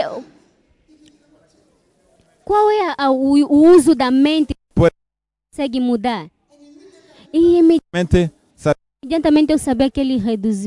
qual 2.46 2.70
é 2.72 2.96
a- 2.98 3.12
o, 3.12 3.34
o 3.34 3.68
uso 3.76 3.94
da 3.94 4.10
mente 4.10 4.54
que 4.56 4.90
consegue 5.52 5.80
mudar? 5.82 6.32
E 7.34 7.62
me 7.62 7.80
Mente, 7.94 8.22
sabe, 8.22 8.32
imediatamente 9.06 9.54
eu 9.54 9.60
sabia 9.60 9.90
que 9.90 10.00
ele 10.00 10.20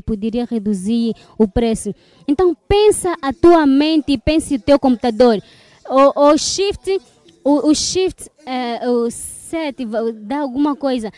poderia 0.03 0.45
reduzir 0.45 1.15
o 1.37 1.49
preço. 1.49 1.93
Então 2.27 2.57
pensa 2.69 3.15
a 3.21 3.33
tua 3.33 3.67
mente 3.67 4.13
e 4.13 4.19
pense 4.19 4.55
o 4.55 4.61
teu 4.61 4.79
computador. 4.79 5.43
O, 5.89 6.31
o 6.31 6.39
shift, 6.39 7.01
o, 7.43 7.69
o 7.69 7.75
shift, 7.75 8.31
eh, 8.47 8.89
o 8.89 9.11
set, 9.11 9.85
dá 10.15 10.39
alguma 10.41 10.77
coisa. 10.77 11.11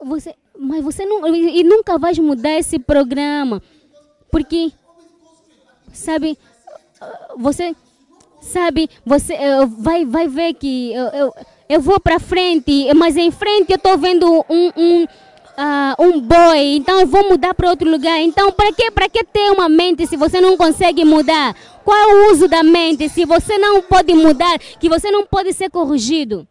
Você, 0.00 0.34
mas 0.56 0.84
você 0.84 1.04
não, 1.04 1.26
e 1.34 1.64
nunca 1.64 1.98
vai 1.98 2.12
mudar 2.14 2.56
esse 2.56 2.78
programa, 2.78 3.60
porque 4.30 4.70
sabe, 5.92 6.38
você 7.36 7.74
sabe, 8.40 8.88
você 9.04 9.34
eh, 9.34 9.66
vai, 9.66 10.04
vai 10.04 10.28
ver 10.28 10.54
que 10.54 10.92
eu, 10.92 11.06
eu, 11.06 11.34
eu 11.68 11.80
vou 11.80 11.98
para 11.98 12.20
frente, 12.20 12.92
mas 12.94 13.16
em 13.16 13.32
frente 13.32 13.72
eu 13.72 13.76
estou 13.76 13.98
vendo 13.98 14.44
um, 14.48 14.70
um, 14.76 15.06
ah, 15.60 15.96
um 15.98 16.20
boi, 16.20 16.76
então 16.76 17.00
eu 17.00 17.06
vou 17.06 17.28
mudar 17.28 17.52
para 17.52 17.68
outro 17.68 17.90
lugar. 17.90 18.20
Então, 18.20 18.52
para 18.52 18.72
que, 18.72 18.92
para 18.92 19.08
que 19.08 19.24
ter 19.24 19.50
uma 19.50 19.68
mente 19.68 20.06
se 20.06 20.16
você 20.16 20.40
não 20.40 20.56
consegue 20.56 21.04
mudar? 21.04 21.52
Qual 21.84 21.96
é 21.96 22.06
o 22.06 22.32
uso 22.32 22.46
da 22.46 22.62
mente 22.62 23.08
se 23.08 23.24
você 23.24 23.58
não 23.58 23.82
pode 23.82 24.14
mudar, 24.14 24.56
que 24.78 24.88
você 24.88 25.10
não 25.10 25.26
pode 25.26 25.52
ser 25.52 25.68
corrigido? 25.68 26.46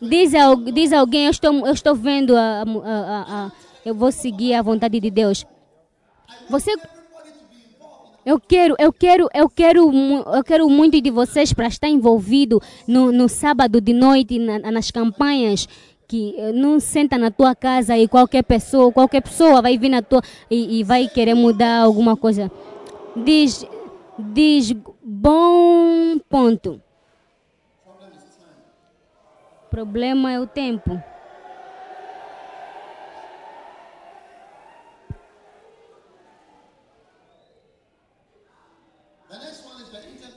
Diz, 0.00 0.32
diz 0.72 0.92
alguém, 0.92 1.26
eu 1.26 1.30
estou, 1.30 1.66
eu 1.66 1.72
estou 1.72 1.94
vendo, 1.94 2.34
a- 2.36 2.62
a- 2.62 3.44
a- 3.46 3.52
eu 3.84 3.94
vou 3.94 4.10
seguir 4.10 4.54
a 4.54 4.62
vontade 4.62 4.98
de 4.98 5.10
Deus. 5.10 5.44
Você 6.48 6.74
eu 8.24 8.40
quero, 8.40 8.74
eu 8.78 8.92
quero, 8.92 9.28
eu 9.34 9.48
quero, 9.48 9.90
eu 9.92 10.44
quero 10.44 10.68
muito 10.68 11.00
de 11.00 11.10
vocês 11.10 11.52
para 11.52 11.66
estar 11.66 11.88
envolvido 11.88 12.60
no, 12.86 13.12
no 13.12 13.28
sábado 13.28 13.80
de 13.80 13.92
noite 13.92 14.38
na- 14.38 14.70
nas 14.70 14.90
campanhas 14.90 15.68
que 16.06 16.34
eh, 16.38 16.52
não 16.52 16.78
senta 16.80 17.16
na 17.18 17.30
tua 17.30 17.54
casa 17.54 17.96
e 17.96 18.06
qualquer 18.08 18.42
pessoa, 18.44 18.92
qualquer 18.92 19.22
pessoa 19.22 19.62
vai 19.62 19.76
vir 19.78 19.88
na 19.88 20.02
tua 20.02 20.22
e, 20.50 20.80
e 20.80 20.84
vai 20.84 21.08
querer 21.08 21.34
mudar 21.34 21.80
alguma 21.82 22.16
coisa. 22.16 22.50
Diz, 23.16 23.66
diz 24.18 24.72
bom 25.02 26.18
ponto. 26.28 26.80
Problema 29.70 30.30
é 30.32 30.38
o 30.40 30.46
tempo. 30.46 31.02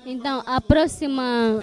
Então, 0.10 0.42
a 0.46 0.62
próxima 0.62 1.62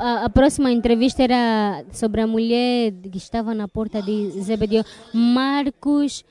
a, 0.00 0.24
a 0.24 0.28
próxima 0.28 0.72
entrevista 0.72 1.22
era 1.22 1.84
sobre 1.92 2.20
a 2.20 2.26
mulher 2.26 2.90
que 3.12 3.16
estava 3.16 3.54
na 3.54 3.68
porta 3.68 4.02
de 4.02 4.28
Zebedeu. 4.40 4.82
Marcos 5.14 6.24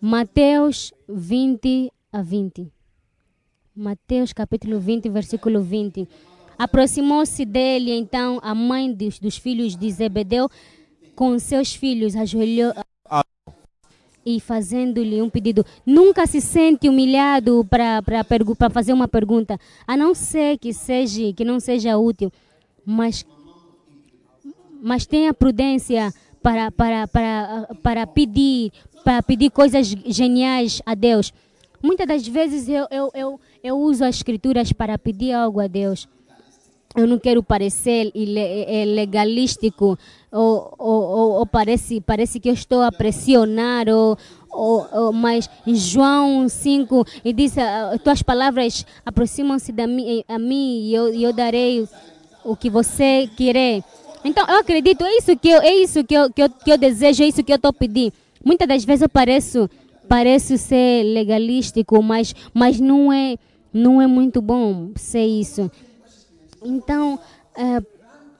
Mateus 0.00 0.94
20 1.08 1.92
a 2.12 2.22
20. 2.22 2.72
Mateus 3.74 4.32
capítulo 4.32 4.78
20, 4.78 5.08
versículo 5.08 5.62
20. 5.62 6.08
Aproximou-se 6.56 7.44
dele 7.44 7.92
então 7.92 8.38
a 8.40 8.54
mãe 8.54 8.92
dos, 8.94 9.18
dos 9.18 9.36
filhos 9.36 9.76
de 9.76 9.90
Zebedeu 9.90 10.48
com 11.16 11.36
seus 11.40 11.74
filhos, 11.74 12.14
ajoelhou 12.14 12.72
e 14.24 14.40
fazendo-lhe 14.40 15.20
um 15.22 15.30
pedido. 15.30 15.64
Nunca 15.84 16.26
se 16.26 16.40
sente 16.40 16.88
humilhado 16.88 17.66
para 17.68 18.70
fazer 18.70 18.92
uma 18.92 19.08
pergunta, 19.08 19.58
a 19.86 19.96
não 19.96 20.14
ser 20.14 20.58
que 20.58 20.72
seja 20.72 21.32
que 21.32 21.44
não 21.44 21.60
seja 21.60 21.96
útil, 21.96 22.32
mas 22.84 23.24
mas 24.82 25.06
tenha 25.06 25.34
prudência 25.34 26.12
para 26.42 26.70
para 26.70 27.06
para 27.08 27.68
para 27.82 28.06
pedir 28.06 28.72
para 29.04 29.22
pedir 29.22 29.50
coisas 29.50 29.86
geniais 30.06 30.82
a 30.84 30.94
Deus. 30.94 31.32
Muitas 31.82 32.06
das 32.06 32.28
vezes 32.28 32.68
eu, 32.68 32.86
eu, 32.90 33.10
eu, 33.14 33.40
eu 33.62 33.78
uso 33.78 34.04
as 34.04 34.16
escrituras 34.16 34.70
para 34.72 34.98
pedir 34.98 35.32
algo 35.32 35.60
a 35.60 35.66
Deus. 35.66 36.06
Eu 36.96 37.06
não 37.06 37.18
quero 37.20 37.40
parecer 37.40 38.10
ile- 38.14 38.64
eh, 38.66 38.84
legalístico 38.84 39.96
ou, 40.32 40.74
ou, 40.76 41.02
ou, 41.02 41.30
ou 41.38 41.46
parece, 41.46 42.00
parece 42.00 42.40
que 42.40 42.48
eu 42.48 42.52
estou 42.52 42.82
a 42.82 42.90
pressionar, 42.90 43.88
ou, 43.88 44.18
ou, 44.50 45.12
mas 45.12 45.48
João 45.66 46.48
5, 46.48 47.06
e 47.24 47.32
diz, 47.32 47.56
ah, 47.58 47.96
tuas 48.02 48.22
palavras 48.22 48.84
aproximam-se 49.06 49.72
a 50.28 50.38
mim 50.38 50.80
e 50.88 50.94
eu, 50.94 51.14
eu 51.14 51.32
darei 51.32 51.86
o 52.44 52.56
que 52.56 52.68
você 52.68 53.30
querer. 53.36 53.84
Então, 54.24 54.44
eu 54.48 54.58
acredito, 54.58 55.04
é 55.04 55.16
isso 55.16 55.36
que 55.36 55.48
eu, 55.48 55.60
é 55.62 55.74
isso 55.74 56.02
que 56.02 56.14
eu, 56.14 56.28
que 56.30 56.42
eu, 56.42 56.50
que 56.50 56.72
eu 56.72 56.76
desejo, 56.76 57.22
é 57.22 57.26
isso 57.28 57.44
que 57.44 57.52
eu 57.52 57.56
estou 57.56 57.72
pedindo. 57.72 58.12
Muitas 58.44 58.66
das 58.66 58.84
vezes 58.84 59.02
eu 59.02 59.08
pareço, 59.08 59.70
pareço 60.08 60.58
ser 60.58 61.04
legalístico, 61.04 62.02
mas, 62.02 62.34
mas 62.52 62.80
não, 62.80 63.12
é, 63.12 63.36
não 63.72 64.02
é 64.02 64.08
muito 64.08 64.42
bom 64.42 64.90
ser 64.96 65.24
isso. 65.24 65.70
Então, 66.62 67.18
eh, 67.56 67.80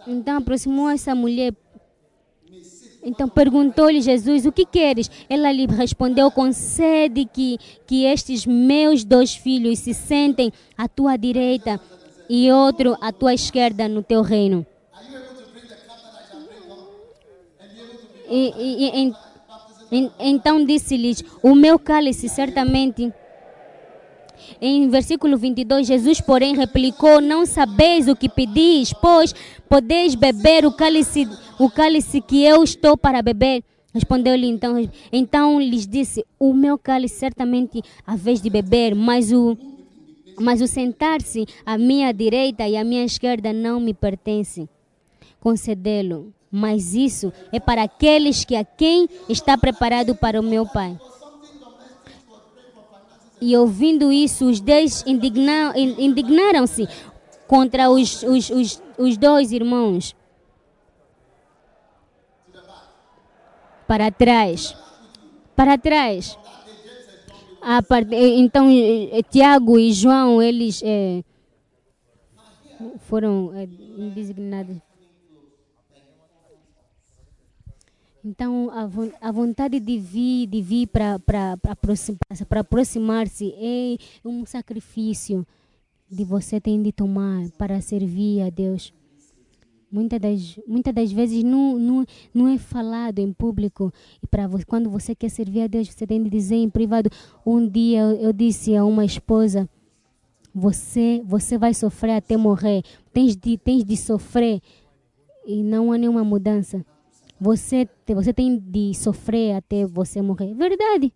então 0.07 0.37
aproximou 0.39 0.89
essa 0.91 1.15
mulher. 1.15 1.55
Então 3.03 3.29
perguntou-lhe 3.29 4.01
Jesus: 4.01 4.45
O 4.45 4.53
que 4.53 4.67
queres? 4.67 5.11
Ela 5.29 5.51
lhe 5.53 5.67
respondeu: 5.67 6.31
Concede 6.31 7.25
que, 7.25 7.59
que 7.87 8.05
estes 8.05 8.45
meus 8.45 9.05
dois 9.05 9.35
filhos 9.35 9.79
se 9.79 9.95
sentem 9.95 10.53
à 10.77 10.87
tua 10.87 11.17
direita 11.17 11.81
e 12.29 12.51
outro 12.53 12.97
à 13.01 13.11
tua 13.11 13.33
esquerda 13.33 13.89
no 13.89 14.03
teu 14.03 14.21
reino. 14.23 14.67
E, 18.29 18.53
e- 18.57 18.85
e- 18.85 19.01
en- 19.01 19.15
en- 19.91 20.11
então 20.21 20.65
disse-lhes: 20.65 21.25
O 21.43 21.55
meu 21.55 21.79
cálice 21.79 22.29
certamente. 22.29 23.13
Em 24.61 24.89
versículo 24.89 25.37
22, 25.37 25.87
Jesus, 25.87 26.21
porém, 26.21 26.55
replicou: 26.55 27.21
Não 27.21 27.47
sabeis 27.47 28.09
o 28.09 28.17
que 28.17 28.29
pedis, 28.29 28.93
pois 28.93 29.35
podeis 29.69 30.15
beber 30.15 30.67
o 30.67 30.73
cálice, 30.73 31.29
o 31.59 31.71
cálice 31.71 32.21
que 32.21 32.45
eu 32.45 32.63
estou 32.63 32.97
para 32.97 33.23
beber. 33.23 33.63
Respondeu-lhe 33.93 34.47
então, 34.47 34.89
então 35.13 35.61
lhes 35.61 35.87
disse: 35.87 36.25
O 36.39 36.53
meu 36.53 36.79
cálice 36.79 37.17
certamente 37.17 37.83
a 38.07 38.17
vez 38.17 38.41
de 38.41 38.49
beber, 38.49 38.95
mas 38.95 39.33
o 39.33 39.57
mas 40.39 40.63
o 40.63 40.67
sentar-se 40.67 41.47
à 41.67 41.77
minha 41.77 42.13
direita 42.13 42.67
e 42.67 42.77
à 42.77 42.83
minha 42.83 43.05
esquerda 43.05 43.53
não 43.53 43.79
me 43.79 43.93
pertence 43.93 44.69
concedê-lo. 45.39 46.33
Mas 46.51 46.95
isso 46.95 47.33
é 47.53 47.61
para 47.61 47.83
aqueles 47.83 48.45
que 48.45 48.57
a 48.57 48.65
quem 48.65 49.09
está 49.29 49.57
preparado 49.57 50.15
para 50.17 50.41
o 50.41 50.43
meu 50.43 50.67
Pai. 50.67 50.99
E 53.41 53.57
ouvindo 53.57 54.13
isso, 54.13 54.47
os 54.49 54.61
dez 54.61 55.03
indigna- 55.07 55.73
in- 55.77 55.97
indignaram-se 56.05 56.87
contra 57.49 57.91
os, 57.91 58.23
os, 58.23 58.51
os, 58.51 58.83
os 58.99 59.17
dois 59.17 59.51
irmãos. 59.53 60.15
Para 63.87 64.11
trás. 64.11 64.77
Para 65.57 65.77
trás. 65.79 66.39
Part- 67.89 68.13
Então, 68.13 68.69
Tiago 69.31 69.79
e 69.79 69.93
João, 69.93 70.41
eles 70.41 70.81
eh, 70.85 71.23
foram 73.01 73.53
indignados. 73.99 74.77
Então, 78.25 78.71
a, 78.71 79.29
a 79.29 79.33
vontade 79.33 79.81
de 79.81 79.99
vir, 79.99 80.47
de 80.47 80.61
vir 80.61 80.87
para 80.89 81.19
aproximar-se, 82.59 83.55
é 83.57 83.97
um 84.25 84.45
sacrifício 84.45 85.47
de 86.11 86.25
você 86.25 86.61
tem 86.61 86.83
de 86.83 86.93
tomar 86.93 87.49
para 87.57 87.81
servir 87.81 88.43
a 88.43 88.51
Deus. 88.51 88.93
Muitas 89.91 90.21
das, 90.21 90.61
muitas 90.67 90.95
das 90.95 91.11
vezes 91.11 91.43
não, 91.43 91.79
não, 91.79 92.07
não 92.33 92.49
é 92.49 92.59
falado 92.59 93.19
em 93.21 93.33
público. 93.33 93.93
E 94.23 94.27
para 94.27 94.49
quando 94.67 94.91
você 94.91 95.15
quer 95.15 95.31
servir 95.31 95.63
a 95.63 95.67
Deus, 95.67 95.89
você 95.89 96.07
tem 96.07 96.23
de 96.23 96.29
dizer 96.29 96.57
em 96.57 96.69
privado. 96.69 97.11
Um 97.45 97.67
dia 97.67 98.01
eu 98.01 98.33
disse 98.33 98.77
a 98.77 98.85
uma 98.85 99.05
esposa: 99.05 99.69
você, 100.55 101.23
você 101.25 101.57
vai 101.57 101.73
sofrer 101.73 102.17
até 102.17 102.37
morrer. 102.37 102.83
Tens 103.13 103.35
de, 103.35 103.57
tens 103.57 103.83
de 103.83 103.97
sofrer 103.97 104.61
e 105.47 105.63
não 105.63 105.91
há 105.91 105.99
nenhuma 105.99 106.23
mudança. 106.23 106.85
Você, 107.41 107.89
você 108.07 108.35
tem 108.35 108.59
de 108.59 108.93
sofrer 108.95 109.57
até 109.57 109.87
você 109.87 110.21
morrer. 110.21 110.53
Verdade. 110.55 111.13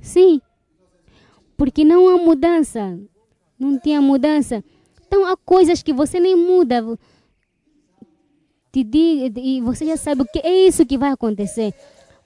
Sim. 0.00 0.40
Porque 1.56 1.84
não 1.84 2.08
há 2.08 2.16
mudança. 2.16 2.98
Não 3.58 3.78
tinha 3.78 4.00
mudança. 4.00 4.64
Então 5.06 5.26
há 5.26 5.36
coisas 5.36 5.82
que 5.82 5.92
você 5.92 6.18
nem 6.18 6.34
muda. 6.34 6.82
Te 8.72 8.82
diga, 8.82 9.38
e 9.38 9.60
você 9.60 9.84
já 9.86 9.96
sabe 9.96 10.22
o 10.22 10.24
que 10.24 10.40
é 10.40 10.66
isso 10.66 10.86
que 10.86 10.96
vai 10.96 11.10
acontecer. 11.10 11.72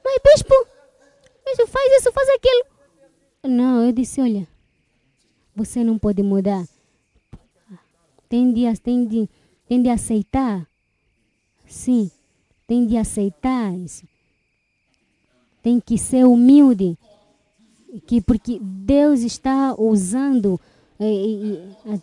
Mas, 0.03 0.19
bispo, 0.25 0.55
bispo, 1.45 1.67
faz 1.67 2.01
isso, 2.01 2.13
faz 2.13 2.29
aquilo. 2.31 2.65
Não, 3.45 3.85
eu 3.85 3.93
disse, 3.93 4.21
olha, 4.21 4.47
você 5.55 5.83
não 5.83 5.99
pode 5.99 6.23
mudar. 6.23 6.65
Tem 8.29 8.53
de, 8.53 8.81
tem 8.81 9.07
de, 9.07 9.29
tem 9.67 9.83
de 9.83 9.89
aceitar. 9.89 10.68
Sim, 11.69 12.11
tem 12.67 12.87
de 12.87 12.97
aceitar 12.97 13.73
isso. 13.77 14.05
Tem 15.63 15.81
que 15.81 15.99
ser 15.99 16.25
humilde. 16.25 16.97
Que, 18.07 18.21
porque 18.21 18.59
Deus 18.61 19.21
está 19.21 19.75
usando. 19.79 20.61
eh, 21.01 21.05
eh, 21.87 21.93
a- 21.95 21.99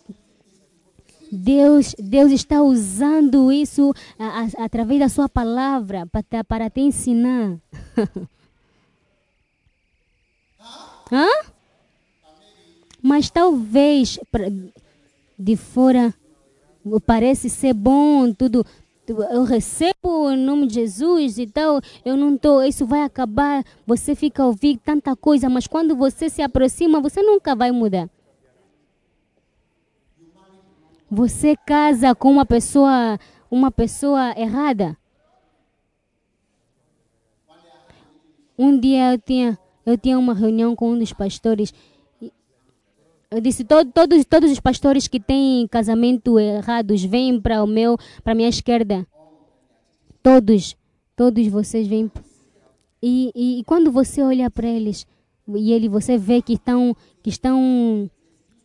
Deus, 1.31 1.95
Deus 1.97 2.31
está 2.31 2.61
usando 2.61 3.51
isso 3.51 3.91
através 4.57 4.99
da 4.99 5.09
sua 5.09 5.27
palavra 5.27 6.05
para, 6.07 6.43
para 6.43 6.69
te 6.69 6.81
ensinar. 6.81 7.57
Hã? 11.11 11.27
Mas 13.01 13.29
talvez 13.29 14.19
de 15.37 15.55
fora 15.55 16.13
parece 17.05 17.49
ser 17.49 17.73
bom, 17.73 18.31
tudo. 18.33 18.65
Eu 19.07 19.43
recebo 19.43 20.31
em 20.31 20.37
nome 20.37 20.67
de 20.67 20.75
Jesus 20.75 21.37
e 21.37 21.45
tal. 21.45 21.79
Eu 22.03 22.17
não 22.17 22.37
tô. 22.37 22.61
Isso 22.63 22.85
vai 22.85 23.03
acabar. 23.03 23.63
Você 23.85 24.15
fica 24.15 24.41
a 24.41 24.47
ouvir 24.47 24.77
tanta 24.77 25.15
coisa, 25.15 25.49
mas 25.49 25.67
quando 25.67 25.95
você 25.95 26.29
se 26.29 26.41
aproxima, 26.41 26.99
você 26.99 27.21
nunca 27.21 27.55
vai 27.55 27.71
mudar. 27.71 28.09
Você 31.09 31.55
casa 31.55 32.15
com 32.15 32.31
uma 32.31 32.45
pessoa, 32.45 33.19
uma 33.49 33.69
pessoa 33.69 34.33
errada. 34.35 34.97
Um 38.57 38.79
dia 38.79 39.13
eu 39.13 39.19
tinha, 39.19 39.59
eu 39.85 39.97
tinha 39.97 40.17
uma 40.17 40.33
reunião 40.33 40.75
com 40.75 40.91
um 40.91 40.97
dos 40.97 41.13
pastores. 41.13 41.73
Eu 43.31 43.41
disse 43.41 43.63
"To- 43.63 43.85
todos, 43.85 44.23
todos 44.25 44.51
os 44.51 44.59
pastores 44.59 45.07
que 45.07 45.19
têm 45.19 45.67
casamento 45.67 46.39
errados 46.39 47.03
vêm 47.03 47.39
para 47.41 47.63
o 47.63 47.67
meu, 47.67 47.97
para 48.23 48.35
minha 48.35 48.49
esquerda. 48.49 49.05
Todos, 50.23 50.75
todos 51.15 51.45
vocês 51.47 51.87
vêm. 51.87 52.11
E, 53.01 53.31
e, 53.35 53.59
e 53.59 53.63
quando 53.63 53.91
você 53.91 54.21
olha 54.21 54.49
para 54.49 54.67
eles 54.67 55.05
e 55.47 55.71
ele 55.71 55.87
você 55.89 56.17
vê 56.17 56.41
que 56.41 56.53
estão, 56.53 56.95
que 57.21 57.29
estão 57.29 58.09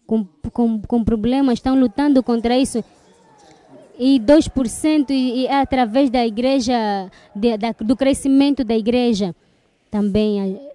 com, 0.07 0.25
com, 0.53 0.81
com 0.83 1.05
problemas, 1.05 1.55
estão 1.55 1.79
lutando 1.79 2.23
contra 2.23 2.57
isso. 2.59 2.83
E 3.99 4.19
2% 4.21 5.11
e, 5.11 5.43
e 5.43 5.47
é 5.47 5.61
através 5.61 6.09
da 6.09 6.27
igreja, 6.27 7.11
de, 7.35 7.57
da, 7.59 7.73
do 7.73 7.95
crescimento 7.97 8.65
da 8.65 8.75
igreja 8.77 9.35
também. 9.91 10.41
a- 10.41 10.71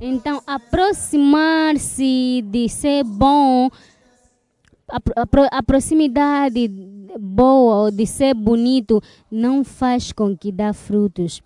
Então, 0.00 0.42
aproximar-se 0.46 2.42
de 2.42 2.68
ser 2.68 3.02
bom, 3.04 3.70
a, 4.88 4.96
a, 4.96 5.58
a 5.58 5.62
proximidade 5.62 6.68
boa 7.18 7.84
ou 7.84 7.90
de 7.90 8.06
ser 8.06 8.34
bonito 8.34 9.02
não 9.30 9.64
faz 9.64 10.12
com 10.12 10.36
que 10.36 10.52
dá 10.52 10.72
frutos. 10.72 11.42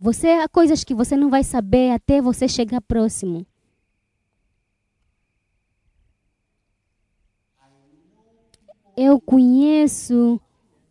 Você 0.00 0.28
há 0.28 0.48
coisas 0.48 0.84
que 0.84 0.94
você 0.94 1.16
não 1.16 1.28
vai 1.28 1.42
saber 1.42 1.90
até 1.90 2.20
você 2.22 2.48
chegar 2.48 2.80
próximo. 2.80 3.44
Eu 8.96 9.20
conheço 9.20 10.40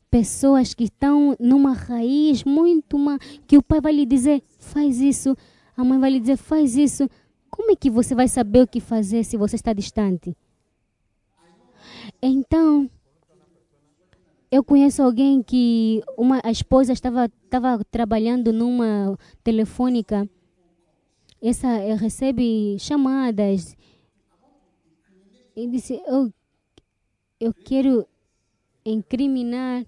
pessoas 0.10 0.74
que 0.74 0.86
estão 0.86 1.36
numa 1.40 1.74
raiz 1.74 2.44
muito 2.44 2.96
uma 2.96 3.20
que 3.46 3.58
o 3.58 3.64
pai 3.64 3.82
vai 3.82 3.94
lhe 3.94 4.06
dizer 4.06 4.42
faz 4.60 5.00
isso, 5.00 5.36
a 5.76 5.84
mãe 5.84 6.00
vai 6.00 6.10
lhe 6.10 6.20
dizer 6.20 6.38
faz 6.38 6.76
isso. 6.76 7.10
Como 7.50 7.72
é 7.72 7.76
que 7.76 7.90
você 7.90 8.14
vai 8.16 8.28
saber 8.28 8.62
o 8.62 8.68
que 8.68 8.80
fazer 8.80 9.24
se 9.24 9.38
você 9.38 9.56
está 9.56 9.74
distante? 9.74 10.36
Então, 12.22 12.90
eu 14.50 14.64
conheço 14.64 15.04
alguém 15.04 15.44
que 15.44 16.02
uma 16.18 16.40
a 16.44 16.52
esposa 16.52 16.94
estava 16.94 17.26
estava 17.44 17.84
trabalhando 17.92 18.54
numa 18.54 19.18
telefônica. 19.44 20.28
Essa 21.42 21.68
recebe 21.96 22.78
chamadas 22.80 23.76
e 25.56 25.68
disse 25.68 26.02
eu 26.08 26.32
eu 27.40 27.54
quero 27.54 28.08
incriminar 28.86 29.86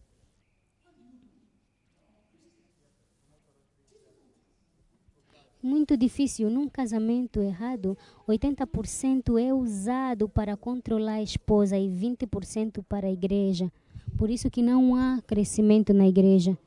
muito 5.62 5.98
difícil. 5.98 6.50
Num 6.50 6.68
casamento 6.68 7.42
errado 7.42 7.98
80% 8.28 9.40
é 9.40 9.54
usado 9.54 10.28
para 10.30 10.56
controlar 10.56 11.16
a 11.16 11.24
esposa 11.24 11.78
e 11.78 11.88
20% 11.90 12.84
para 12.88 13.08
a 13.08 13.12
igreja. 13.12 13.72
Por 14.18 14.30
isso 14.30 14.50
que 14.50 14.62
não 14.62 14.96
há 14.96 15.22
crescimento 15.26 15.94
na 15.94 16.08
igreja. 16.08 16.58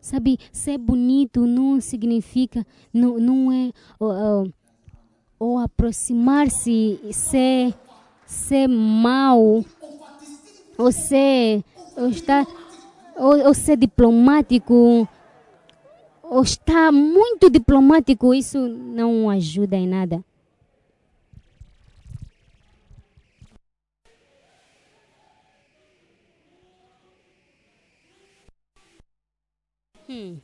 Sabe 0.00 0.38
ser 0.52 0.78
bonito 0.78 1.46
não 1.46 1.80
significa 1.80 2.64
não, 2.92 3.18
não 3.18 3.52
é 3.52 3.72
ó, 3.98 4.46
ou 5.38 5.58
aproximar-se 5.58 7.00
ser 7.12 7.74
ser 8.24 8.68
mal 8.68 9.64
ou 10.78 10.92
ser 10.92 11.64
ou 11.96 12.08
estar 12.08 12.46
ou, 13.16 13.46
ou 13.46 13.54
ser 13.54 13.76
diplomático 13.76 15.08
ou 16.30 16.42
estar 16.42 16.92
muito 16.92 17.48
diplomático 17.50 18.34
isso 18.34 18.58
não 18.68 19.30
ajuda 19.30 19.76
em 19.76 19.86
nada 19.86 20.24
Hum. 30.08 30.40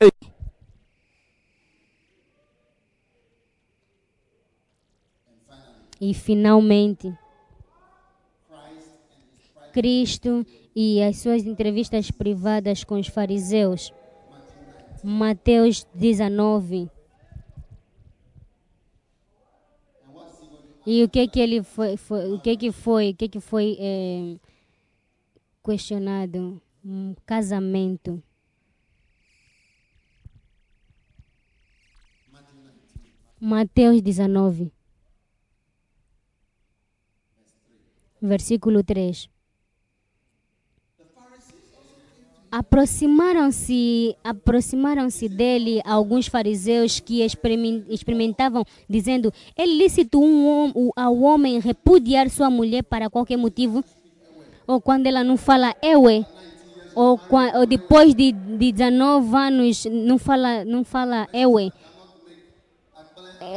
Ei. 0.00 0.10
E 6.00 6.12
finalmente, 6.12 7.16
Cristo 9.72 10.44
e 10.74 11.02
as 11.02 11.18
suas 11.18 11.44
entrevistas 11.44 12.10
privadas 12.10 12.84
com 12.84 12.98
os 12.98 13.06
fariseus. 13.06 13.92
Mateus 15.02 15.86
19. 15.94 16.90
E 20.86 21.02
o 21.02 21.08
que 21.08 21.26
que 21.26 21.40
ele 21.40 21.62
foi, 21.62 21.96
foi 21.96 22.32
o 22.32 22.40
que 22.40 22.56
que 22.56 22.70
foi, 22.70 23.10
o 23.10 23.14
que 23.16 23.28
que 23.28 23.40
foi 23.40 23.76
eh, 23.80 24.36
questionado? 25.64 26.62
Um 26.84 27.14
casamento. 27.26 28.22
Mateus 33.40 34.00
19. 34.00 34.72
Versículo 38.22 38.82
3. 38.82 39.28
Aproximaram-se 42.50 44.16
aproximaram-se 44.24 45.28
dele 45.28 45.80
alguns 45.84 46.26
fariseus 46.26 47.00
que 47.00 47.22
experimen- 47.22 47.84
experimentavam, 47.88 48.64
dizendo: 48.88 49.32
É 49.56 49.66
lícito 49.66 50.20
um, 50.22 50.70
o- 50.74 50.92
ao 50.96 51.18
homem 51.20 51.58
repudiar 51.60 52.30
sua 52.30 52.48
mulher 52.48 52.82
para 52.82 53.10
qualquer 53.10 53.36
motivo? 53.36 53.84
Ou 54.66 54.80
quando 54.80 55.06
ela 55.06 55.22
não 55.22 55.36
fala 55.36 55.74
eu 55.82 56.08
é? 56.08 56.24
Ou, 56.94 57.20
ou 57.54 57.66
depois 57.66 58.14
de, 58.14 58.32
de 58.32 58.72
19 58.72 59.36
anos 59.36 59.84
não 59.84 60.16
fala, 60.18 60.64
não 60.64 60.82
fala 60.82 61.28
eu 61.32 61.58
é? 61.58 61.70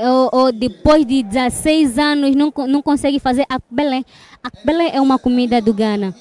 Ou, 0.05 0.29
ou 0.33 0.51
depois 0.51 1.05
de 1.05 1.23
16 1.23 1.97
anos 1.97 2.35
não, 2.35 2.51
não 2.67 2.81
consegue 2.81 3.19
fazer 3.19 3.45
akbele. 3.49 4.05
Akbele 4.43 4.89
é 4.93 4.99
uma 5.01 5.17
comida 5.17 5.61
do 5.61 5.73
Ghana. 5.73 6.13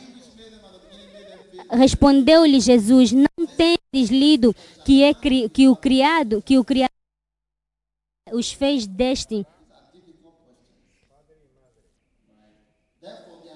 Respondeu-lhe 1.70 2.60
Jesus: 2.60 3.12
Não 3.12 3.46
tendes 3.56 4.10
lido 4.10 4.54
que 4.84 5.02
é 5.02 5.12
que 5.14 5.68
o 5.68 5.76
criado, 5.76 6.42
que 6.42 6.58
o 6.58 6.64
criado 6.64 6.90
os 8.32 8.52
fez 8.52 8.86
deste. 8.86 9.46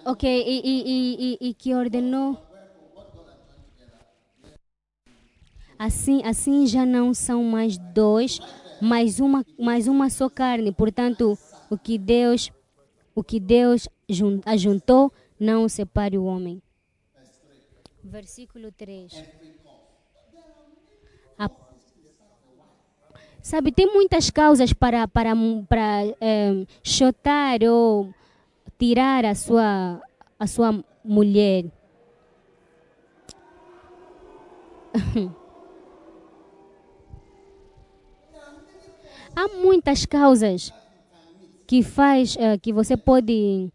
Ok, 0.05 0.29
e, 0.29 0.61
e, 0.65 1.39
e, 1.43 1.49
e, 1.49 1.55
que 1.55 1.75
ordenou. 1.75 2.37
Assim, 5.79 6.23
assim 6.25 6.67
já 6.67 6.85
não 6.85 7.15
são 7.15 7.45
mais 7.45 7.79
dois, 7.79 8.41
mais 8.81 9.21
uma, 9.21 9.45
mais 9.59 9.87
uma 9.87 10.11
só 10.11 10.29
carne. 10.29 10.73
Portanto, 10.73 11.39
o 11.71 11.79
que 11.79 11.99
Deus, 11.99 12.51
o 13.15 13.23
que 13.23 13.39
Deus 13.39 13.89
jun- 14.09 14.41
ajuntou, 14.45 15.13
não 15.39 15.69
separe 15.69 16.19
o 16.19 16.25
homem. 16.25 16.61
Versículo 18.03 18.71
3. 18.73 19.25
A- 21.39 21.49
Sabe, 23.43 23.73
tem 23.73 23.87
muitas 23.93 24.31
causas 24.31 24.73
para, 24.73 25.09
para, 25.09 25.33
para 25.69 26.07
eh, 26.21 26.65
chotar 26.83 27.59
ou 27.65 28.15
tirar 28.79 29.25
a 29.25 29.35
sua, 29.35 30.01
a 30.39 30.47
sua 30.47 30.85
mulher. 31.05 31.65
Há 39.35 39.49
muitas 39.49 40.05
causas 40.07 40.73
que 41.67 41.83
faz 41.83 42.37
eh, 42.39 42.59
que 42.59 42.73
você 42.73 42.97
pode 42.97 43.73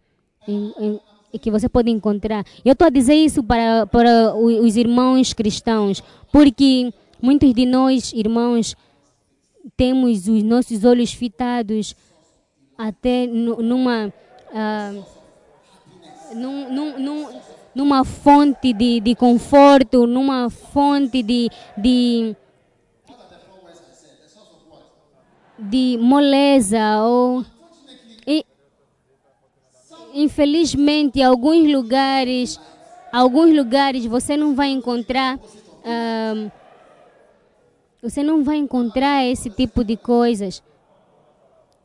que 1.38 1.52
você 1.52 1.68
pode 1.70 1.90
encontrar. 1.92 2.44
Eu 2.66 2.74
estou 2.74 2.86
a 2.88 2.90
dizer 2.90 3.16
isso 3.16 3.44
para, 3.44 3.86
para 3.88 4.36
os 4.36 4.76
irmãos 4.76 5.34
cristãos, 5.34 6.04
porque 6.32 6.94
muitos 7.22 7.54
de 7.54 7.66
nós, 7.66 8.12
irmãos, 8.14 8.76
temos 9.76 10.28
os 10.28 10.44
nossos 10.44 10.84
olhos 10.84 11.14
fitados 11.14 11.96
até 12.78 13.28
nu- 13.28 13.62
numa 13.62 14.14
ah, 14.54 14.94
num, 16.34 16.74
num, 16.74 17.00
num- 17.00 17.30
numa 17.76 18.04
fonte 18.04 18.74
de, 18.74 19.00
de 19.00 19.14
conforto, 19.16 20.08
numa 20.08 20.50
fonte 20.50 21.22
de, 21.22 21.50
de, 21.78 22.36
de 25.60 25.98
moleza 26.00 27.02
ou 27.04 27.46
infelizmente 30.24 31.22
alguns 31.22 31.72
lugares 31.72 32.59
alguns 33.11 33.55
lugares 33.55 34.05
você 34.05 34.36
não 34.36 34.55
vai 34.55 34.70
encontrar 34.70 35.39
você 38.01 38.24
não 38.24 38.43
vai 38.43 38.57
encontrar 38.57 39.26
esse 39.26 39.49
tipo 39.49 39.84
de 39.84 39.97
coisas. 39.97 40.61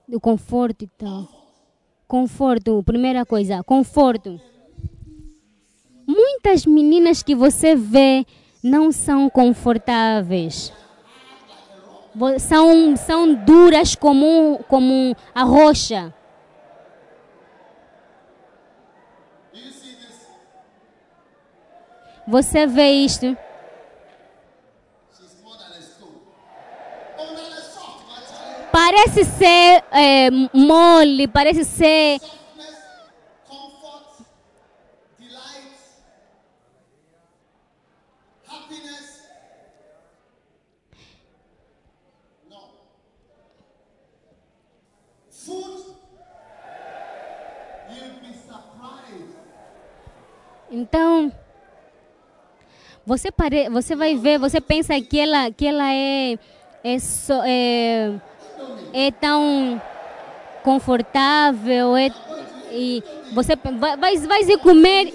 Do 0.06 0.20
conforto 0.20 0.84
e 0.84 0.86
tal. 0.86 1.26
Conforto 2.06 2.82
primeira 2.84 3.24
coisa 3.24 3.64
conforto. 3.64 4.40
Muitas 6.06 6.66
meninas 6.66 7.22
que 7.22 7.34
você 7.34 7.74
vê 7.74 8.26
não 8.62 8.92
são 8.92 9.30
confortáveis. 9.30 10.72
São 12.38 12.94
são 12.96 13.34
duras 13.34 13.94
como 13.94 14.62
como 14.68 15.16
a 15.34 15.42
rocha 15.42 16.14
Você 22.26 22.66
vê 22.66 22.90
isto? 22.90 23.36
Parece 28.70 29.24
ser 29.24 29.84
é, 29.90 30.30
mole, 30.52 31.28
parece 31.28 31.64
ser 31.64 32.20
Softness, 50.74 51.41
você 53.06 53.30
pare, 53.32 53.68
você 53.68 53.96
vai 53.96 54.16
ver, 54.16 54.38
você 54.38 54.60
pensa 54.60 55.00
que 55.00 55.18
ela, 55.18 55.50
que 55.50 55.66
ela 55.66 55.92
é, 55.92 56.38
é, 56.84 56.98
só- 56.98 57.42
é, 57.44 58.12
é 58.92 59.10
tão 59.10 59.80
confortável, 60.62 61.96
é, 61.96 62.10
e 62.70 63.02
você 63.32 63.54
vai, 63.56 64.16
vai, 64.16 64.44
se 64.44 64.56
comer, 64.58 65.12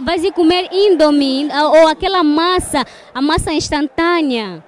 vai 0.00 0.18
se 0.18 0.30
comer 0.30 0.68
indomie 0.70 1.48
ou 1.52 1.88
aquela 1.88 2.22
massa, 2.22 2.84
a 3.14 3.22
massa 3.22 3.52
instantânea, 3.52 4.62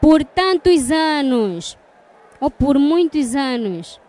por 0.00 0.24
tantos 0.24 0.90
anos, 0.90 1.78
ou 2.40 2.50
por 2.50 2.78
muitos 2.78 3.34
anos. 3.34 4.00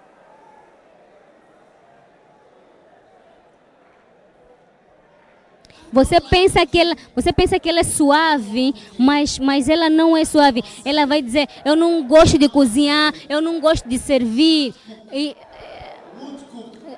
Você 5.96 6.20
pensa 6.20 6.66
que 6.66 6.78
ela, 6.78 6.94
você 7.16 7.32
pensa 7.32 7.58
que 7.58 7.70
ela 7.70 7.80
é 7.80 7.84
suave, 7.84 8.76
mas, 9.00 9.40
mas 9.40 9.70
ela 9.70 9.90
não 9.90 10.18
é 10.18 10.26
suave. 10.26 10.62
Ela 10.84 11.06
vai 11.06 11.22
dizer: 11.22 11.48
eu 11.64 11.74
não 11.74 12.06
gosto 12.06 12.38
de 12.38 12.50
cozinhar, 12.50 13.14
eu 13.30 13.40
não 13.40 13.62
gosto 13.62 13.88
de 13.88 13.98
servir, 13.98 14.76
e, 15.10 15.30
eh, 15.30 15.96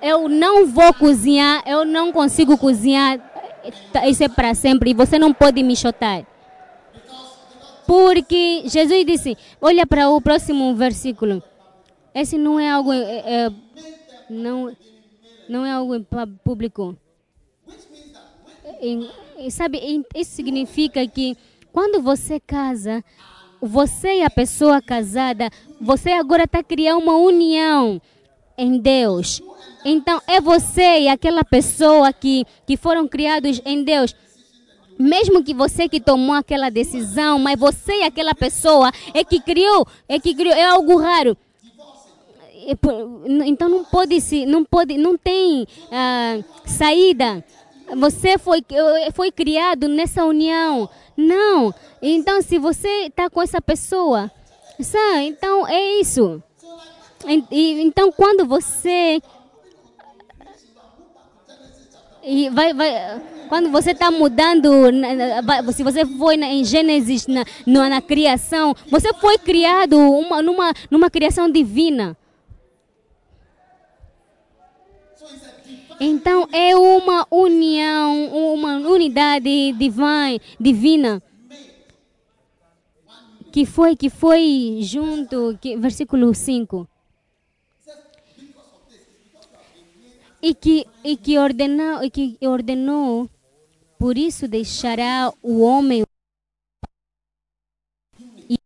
eu 0.01 0.27
não 0.27 0.65
vou 0.65 0.91
cozinhar, 0.95 1.61
eu 1.67 1.85
não 1.85 2.11
consigo 2.11 2.57
cozinhar. 2.57 3.19
Tá, 3.93 4.07
Isso 4.07 4.23
é 4.23 4.27
para 4.27 4.55
sempre 4.55 4.89
e 4.89 4.93
você 4.95 5.19
não 5.19 5.31
pode 5.31 5.61
me 5.61 5.75
chotar. 5.75 6.25
Porque 7.85 8.63
Jesus 8.65 9.05
disse: 9.05 9.37
olha 9.61 9.85
para 9.85 10.09
o 10.09 10.19
próximo 10.19 10.73
versículo. 10.73 11.43
Esse 12.15 12.35
não 12.35 12.59
é 12.59 12.71
algo, 12.71 12.91
é, 12.91 13.45
é, 13.45 13.51
não, 14.27 14.75
não 15.47 15.63
é 15.63 15.71
algo 15.71 16.03
público. 16.43 16.97
E 18.81 19.51
sabe, 19.51 19.79
isso 20.15 20.31
significa 20.31 21.05
que 21.07 21.37
quando 21.71 22.01
você 22.01 22.39
casa, 22.39 23.03
você 23.61 24.19
e 24.19 24.23
a 24.23 24.29
pessoa 24.29 24.81
casada, 24.81 25.49
você 25.79 26.11
agora 26.11 26.43
está 26.43 26.63
criando 26.63 27.03
uma 27.03 27.15
união 27.17 28.01
em 28.57 28.79
Deus. 28.79 29.41
Então, 29.85 30.21
é 30.27 30.41
você 30.41 31.01
e 31.01 31.07
aquela 31.07 31.43
pessoa 31.43 32.11
que, 32.11 32.45
que 32.65 32.75
foram 32.75 33.07
criados 33.07 33.61
em 33.65 33.83
Deus. 33.83 34.15
Mesmo 34.97 35.43
que 35.43 35.53
você 35.53 35.87
que 35.87 35.99
tomou 35.99 36.35
aquela 36.35 36.69
decisão, 36.69 37.37
mas 37.37 37.59
você 37.59 37.99
e 37.99 38.03
aquela 38.03 38.33
pessoa 38.33 38.91
é 39.13 39.23
que 39.23 39.39
criou, 39.39 39.87
é 40.09 40.19
que 40.19 40.33
criou, 40.33 40.55
é 40.55 40.65
algo 40.65 40.97
raro. 40.97 41.37
Então 43.45 43.69
não 43.69 43.83
pode 43.85 44.19
se, 44.19 44.45
não 44.45 44.65
pode, 44.65 44.97
não 44.97 45.15
tem 45.15 45.67
ah, 45.91 46.39
saída. 46.65 47.45
Você 47.95 48.37
foi 48.37 48.63
foi 49.13 49.31
criado 49.31 49.87
nessa 49.87 50.25
união. 50.25 50.89
Não. 51.15 51.73
Então 52.01 52.41
se 52.41 52.57
você 52.59 53.05
está 53.07 53.29
com 53.29 53.41
essa 53.41 53.61
pessoa, 53.61 54.29
sabe? 54.79 55.27
Então 55.27 55.67
é 55.67 55.99
isso. 55.99 56.41
E- 57.27 57.81
Então 57.81 58.11
quando 58.11 58.45
você 58.45 59.21
e 62.23 62.49
vai, 62.49 62.73
vai, 62.73 63.21
quando 63.47 63.69
você 63.71 63.91
está 63.91 64.11
mudando, 64.11 64.69
se 65.73 65.81
você 65.81 66.05
foi 66.05 66.35
em 66.35 66.63
Gênesis, 66.65 67.25
na, 67.25 67.45
na, 67.65 67.87
na 67.89 68.01
criação, 68.01 68.75
você 68.91 69.13
foi 69.13 69.37
criado 69.37 69.97
uma, 69.97 70.41
numa, 70.41 70.73
numa 70.91 71.09
criação 71.09 71.49
divina. 71.49 72.17
Então 75.99 76.47
é 76.51 76.75
uma 76.75 77.25
união, 77.31 78.53
uma 78.53 78.77
unidade 78.77 79.73
divine, 79.73 80.39
divina 80.59 81.21
que 83.57 83.65
foi 83.65 83.95
que 83.95 84.07
foi 84.07 84.77
junto, 84.83 85.57
que, 85.59 85.75
versículo 85.77 86.31
5. 86.31 86.87
E 90.39 90.53
que 90.53 90.85
e 91.03 91.17
que 91.17 91.39
ordenou, 91.39 92.03
e 92.03 92.11
que 92.11 92.37
ordenou, 92.41 93.27
por 93.97 94.15
isso 94.15 94.47
deixará 94.47 95.33
o 95.41 95.61
homem 95.61 96.03
e 98.47 98.57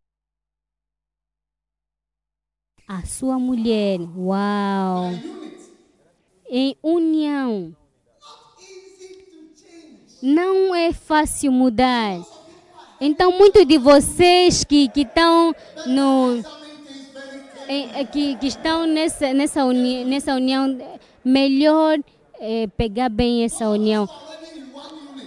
a 2.85 3.05
sua 3.05 3.39
mulher. 3.39 4.01
Uau! 4.01 5.40
Em 6.51 6.75
união. 6.83 7.73
Não 10.21 10.75
é 10.75 10.91
fácil 10.91 11.49
mudar. 11.49 12.19
Então, 12.99 13.31
muitos 13.31 13.65
de 13.65 13.77
vocês 13.77 14.65
que 14.65 14.89
que 14.89 15.01
estão 15.01 15.55
no 15.87 16.43
eh, 17.69 18.03
que, 18.03 18.35
que 18.35 18.47
estão 18.47 18.85
nessa 18.85 19.33
nessa, 19.33 19.63
uni, 19.65 20.03
nessa 20.03 20.35
união, 20.35 20.77
melhor 21.23 21.97
eh, 22.39 22.67
pegar 22.75 23.07
bem 23.09 23.45
essa 23.45 23.69
união. 23.69 24.07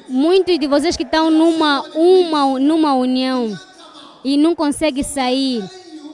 Muitos 0.09 0.59
de 0.59 0.69
vocês 0.69 0.95
que 0.95 1.03
estão 1.03 1.31
numa 1.31 1.81
uma 1.97 2.61
numa 2.61 2.95
união 2.95 3.59
e 4.23 4.37
não 4.37 4.55
conseguem 4.55 5.03
sair. 5.03 5.65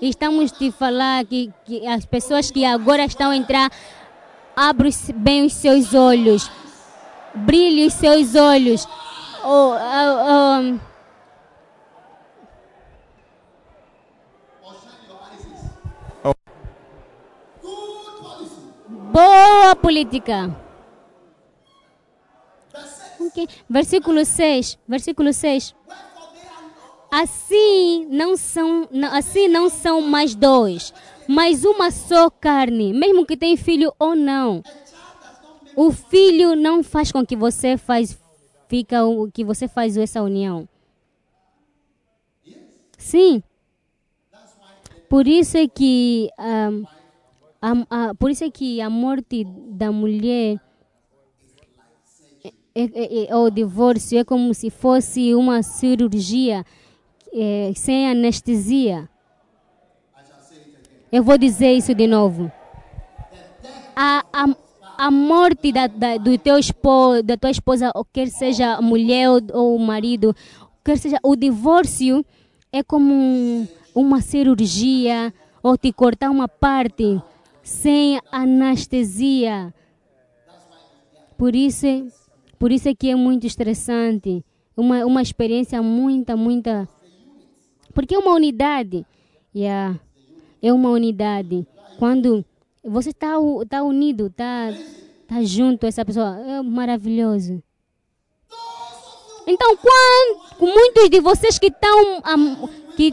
estamos 0.00 0.52
te 0.52 0.70
falar 0.70 1.26
que, 1.26 1.52
que 1.66 1.86
as 1.86 2.06
pessoas 2.06 2.50
que 2.50 2.64
agora 2.64 3.04
estão 3.04 3.30
a 3.30 3.36
entrar, 3.36 3.70
abre 4.60 4.90
bem 5.14 5.46
os 5.46 5.54
seus 5.54 5.94
olhos, 5.94 6.50
brilhe 7.34 7.86
os 7.86 7.94
seus 7.94 8.34
olhos. 8.34 8.86
Oh, 9.42 9.72
oh, 9.72 10.78
oh, 16.24 16.34
boa 19.10 19.74
política. 19.76 20.54
Verse 22.70 23.00
6. 23.18 23.28
Ok. 23.28 23.48
Versículo 23.68 24.24
6. 24.26 24.78
Versículo 24.86 25.32
6. 25.32 25.74
Wherefore 25.88 26.28
they 26.34 26.46
are 26.46 26.66
not 26.66 27.24
Assim 27.24 28.06
não 28.10 28.36
são, 28.36 28.86
assim 29.10 29.48
não 29.48 29.70
são 29.70 30.02
mais 30.02 30.34
dois, 30.34 30.92
mas 31.30 31.64
uma 31.64 31.90
só 31.90 32.28
carne, 32.30 32.92
mesmo 32.92 33.24
que 33.24 33.36
tenha 33.36 33.56
filho 33.56 33.92
ou 33.98 34.16
não. 34.16 34.64
O 35.74 35.90
filho 35.90 36.54
não 36.54 36.82
faz 36.82 37.10
com 37.12 37.24
que 37.24 37.36
você 37.36 37.76
faz 37.76 38.18
fica 38.68 39.04
o 39.04 39.30
que 39.30 39.44
você 39.44 39.66
faz 39.66 39.96
essa 39.96 40.22
união. 40.22 40.68
Sim. 42.98 43.42
Por 45.08 45.26
isso 45.26 45.56
é 45.56 45.66
que 45.66 46.30
ah, 46.38 46.70
a, 47.62 47.72
a- 48.10 48.14
por 48.14 48.30
isso 48.30 48.44
é 48.44 48.50
que 48.50 48.80
a 48.80 48.90
morte 48.90 49.44
da 49.44 49.90
mulher 49.92 50.58
é, 52.74 52.82
é, 52.84 53.30
é, 53.30 53.36
o 53.36 53.50
divórcio 53.50 54.18
é 54.18 54.24
como 54.24 54.54
se 54.54 54.70
fosse 54.70 55.34
uma 55.34 55.62
cirurgia 55.62 56.64
é, 57.32 57.72
sem 57.76 58.08
anestesia. 58.08 59.08
Eu 61.12 61.22
vou 61.22 61.36
dizer 61.36 61.72
isso 61.72 61.94
de 61.94 62.06
novo. 62.06 62.50
A, 63.96 64.24
a, 64.32 64.46
a 65.06 65.10
morte 65.10 65.72
da, 65.72 65.86
da, 65.86 66.16
do 66.16 66.36
teu 66.38 66.58
esposo, 66.58 67.22
da 67.22 67.36
tua 67.36 67.50
esposa, 67.50 67.90
quer 68.12 68.28
seja 68.28 68.80
mulher 68.80 69.28
ou, 69.52 69.78
marido, 69.78 70.34
quer 70.84 70.96
seja 70.98 71.18
o 71.22 71.34
divórcio, 71.36 72.24
é 72.72 72.82
como 72.82 73.12
um- 73.12 73.66
uma 73.94 74.20
cirurgia 74.20 75.34
ou 75.62 75.76
te 75.76 75.92
cortar 75.92 76.30
uma 76.30 76.46
parte 76.48 77.20
sem 77.62 78.20
anestesia. 78.30 79.74
Por 81.36 81.56
isso, 81.56 81.86
por 82.58 82.70
isso 82.70 82.88
é 82.88 82.94
que 82.94 83.10
é 83.10 83.14
muito 83.16 83.46
estressante. 83.46 84.44
Uma, 84.76 85.04
uma 85.04 85.20
experiência 85.20 85.82
muita, 85.82 86.36
muita. 86.36 86.88
Porque 87.92 88.14
é 88.14 88.18
uma 88.18 88.32
unidade. 88.34 89.04
Yeah. 89.54 89.98
É 90.62 90.72
uma 90.72 90.90
unidade. 90.90 91.66
Quando 91.98 92.44
você 92.82 93.10
está 93.10 93.34
tá 93.68 93.82
unido, 93.82 94.26
está 94.26 94.72
tá 95.28 95.42
junto 95.42 95.86
a 95.86 95.88
essa 95.88 96.04
pessoa, 96.04 96.38
é 96.40 96.62
maravilhoso. 96.62 97.62
Então, 99.46 99.76
quando, 99.76 100.72
muitos 100.72 101.10
de 101.10 101.20
vocês 101.20 101.58
que 101.58 101.66
estão 101.66 102.22
que 102.96 103.12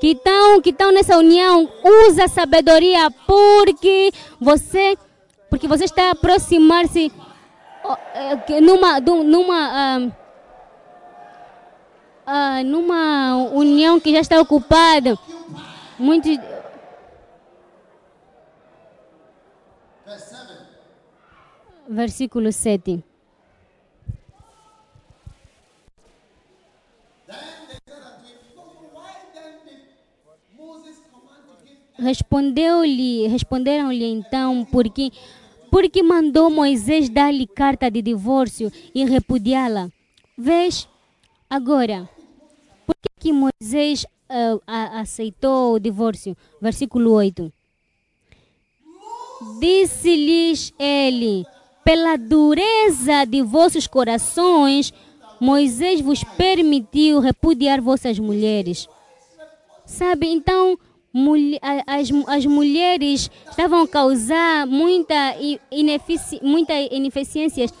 que 0.00 0.08
estão 0.08 0.60
que 0.60 0.70
estão 0.70 0.90
nessa 0.90 1.16
união, 1.16 1.68
usa 2.08 2.26
sabedoria 2.26 3.10
porque 3.26 4.12
você 4.40 4.96
porque 5.48 5.68
você 5.68 5.84
está 5.84 6.08
a 6.08 6.10
aproximar-se 6.10 7.12
é, 8.14 8.60
numa 8.60 9.00
numa 9.00 9.70
ah, 9.72 10.08
ah, 12.26 12.64
numa 12.64 13.36
união 13.52 14.00
que 14.00 14.12
já 14.12 14.20
está 14.20 14.40
ocupada. 14.40 15.18
Muitos 15.98 16.36
to 21.96 22.28
give 22.28 23.02
Respondeu-lhe, 31.98 33.28
responderam-lhe 33.28 34.04
então, 34.04 34.64
porque 34.64 35.12
porque 35.70 36.02
mandou 36.02 36.50
Moisés 36.50 37.08
dar-lhe 37.08 37.46
carta 37.46 37.90
de 37.90 38.02
divórcio 38.02 38.70
e 38.94 39.04
repudiá-la. 39.06 39.90
Vês? 40.36 40.86
Agora, 41.48 42.08
por 42.86 42.94
que, 43.18 43.32
Moisés 43.32 44.04
a- 44.66 45.00
aceitou 45.00 45.74
o 45.74 45.78
divórcio? 45.78 46.36
Versículo 46.60 47.12
8. 47.12 47.50
Disse-lhes 49.60 50.74
ele: 50.78 51.46
pela 51.84 52.16
dureza 52.16 53.24
de 53.24 53.42
vossos 53.42 53.86
corações, 53.86 54.92
Moisés 55.40 56.00
vos 56.00 56.22
permitiu 56.22 57.20
repudiar 57.20 57.80
vossas 57.80 58.18
mulheres. 58.18 58.88
Sabe, 59.84 60.26
então 60.28 60.78
as, 61.86 62.08
as 62.28 62.46
mulheres 62.46 63.30
estavam 63.50 63.82
a 63.82 63.88
causar 63.88 64.66
muita, 64.66 65.36
inefici, 65.70 66.40
muita 66.42 66.72
ineficiências 66.74 67.72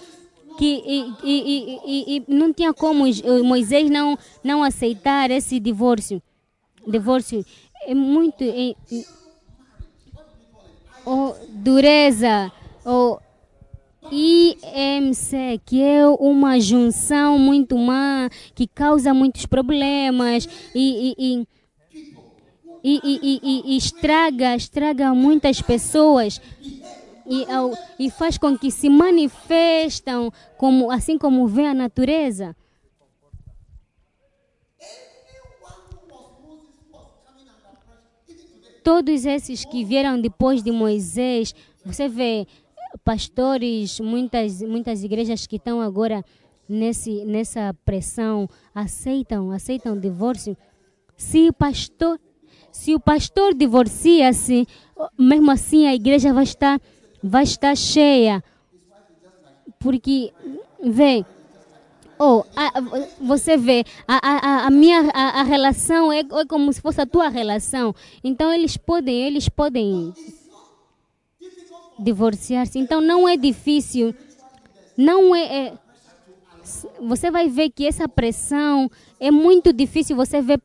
que 0.58 0.82
e, 0.86 1.14
e, 1.24 2.16
e, 2.16 2.24
não 2.28 2.52
tinha 2.52 2.74
como 2.74 3.04
Moisés 3.44 3.88
não, 3.88 4.18
não 4.44 4.62
aceitar 4.62 5.30
esse 5.30 5.58
divórcio. 5.58 6.22
Divórcio 6.86 7.44
é 7.86 7.94
muito. 7.94 8.42
é- 8.42 8.70
é- 8.70 9.04
oh, 11.06 11.34
dureza, 11.48 12.52
ou 12.84 13.20
IMC, 14.10 15.60
que 15.64 15.82
é 15.82 16.06
uma 16.06 16.58
junção 16.58 17.38
muito 17.38 17.78
má, 17.78 18.28
que 18.54 18.66
causa 18.66 19.14
muitos 19.14 19.46
problemas 19.46 20.48
e, 20.74 21.14
e, 21.16 21.46
e, 22.82 23.64
e, 23.66 23.76
estraga, 23.76 24.56
estraga 24.56 25.14
muitas 25.14 25.62
pessoas 25.62 26.40
e, 27.26 27.46
e 27.98 28.10
faz 28.10 28.36
com 28.36 28.58
que 28.58 28.70
se 28.70 28.88
manifestam 28.88 30.32
como, 30.56 30.90
assim 30.90 31.16
como 31.16 31.46
vê 31.46 31.66
a 31.66 31.74
natureza. 31.74 32.56
Todos 38.82 39.24
esses 39.24 39.64
que 39.64 39.84
vieram 39.84 40.20
depois 40.20 40.60
de 40.60 40.72
Moisés, 40.72 41.54
você 41.84 42.08
vê 42.08 42.48
pastores, 43.04 43.98
muitas, 44.00 44.62
muitas 44.62 45.02
igrejas 45.04 45.46
que 45.46 45.56
estão 45.56 45.80
agora 45.80 46.24
nesse, 46.68 47.24
nessa 47.24 47.74
pressão, 47.84 48.48
aceitam, 48.74 49.50
aceitam 49.50 49.98
divórcio. 49.98 50.56
Se 51.16 51.48
o 51.48 51.52
pastor, 51.52 52.18
se 52.70 52.94
o 52.94 53.00
pastor 53.00 53.54
divorcia-se, 53.54 54.66
mesmo 55.18 55.50
assim 55.50 55.86
a 55.86 55.94
igreja 55.94 56.32
vai 56.32 56.44
estar, 56.44 56.80
vai 57.22 57.42
estar 57.42 57.76
cheia. 57.76 58.42
Porque, 59.78 60.32
vê, 60.82 61.24
oh, 62.18 62.44
a- 62.54 62.80
você 63.20 63.56
vê, 63.56 63.84
a, 64.06 64.14
a, 64.16 64.36
a- 64.36 64.66
a 64.66 64.70
minha 64.70 65.10
a, 65.12 65.40
a 65.40 65.42
relação 65.42 66.12
é, 66.12 66.20
é 66.20 66.46
como 66.48 66.72
se 66.72 66.80
fosse 66.80 67.00
a 67.00 67.06
tua 67.06 67.28
relação. 67.28 67.94
Então 68.22 68.52
eles 68.52 68.76
podem, 68.76 69.22
eles 69.26 69.48
podem 69.48 70.12
divorciar-se. 71.98 72.78
Então 72.78 73.00
não 73.00 73.28
é 73.28 73.36
difícil, 73.36 74.14
não 74.96 75.34
é, 75.34 75.66
é- 75.68 75.78
você 77.00 77.30
vai 77.30 77.48
ver 77.48 77.70
que 77.70 77.86
essa 77.86 78.08
pressão 78.08 78.90
é 79.18 79.30
muito 79.30 79.72
difícil. 79.72 80.14
Você 80.16 80.40
vê 80.40 80.58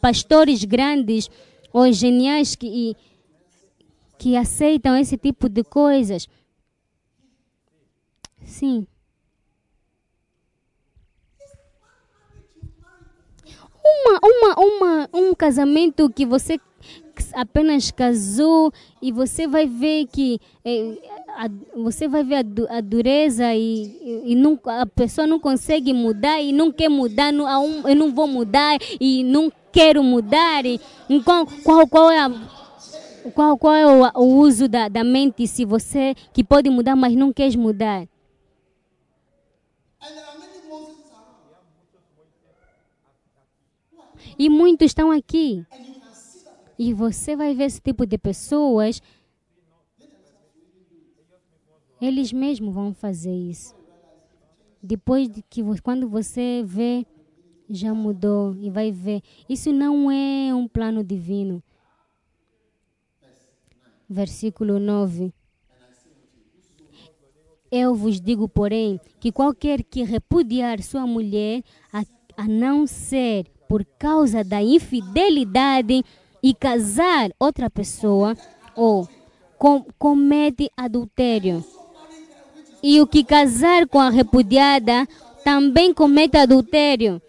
pastores 0.00 0.64
grandes 0.64 1.30
ou 1.72 1.90
geniais 1.92 2.54
que 2.56 2.96
que 4.18 4.34
aceitam 4.36 4.96
esse 4.96 5.16
tipo 5.18 5.48
de 5.48 5.62
coisas. 5.62 6.26
Sim. 8.44 8.86
Uma, 13.84 14.20
uma, 14.22 14.54
uma, 14.58 15.08
um 15.12 15.34
casamento 15.34 16.08
que 16.10 16.24
você 16.24 16.58
apenas 17.34 17.90
casou 17.90 18.72
e 19.00 19.10
você 19.12 19.46
vai 19.46 19.66
ver 19.66 20.06
que 20.06 20.38
eh, 20.64 20.98
a- 21.36 21.48
você 21.76 22.08
vai 22.08 22.22
ver 22.24 22.36
a, 22.70 22.76
a 22.78 22.80
dureza 22.80 23.54
e, 23.54 23.84
e, 24.02 24.32
e 24.32 24.34
não, 24.34 24.58
a 24.66 24.86
pessoa 24.86 25.26
não 25.26 25.38
consegue 25.38 25.92
mudar 25.92 26.40
e 26.40 26.52
não 26.52 26.70
quer 26.72 26.88
mudar, 26.88 27.32
não, 27.32 27.46
eu 27.88 27.94
não 27.96 28.12
vou 28.14 28.26
mudar 28.26 28.78
e 29.00 29.22
não 29.24 29.52
quero 29.72 30.02
mudar. 30.02 30.64
E, 30.64 30.80
qual, 31.24 31.46
qual, 31.64 31.86
qual 31.86 32.10
é 32.10 32.18
a, 32.20 32.30
qual, 33.34 33.56
qual 33.58 33.74
é 33.74 33.86
o, 33.86 34.20
o 34.22 34.38
uso 34.40 34.68
da, 34.68 34.88
da 34.88 35.04
mente 35.04 35.46
se 35.46 35.64
você 35.64 36.14
que 36.32 36.42
pode 36.44 36.70
mudar, 36.70 36.96
mas 36.96 37.14
não 37.14 37.32
quer 37.32 37.54
mudar? 37.56 38.06
E 44.38 44.48
muitos 44.48 44.86
estão 44.86 45.10
aqui. 45.10 45.64
E 46.78 46.92
você 46.92 47.34
vai 47.34 47.54
ver 47.54 47.64
esse 47.64 47.80
tipo 47.80 48.06
de 48.06 48.18
pessoas. 48.18 49.00
Eles 52.00 52.32
mesmos 52.32 52.74
vão 52.74 52.92
fazer 52.92 53.34
isso. 53.34 53.74
Depois 54.82 55.28
de 55.28 55.42
que 55.42 55.62
quando 55.82 56.08
você 56.08 56.62
vê, 56.64 57.06
já 57.68 57.94
mudou 57.94 58.54
e 58.60 58.70
vai 58.70 58.92
ver. 58.92 59.22
Isso 59.48 59.72
não 59.72 60.10
é 60.10 60.54
um 60.54 60.68
plano 60.68 61.02
divino. 61.02 61.62
Versículo 64.08 64.78
9. 64.78 65.32
Eu 67.70 67.94
vos 67.94 68.20
digo, 68.20 68.48
porém, 68.48 69.00
que 69.18 69.32
qualquer 69.32 69.82
que 69.82 70.04
repudiar 70.04 70.80
sua 70.82 71.06
mulher, 71.06 71.64
a, 71.92 72.04
a 72.36 72.46
não 72.46 72.86
ser 72.86 73.46
por 73.68 73.84
causa 73.98 74.44
da 74.44 74.62
infidelidade 74.62 76.04
e 76.42 76.54
casar 76.54 77.30
outra 77.38 77.68
pessoa, 77.68 78.36
ou 78.74 79.08
com, 79.58 79.84
comete 79.98 80.70
adultério. 80.76 81.64
E 82.82 83.00
o 83.00 83.06
que 83.06 83.24
casar 83.24 83.86
com 83.88 83.98
a 83.98 84.10
repudiada 84.10 85.06
também 85.44 85.92
comete 85.92 86.36
adultério. 86.36 87.20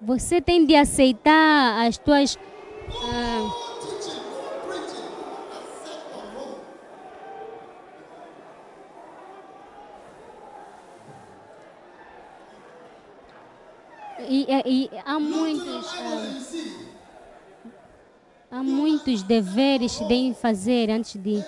Você 0.00 0.40
tem 0.40 0.64
de 0.64 0.76
aceitar 0.76 1.86
as 1.86 1.98
tuas. 1.98 2.38
ah, 3.02 3.67
E, 14.28 14.46
e- 14.66 14.90
há 15.06 15.18
muitos, 15.18 15.86
ah, 18.50 18.56
há 18.58 18.62
muitos 18.62 19.22
deveres 19.22 19.96
que 19.96 20.34
fazer 20.34 20.90
antes 20.90 21.16
de. 21.16 21.42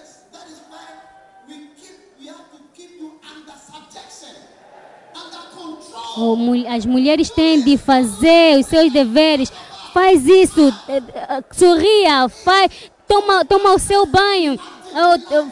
As 6.69 6.87
mulheres 6.87 7.29
têm 7.29 7.63
de 7.63 7.77
fazer 7.77 8.59
os 8.59 8.67
seus 8.67 8.91
deveres. 8.91 9.53
Faz 9.93 10.27
isso, 10.27 10.69
eh, 10.89 11.03
eh, 11.15 11.45
sorria, 11.53 12.29
faz, 12.29 12.91
toma, 13.07 13.45
toma 13.45 13.75
o 13.75 13.79
seu 13.79 14.07
banho, 14.07 14.59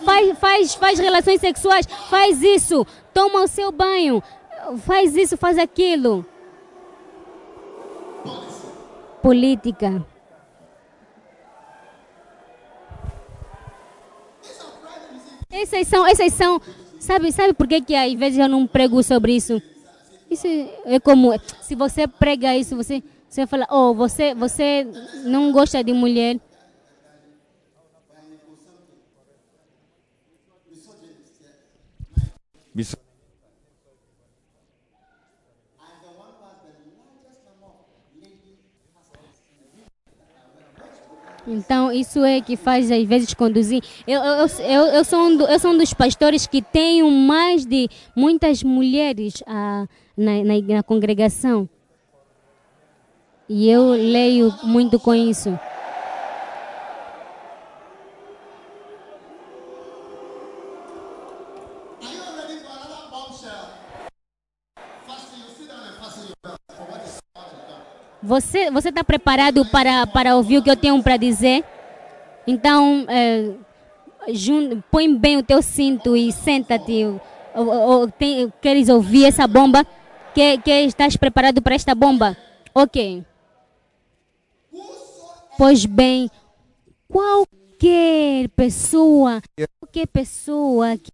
faz, 0.05 0.39
faz, 0.39 0.75
faz 0.77 0.99
relações 0.99 1.41
sexuais, 1.41 1.87
faz 2.09 2.41
isso, 2.41 2.87
toma 3.13 3.43
o 3.43 3.49
seu 3.49 3.73
banho, 3.73 4.23
faz 4.87 5.17
isso, 5.17 5.37
faz 5.37 5.59
aquilo. 5.59 6.25
Política. 9.23 10.05
Essas 15.51 15.89
são, 15.89 16.07
essas 16.07 16.33
são, 16.35 16.61
sabe, 17.01 17.33
sabe 17.33 17.55
por 17.55 17.67
que 17.67 17.81
que 17.81 17.95
às 17.95 18.13
vezes 18.15 18.39
eu 18.39 18.49
não 18.49 18.67
prego 18.67 19.03
sobre 19.03 19.35
isso? 19.35 19.61
Isso 20.31 20.47
é 20.85 21.01
como, 21.01 21.33
se 21.63 21.75
você 21.75 22.07
prega 22.07 22.55
isso, 22.55 22.77
você, 22.77 23.03
você 23.29 23.47
fala, 23.47 23.67
oh, 23.71 23.95
você, 23.95 24.35
você 24.35 24.87
não 25.25 25.51
gosta 25.53 25.83
de 25.83 25.93
mulher. 25.93 26.39
Mis- 32.75 32.95
Então, 41.51 41.91
isso 41.91 42.23
é 42.25 42.41
que 42.43 42.57
faz, 42.57 42.91
às 42.91 43.03
vezes, 43.05 43.33
conduzir. 43.33 43.83
Eu, 44.07 44.21
eu, 44.23 44.47
eu, 44.61 44.83
eu, 44.89 45.05
sou, 45.05 45.19
um 45.21 45.37
do- 45.37 45.47
eu 45.47 45.59
sou 45.59 45.71
um 45.71 45.79
dos 45.79 45.95
pastores 45.95 46.47
que 46.47 46.61
tenho 46.61 47.11
mais 47.11 47.65
de 47.65 47.89
muitas 48.15 48.63
mulheres 48.63 49.43
ah, 49.47 49.87
na, 50.17 50.45
na, 50.45 50.61
na 50.77 50.83
congregação. 50.83 51.67
E 53.49 53.71
eu 53.71 53.89
leio 53.93 54.53
muito 54.63 55.01
com 55.01 55.15
isso. 55.15 55.59
Você 68.29 68.71
você 68.71 68.91
está 68.91 69.03
preparado 69.03 69.65
para, 69.71 70.07
para 70.07 70.37
ouvir 70.37 70.59
o 70.59 70.63
que 70.63 70.71
eu 70.71 70.77
tenho 70.77 71.03
para 71.03 71.17
dizer? 71.17 71.65
Então, 72.47 73.07
eh, 73.09 73.55
jun- 74.35 74.83
põe 74.91 75.13
bem 75.17 75.39
o 75.39 75.43
teu 75.43 75.63
cinto 75.63 76.15
e 76.15 76.31
senta-te. 76.31 77.05
Ou- 77.55 77.67
ou- 77.67 78.11
tem- 78.11 78.53
queres 78.61 78.91
ouvir 78.91 79.25
essa 79.25 79.47
bomba? 79.47 79.83
Que, 80.35 80.59
que 80.59 80.71
estás 80.71 81.17
preparado 81.17 81.63
para 81.63 81.75
esta 81.75 81.95
bomba? 81.95 82.37
Ok. 82.75 83.25
Pois 85.57 85.87
bem, 85.87 86.31
qualquer 87.09 88.51
pessoa, 88.55 89.41
qualquer 89.81 90.07
pessoa 90.07 90.99
que 90.99 91.11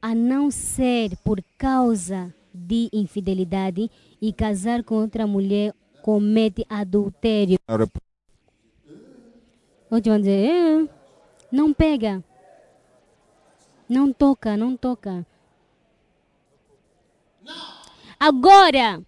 a 0.00 0.14
não 0.14 0.48
ser 0.50 1.16
por 1.24 1.42
causa 1.58 2.32
de 2.54 2.88
infidelidade 2.92 3.90
e 4.20 4.32
casar 4.32 4.84
com 4.84 4.94
outra 4.94 5.26
mulher 5.26 5.74
comete 6.02 6.64
adultério. 6.68 7.58
Outros 9.90 10.12
vão 10.12 10.18
dizer, 10.18 10.48
"É, 10.48 10.88
não 11.50 11.72
pega, 11.72 12.22
não 13.88 14.12
toca, 14.12 14.56
não 14.56 14.76
toca. 14.76 15.26
Agora, 18.18 19.02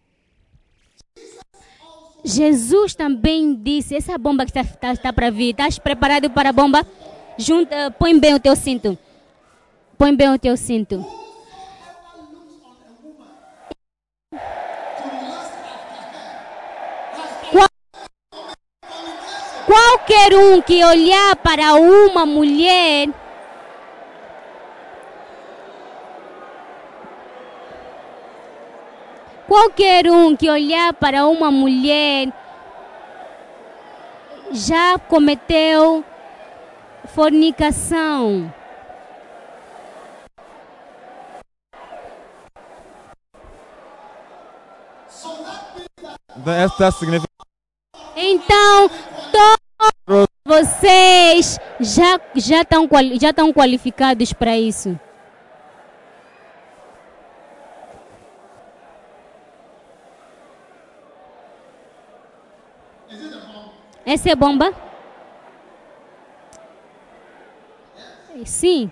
Jesus 2.24 2.94
também 2.94 3.54
disse, 3.54 3.94
essa 3.94 4.18
bomba 4.18 4.44
que 4.44 4.50
está, 4.50 4.60
está, 4.60 4.92
está 4.92 5.12
para 5.12 5.30
vir, 5.30 5.50
estás 5.50 5.78
preparado 5.78 6.28
para 6.30 6.50
a 6.50 6.52
bomba? 6.52 6.86
Junta, 7.38 7.90
põe 7.92 8.18
bem 8.18 8.34
o 8.34 8.40
teu 8.40 8.56
cinto. 8.56 8.98
Põe 9.96 10.14
bem 10.14 10.30
o 10.30 10.38
teu 10.38 10.56
cinto. 10.56 11.04
Qualquer 19.66 20.32
um 20.34 20.62
que 20.62 20.84
olhar 20.84 21.34
para 21.36 21.74
uma 21.74 22.24
mulher 22.24 23.08
Qualquer 29.46 30.10
um 30.10 30.34
que 30.34 30.50
olhar 30.50 30.92
para 30.94 31.26
uma 31.26 31.52
mulher 31.52 32.32
já 34.50 34.98
cometeu 34.98 36.04
fornicação. 37.14 38.52
Então, 46.36 46.54
Então, 48.16 48.90
todos 50.06 50.28
vocês 50.44 51.58
já 51.80 52.20
já 52.34 52.62
estão 52.62 52.88
já 53.20 53.30
estão 53.30 53.52
qualificados 53.52 54.32
para 54.32 54.56
isso. 54.56 54.98
Essa 64.04 64.30
é 64.30 64.36
bomba? 64.36 64.72
Sim. 68.44 68.90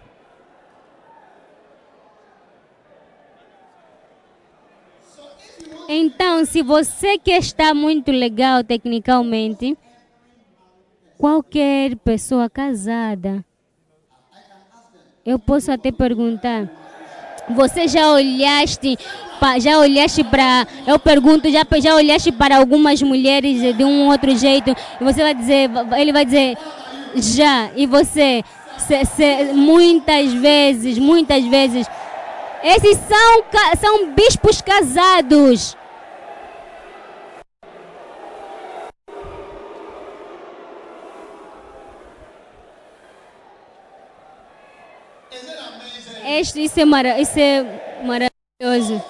Então, 5.88 6.44
se 6.44 6.62
você 6.62 7.18
quer 7.18 7.38
estar 7.38 7.74
muito 7.74 8.10
legal 8.10 8.64
tecnicamente, 8.64 9.76
qualquer 11.18 11.96
pessoa 11.96 12.48
casada, 12.50 13.44
eu 15.24 15.38
posso 15.38 15.70
até 15.72 15.90
perguntar, 15.90 16.68
você 17.50 17.88
já 17.88 18.10
olhaste, 18.10 18.96
já 19.60 19.78
olhaste 19.78 20.22
para, 20.24 20.66
eu 20.86 20.98
pergunto, 20.98 21.50
já, 21.50 21.64
já 21.80 21.94
olhaste 21.94 22.30
para 22.32 22.56
algumas 22.58 23.00
mulheres 23.02 23.76
de 23.76 23.84
um 23.84 24.08
outro 24.08 24.36
jeito, 24.36 24.70
e 25.00 25.04
você 25.04 25.22
vai 25.22 25.34
dizer, 25.34 25.70
ele 25.96 26.12
vai 26.12 26.24
dizer, 26.24 26.56
já, 27.16 27.70
e 27.76 27.86
você, 27.86 28.42
Se- 28.76 29.04
se- 29.04 29.52
muitas 29.54 30.32
vezes, 30.32 30.98
muitas 30.98 31.44
vezes, 31.44 31.86
Esses 32.62 32.96
são, 32.96 33.44
são 33.78 34.10
bispos 34.14 34.62
casados. 34.62 35.76
Isso, 46.40 46.80
é 46.80 46.84
mara, 46.84 47.20
isso 47.20 47.38
é 47.38 47.62
maravilhoso. 48.04 49.02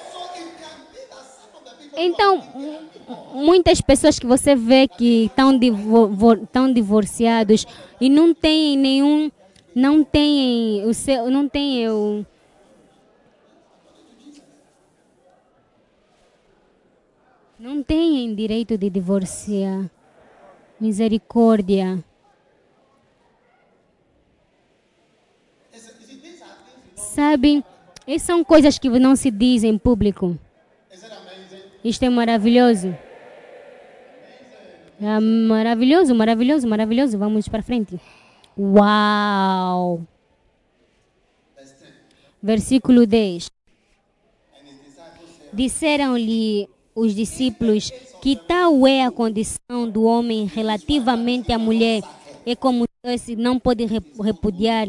Então, 1.96 2.38
mu- 2.54 3.44
muitas 3.44 3.80
pessoas 3.80 4.18
que 4.18 4.26
você 4.26 4.54
vê 4.56 4.88
que 4.88 5.26
estão 5.26 5.56
divo, 5.56 6.08
vo- 6.08 6.46
tão 6.46 6.72
divorciados 6.72 7.66
e 8.00 8.08
não 8.10 8.34
têm 8.34 8.76
nenhum, 8.76 9.30
não 9.74 10.02
têm 10.02 10.84
o 10.86 10.92
seu, 10.94 11.30
não 11.30 11.48
têm 11.48 11.88
o 11.88 12.26
não 17.58 17.82
têm 17.82 18.34
direito 18.34 18.76
de 18.76 18.90
divorciar. 18.90 19.90
Misericórdia. 20.80 22.02
Sabem, 27.14 27.62
essas 28.08 28.22
são 28.22 28.42
coisas 28.42 28.76
que 28.76 28.88
não 28.88 29.14
se 29.14 29.30
dizem 29.30 29.70
em 29.70 29.78
público. 29.78 30.36
Isto 31.84 32.04
é 32.04 32.10
maravilhoso. 32.10 32.88
É 35.00 35.20
maravilhoso, 35.20 36.12
maravilhoso, 36.12 36.66
maravilhoso. 36.66 37.16
Vamos 37.16 37.46
para 37.46 37.62
frente. 37.62 38.00
Uau! 38.58 40.02
Versículo 42.42 43.06
10. 43.06 43.48
Disseram-lhe 45.52 46.68
os 46.96 47.14
discípulos 47.14 47.92
que 48.20 48.34
tal 48.34 48.88
é 48.88 49.04
a 49.04 49.10
condição 49.12 49.88
do 49.88 50.02
homem 50.02 50.46
relativamente 50.46 51.52
à 51.52 51.58
mulher. 51.60 52.02
É 52.44 52.56
como 52.56 52.86
se 53.18 53.36
não 53.36 53.60
pode 53.60 53.84
rep- 53.84 54.20
repudiar. 54.20 54.88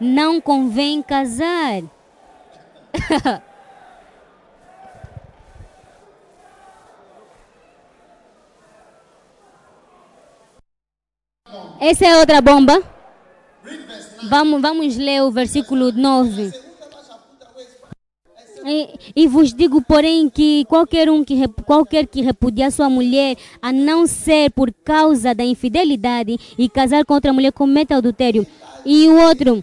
Não 0.00 0.40
convém 0.40 1.02
casar. 1.02 1.82
Essa 11.80 12.06
é 12.06 12.16
outra 12.18 12.40
bomba. 12.40 12.82
Vamos, 14.30 14.62
vamos 14.62 14.96
ler 14.96 15.22
o 15.22 15.30
versículo 15.30 15.92
9. 15.92 16.50
E, 18.66 18.88
e 19.14 19.28
vos 19.28 19.52
digo, 19.52 19.82
porém, 19.82 20.30
que 20.30 20.64
qualquer 20.64 21.10
um 21.10 21.22
que 21.22 21.46
qualquer 21.66 22.06
que 22.06 22.22
repudiar 22.22 22.72
sua 22.72 22.88
mulher, 22.88 23.36
a 23.60 23.70
não 23.70 24.06
ser 24.06 24.50
por 24.52 24.72
causa 24.72 25.34
da 25.34 25.44
infidelidade 25.44 26.38
e 26.56 26.68
casar 26.70 27.04
com 27.04 27.12
outra 27.12 27.32
mulher, 27.34 27.52
comete 27.52 27.92
adultério. 27.92 28.46
E 28.86 29.06
o 29.06 29.20
outro, 29.20 29.62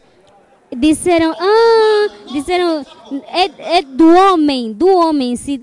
disseram, 0.77 1.33
ah, 1.37 2.07
disseram, 2.31 2.85
é, 3.27 3.77
é 3.77 3.81
do 3.81 4.07
homem, 4.07 4.73
do 4.73 4.87
homem, 4.87 5.35
se 5.35 5.61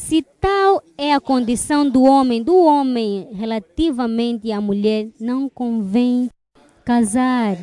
se 0.00 0.22
tal 0.40 0.82
é 0.96 1.12
a 1.12 1.20
condição 1.20 1.88
do 1.88 2.02
homem, 2.02 2.42
do 2.42 2.56
homem 2.56 3.28
relativamente 3.32 4.50
à 4.50 4.60
mulher, 4.60 5.08
não 5.20 5.48
convém 5.48 6.30
casar. 6.84 7.56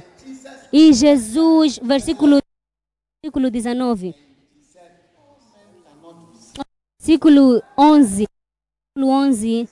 E 0.71 0.93
Jesus, 0.93 1.79
versículo, 1.81 2.37
versículo 3.23 3.49
19, 3.49 4.15
versículo 6.99 7.61
11, 7.77 8.27
versículo 8.95 9.09
11, 9.09 9.69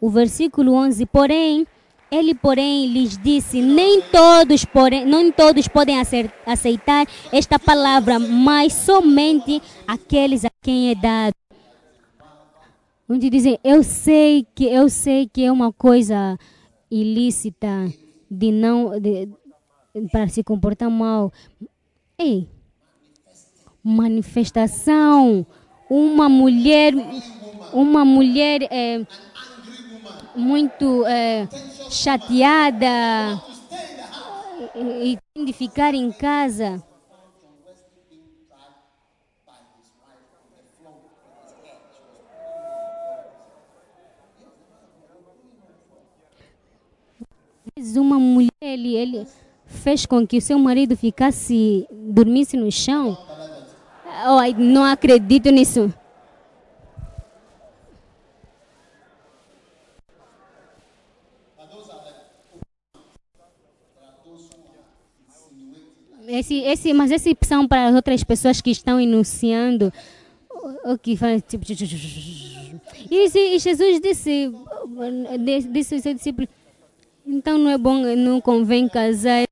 o 0.00 0.08
versículo 0.08 0.72
11, 0.72 1.06
porém, 1.06 1.66
ele, 2.10 2.34
porém, 2.34 2.86
lhes 2.86 3.18
disse: 3.18 3.60
Nem 3.60 4.02
todos, 4.02 4.64
porém, 4.64 5.04
todos 5.32 5.68
podem 5.68 5.96
aceitar 6.46 7.06
esta 7.32 7.58
palavra, 7.58 8.18
mas 8.18 8.72
somente 8.72 9.60
aqueles 9.86 10.44
a 10.44 10.50
quem 10.62 10.90
é 10.90 10.94
dado. 10.94 11.34
Onde 13.08 13.30
dizem: 13.30 13.58
Eu 13.62 13.82
sei 13.82 14.46
que 14.54 14.64
eu 14.64 14.88
sei 14.88 15.26
que 15.26 15.44
é 15.44 15.52
uma 15.52 15.72
coisa 15.72 16.38
ilícita 16.90 17.92
de 18.30 18.52
não 18.52 18.98
de, 18.98 19.28
para 20.10 20.28
se 20.28 20.42
comportar 20.42 20.90
mal. 20.90 21.32
Ei, 22.18 22.48
manifestação, 23.82 25.46
uma 25.88 26.28
mulher, 26.28 26.92
uma 27.72 28.04
mulher 28.04 28.66
é, 28.70 29.06
muito 30.34 31.04
é, 31.06 31.48
chateada 31.90 32.86
e, 34.74 35.18
tem 35.34 35.44
de 35.44 35.52
ficar 35.52 35.94
em 35.94 36.10
casa. 36.12 36.82
Uma 47.96 48.18
mulher, 48.18 48.50
ele, 48.60 48.96
ele 48.96 49.26
fez 49.64 50.04
com 50.04 50.26
que 50.26 50.38
o 50.38 50.42
seu 50.42 50.58
marido 50.58 50.96
ficasse, 50.96 51.86
dormisse 51.90 52.56
no 52.56 52.70
chão. 52.72 53.16
Oh, 54.26 54.60
não 54.60 54.84
acredito 54.84 55.50
nisso. 55.50 55.92
Esse, 66.38 66.60
esse, 66.60 66.92
mas 66.92 67.10
esses 67.10 67.34
são 67.42 67.66
para 67.66 67.88
as 67.88 67.94
outras 67.94 68.22
pessoas 68.22 68.60
que 68.60 68.70
estão 68.70 69.00
enunciando 69.00 69.92
o, 70.84 70.96
que 70.98 71.16
faz 71.16 71.42
tipo. 71.42 71.64
E, 73.10 73.16
esse- 73.24 73.58
Jesus 73.58 74.00
disse, 74.00 74.52
disse, 75.44 75.68
disse 75.68 75.94
ao 75.94 76.00
seu 76.00 76.14
discípulo, 76.14 76.48
então 77.26 77.58
não 77.58 77.70
é 77.70 77.78
bom, 77.78 77.94
não 78.16 78.40
convém 78.40 78.88
casar. 78.88 79.44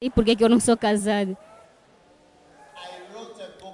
E 0.00 0.10
por 0.10 0.24
que, 0.24 0.34
que 0.34 0.42
eu 0.42 0.48
não 0.48 0.58
sou 0.60 0.76
casado? 0.76 1.36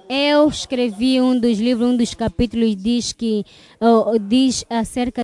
Eu 0.07 0.47
escrevi 0.47 1.21
um 1.21 1.39
dos 1.39 1.59
livros, 1.59 1.87
um 1.87 1.97
dos 1.97 2.13
capítulos 2.13 2.75
diz 2.75 3.13
que 3.13 3.45
oh, 3.79 4.17
diz 4.17 4.65
acerca 4.69 5.23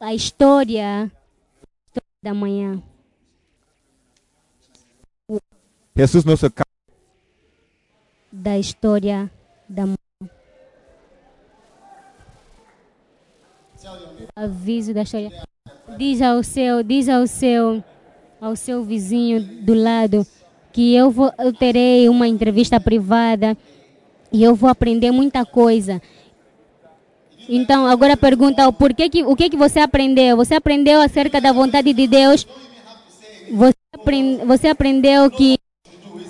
a 0.00 0.14
história 0.14 1.10
da 2.22 2.34
manhã. 2.34 2.82
Jesus 5.96 6.24
não 6.26 6.36
se 6.36 6.46
da 8.30 8.58
história 8.58 9.30
da. 9.66 9.84
Aviso 14.36 14.92
da 14.92 15.02
história. 15.02 15.32
Diz 15.96 16.20
ao 16.20 16.42
seu, 16.42 16.82
diz 16.82 17.08
ao 17.08 17.26
seu, 17.26 17.82
ao 18.40 18.54
seu 18.54 18.84
vizinho 18.84 19.40
do 19.62 19.72
lado 19.72 20.26
que 20.72 20.94
eu 20.94 21.10
vou, 21.10 21.32
eu 21.38 21.52
terei 21.52 22.08
uma 22.10 22.28
entrevista 22.28 22.78
privada 22.78 23.56
e 24.30 24.42
eu 24.42 24.54
vou 24.54 24.68
aprender 24.68 25.10
muita 25.10 25.46
coisa. 25.46 26.02
Então, 27.48 27.86
agora 27.86 28.16
pergunta 28.16 28.68
o 28.68 28.72
porquê 28.72 29.08
que 29.08 29.24
o 29.24 29.34
que 29.34 29.48
que 29.48 29.56
você 29.56 29.78
aprendeu? 29.78 30.36
Você 30.36 30.54
aprendeu 30.54 31.00
acerca 31.00 31.40
da 31.40 31.52
vontade 31.52 31.92
de 31.94 32.06
Deus? 32.06 32.46
Você, 33.50 33.76
apren- 33.94 34.44
você 34.44 34.68
aprendeu 34.68 35.30
que 35.30 35.56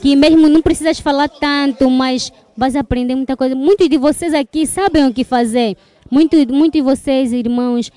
que 0.01 0.14
mesmo 0.16 0.48
não 0.48 0.62
precisas 0.62 0.98
falar 1.01 1.28
tanto, 1.28 1.90
mas 1.90 2.32
vas 2.56 2.74
aprender 2.77 3.14
muita 3.14 3.36
coisa. 3.36 3.55
Muitos 3.55 3.89
de 3.89 3.97
vocês 3.98 4.32
aqui 4.35 4.66
sabem 4.66 5.06
o 5.06 5.12
que 5.12 5.24
fazer. 5.24 5.77
Muitos 6.10 6.44
muito 6.47 6.74
de 6.74 6.82
vocês, 6.82 7.32
irmãos, 7.32 7.90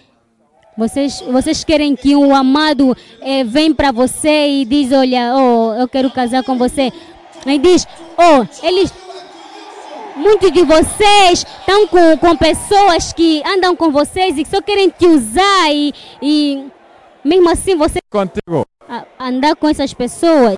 vocês, 0.78 1.22
vocês 1.32 1.64
querem 1.64 1.96
que 1.96 2.16
o 2.16 2.34
amado 2.34 2.96
eh, 3.22 3.44
vem 3.44 3.74
para 3.74 3.92
você 3.92 4.48
e 4.48 4.66
diz, 4.66 4.92
olha, 4.92 5.34
oh, 5.36 5.74
eu 5.80 5.88
quero 5.88 6.10
casar 6.10 6.44
com 6.44 6.58
você. 6.58 6.92
E 7.46 7.58
diz, 7.58 7.88
oh, 8.18 8.66
eles... 8.66 8.92
Muitos 10.16 10.52
de 10.52 10.64
vocês 10.64 11.46
estão 11.60 11.88
com, 11.88 12.18
com 12.18 12.36
pessoas 12.36 13.14
que 13.14 13.42
andam 13.46 13.74
com 13.74 13.90
vocês 13.90 14.38
e 14.38 14.44
só 14.44 14.62
querem 14.62 14.90
te 14.90 15.08
usar 15.08 15.72
e, 15.72 15.94
e 16.22 16.66
mesmo 17.24 17.50
assim 17.50 17.76
você 17.78 18.00
Contigo. 18.10 18.66
a- 18.90 19.06
andar 19.18 19.56
com 19.56 19.70
essas 19.70 19.94
pessoas. 19.94 20.56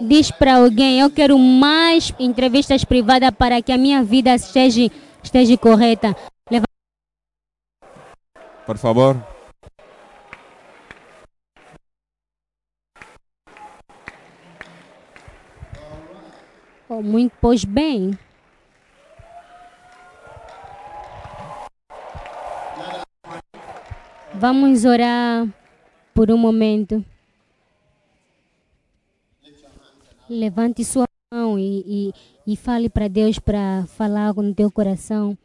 Diz 0.00 0.30
para 0.30 0.56
alguém: 0.56 1.00
Eu 1.00 1.10
quero 1.10 1.38
mais 1.38 2.12
entrevistas 2.18 2.84
privadas 2.84 3.30
para 3.30 3.62
que 3.62 3.72
a 3.72 3.78
minha 3.78 4.02
vida 4.02 4.34
esteja, 4.34 4.90
esteja 5.22 5.56
correta. 5.56 6.16
Leva- 6.50 6.66
Por 8.66 8.78
favor. 8.78 9.16
Oh, 16.88 17.02
muito, 17.02 17.34
pois 17.40 17.64
bem. 17.64 18.16
Vamos 24.34 24.84
orar 24.84 25.46
por 26.12 26.30
um 26.30 26.36
momento. 26.36 27.04
Levante 30.28 30.84
sua 30.84 31.06
mão 31.32 31.58
e, 31.58 32.12
e, 32.46 32.52
e 32.52 32.56
fale 32.56 32.88
para 32.88 33.08
Deus 33.08 33.38
para 33.38 33.84
falar 33.86 34.32
com 34.34 34.40
o 34.40 34.54
teu 34.54 34.70
coração. 34.70 35.36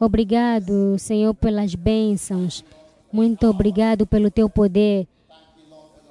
Obrigado, 0.00 0.96
Senhor, 0.98 1.34
pelas 1.34 1.74
bênçãos. 1.74 2.64
Muito 3.12 3.46
obrigado 3.48 4.06
pelo 4.06 4.30
teu 4.30 4.48
poder. 4.48 5.08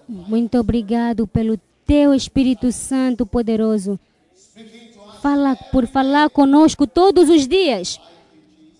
Muito 0.07 0.57
obrigado 0.57 1.25
pelo 1.25 1.57
teu 1.85 2.13
Espírito 2.13 2.71
Santo 2.71 3.25
poderoso. 3.25 3.97
Fala 5.21 5.55
por 5.71 5.87
falar 5.87 6.29
conosco 6.29 6.85
todos 6.85 7.29
os 7.29 7.47
dias. 7.47 7.99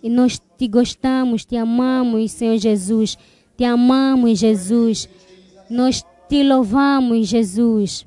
E 0.04 0.10
nós 0.10 0.42
te 0.58 0.68
gostamos, 0.68 1.46
te 1.46 1.56
amamos, 1.56 2.32
Senhor 2.32 2.58
Jesus. 2.58 3.18
Te 3.58 3.64
amamos, 3.64 4.40
Jesus. 4.40 5.08
Nós 5.70 6.04
te 6.28 6.44
louvamos, 6.44 7.28
Jesus. 7.28 8.06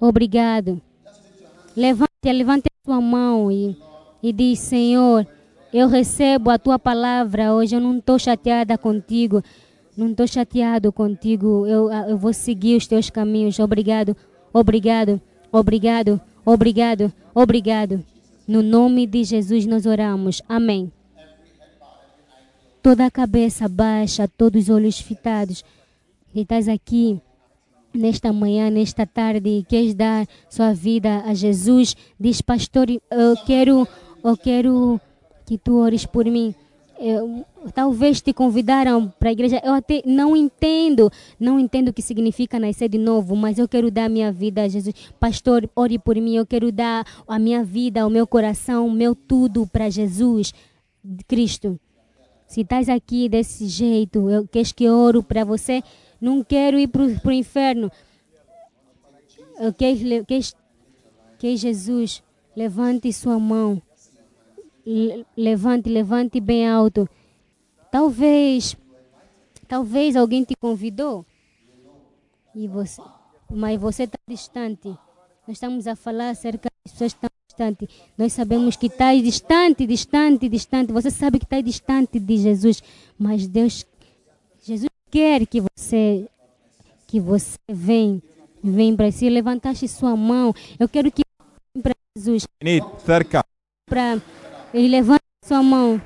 Obrigado. 0.00 0.80
Levante, 1.76 2.10
levante 2.24 2.64
a 2.68 2.84
sua 2.84 3.00
mão 3.00 3.50
e, 3.50 3.76
e 4.22 4.32
diz, 4.32 4.58
Senhor, 4.60 5.26
eu 5.72 5.88
recebo 5.88 6.50
a 6.50 6.58
tua 6.58 6.78
palavra 6.78 7.52
hoje. 7.52 7.76
Eu 7.76 7.80
não 7.80 7.98
estou 7.98 8.18
chateada 8.18 8.78
contigo. 8.78 9.42
Não 9.96 10.10
estou 10.10 10.26
chateado 10.26 10.92
contigo. 10.92 11.66
Eu, 11.66 11.90
eu 11.90 12.16
vou 12.16 12.32
seguir 12.32 12.76
os 12.76 12.86
teus 12.86 13.10
caminhos. 13.10 13.58
Obrigado, 13.58 14.16
obrigado, 14.52 15.20
obrigado, 15.52 16.20
obrigado, 16.44 17.12
obrigado. 17.34 18.04
No 18.46 18.62
nome 18.62 19.06
de 19.06 19.24
Jesus 19.24 19.66
nós 19.66 19.86
oramos. 19.86 20.42
Amém. 20.48 20.90
Toda 22.82 23.06
a 23.06 23.10
cabeça 23.10 23.68
baixa, 23.68 24.26
todos 24.26 24.64
os 24.64 24.70
olhos 24.70 24.98
fitados. 24.98 25.62
Estás 26.34 26.66
aqui 26.66 27.20
nesta 27.92 28.32
manhã, 28.32 28.70
nesta 28.70 29.06
tarde, 29.06 29.64
queres 29.68 29.94
dar 29.94 30.26
sua 30.48 30.72
vida 30.72 31.22
a 31.26 31.34
Jesus, 31.34 31.96
diz, 32.18 32.40
pastor, 32.40 32.88
eu 32.90 33.36
quero, 33.44 33.86
eu 34.22 34.36
quero 34.36 35.00
que 35.46 35.58
tu 35.58 35.76
ores 35.78 36.06
por 36.06 36.24
mim. 36.26 36.54
Eu, 36.98 37.46
talvez 37.74 38.20
te 38.20 38.32
convidaram 38.32 39.12
para 39.18 39.30
a 39.30 39.32
igreja. 39.32 39.60
Eu 39.64 39.72
até 39.72 40.02
não 40.04 40.36
entendo, 40.36 41.10
não 41.40 41.58
entendo 41.58 41.88
o 41.88 41.92
que 41.94 42.02
significa 42.02 42.60
nascer 42.60 42.90
de 42.90 42.98
novo, 42.98 43.34
mas 43.34 43.58
eu 43.58 43.66
quero 43.66 43.90
dar 43.90 44.10
minha 44.10 44.30
vida 44.30 44.62
a 44.62 44.68
Jesus. 44.68 44.94
Pastor, 45.18 45.68
ore 45.74 45.98
por 45.98 46.14
mim. 46.16 46.36
Eu 46.36 46.44
quero 46.44 46.70
dar 46.70 47.06
a 47.26 47.38
minha 47.38 47.64
vida, 47.64 48.06
o 48.06 48.10
meu 48.10 48.26
coração, 48.26 48.86
o 48.86 48.92
meu 48.92 49.14
tudo 49.14 49.66
para 49.66 49.88
Jesus, 49.88 50.52
Cristo. 51.26 51.80
Se 52.46 52.60
estás 52.60 52.88
aqui 52.88 53.28
desse 53.28 53.66
jeito, 53.66 54.28
eu 54.28 54.46
queres 54.46 54.70
que 54.72 54.84
eu 54.84 54.94
oro 54.94 55.22
para 55.22 55.44
você, 55.44 55.82
não 56.20 56.44
quero 56.44 56.78
ir 56.78 56.88
para 56.88 57.02
o 57.02 57.32
inferno. 57.32 57.90
Quero 59.76 60.24
que, 60.24 60.40
que 61.38 61.56
Jesus 61.56 62.22
levante 62.56 63.12
sua 63.12 63.38
mão. 63.38 63.80
Le- 64.86 65.26
Levante, 65.36 65.88
levante 65.88 66.40
bem 66.40 66.68
alto. 66.68 67.08
Talvez, 67.90 68.76
talvez 69.68 70.16
alguém 70.16 70.44
te 70.44 70.54
convidou 70.56 71.26
e 72.54 72.66
você, 72.66 73.02
mas 73.50 73.80
você 73.80 74.04
está 74.04 74.18
distante. 74.28 74.88
Nós 75.46 75.56
estamos 75.56 75.86
a 75.86 75.96
falar 75.96 76.30
acerca 76.30 76.68
das 76.84 76.92
pessoas 76.92 77.12
que 77.12 77.18
estão 77.18 77.30
distantes. 77.48 77.88
Nós 78.16 78.32
sabemos 78.32 78.76
que 78.76 78.86
está 78.86 79.14
distante, 79.14 79.86
distante, 79.86 80.48
distante. 80.48 80.92
Você 80.92 81.10
sabe 81.10 81.38
que 81.38 81.44
está 81.44 81.60
distante 81.60 82.18
de 82.18 82.36
Jesus, 82.36 82.82
mas 83.18 83.46
Deus, 83.46 83.84
Jesus 84.62 84.88
quer 85.10 85.46
que 85.46 85.60
você, 85.60 86.26
que 87.06 87.18
você 87.18 87.58
vem, 87.68 88.22
vem 88.62 88.94
para 88.96 89.10
si. 89.10 89.28
Levantaste 89.28 89.88
sua 89.88 90.16
mão. 90.16 90.54
Eu 90.78 90.88
quero 90.88 91.10
que 91.10 91.22
venha 91.74 91.82
para 91.82 91.94
Jesus 92.16 92.46
cerca. 93.04 93.44
para 93.88 94.20
e 94.72 94.86
levante 94.88 95.22
sua 95.44 95.62
mão. 95.62 96.00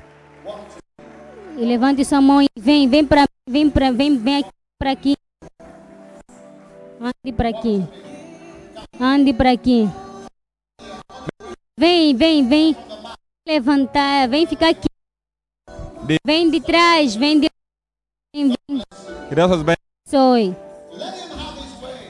E 1.57 1.63
levante 1.63 2.03
sua 2.03 2.19
mão 2.19 2.41
e 2.41 2.47
vem, 2.57 2.87
vem 2.89 3.05
para 3.05 3.25
vem 3.47 3.69
para 3.69 3.91
vem 3.91 4.17
vem 4.17 4.37
aqui 4.37 4.49
para 4.77 4.91
aqui. 4.91 5.15
Ande 6.99 7.31
para 7.33 7.49
aqui. 7.49 7.83
Ande 8.99 9.33
para 9.33 9.51
aqui. 9.51 9.87
Vem, 11.77 12.15
vem, 12.15 12.47
vem 12.47 12.75
levantar, 13.47 14.27
vem 14.27 14.47
ficar 14.47 14.69
aqui. 14.69 14.87
Vem 16.25 16.49
de 16.49 16.61
trás, 16.61 17.15
vem 17.15 17.39
de. 17.39 17.54
Crianças 19.29 19.63
bem. 19.63 19.75
Soy. 20.09 20.55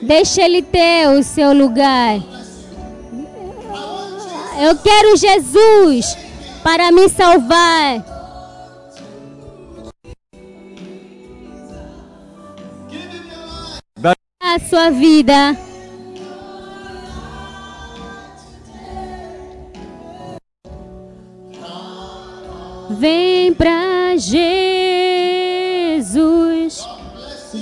Deixa 0.01 0.41
ele 0.41 0.61
ter 0.63 1.07
o 1.09 1.23
seu 1.23 1.53
lugar. 1.53 2.19
Eu 4.59 4.77
quero 4.77 5.15
Jesus 5.17 6.17
para 6.63 6.91
me 6.91 7.07
salvar. 7.09 8.03
A 14.41 14.59
sua 14.59 14.91
vida. 14.91 15.57
Vem 22.89 23.53
pra 23.53 24.15
Jesus. 24.17 25.34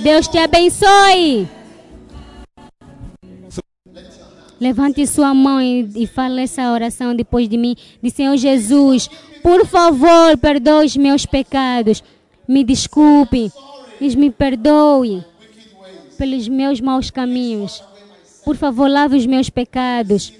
Deus 0.02 0.28
te 0.28 0.38
abençoe. 0.38 1.48
Levante 4.60 5.06
sua 5.06 5.34
mão 5.34 5.60
e, 5.60 5.90
e 5.94 6.06
fale 6.06 6.42
essa 6.42 6.70
oração 6.72 7.14
depois 7.14 7.48
de 7.48 7.56
mim. 7.56 7.76
De 8.02 8.10
Senhor 8.10 8.36
Jesus, 8.36 9.08
por 9.42 9.66
favor, 9.66 10.36
perdoe 10.38 10.86
os 10.86 10.96
meus 10.96 11.26
pecados. 11.26 12.02
Me 12.48 12.64
desculpe. 12.64 13.52
e 14.00 14.16
Me 14.16 14.30
perdoe 14.30 15.24
pelos 16.16 16.48
meus 16.48 16.80
maus 16.80 17.10
caminhos. 17.10 17.82
Por 18.44 18.56
favor, 18.56 18.88
lave 18.88 19.16
os 19.16 19.26
meus 19.26 19.50
pecados. 19.50 20.32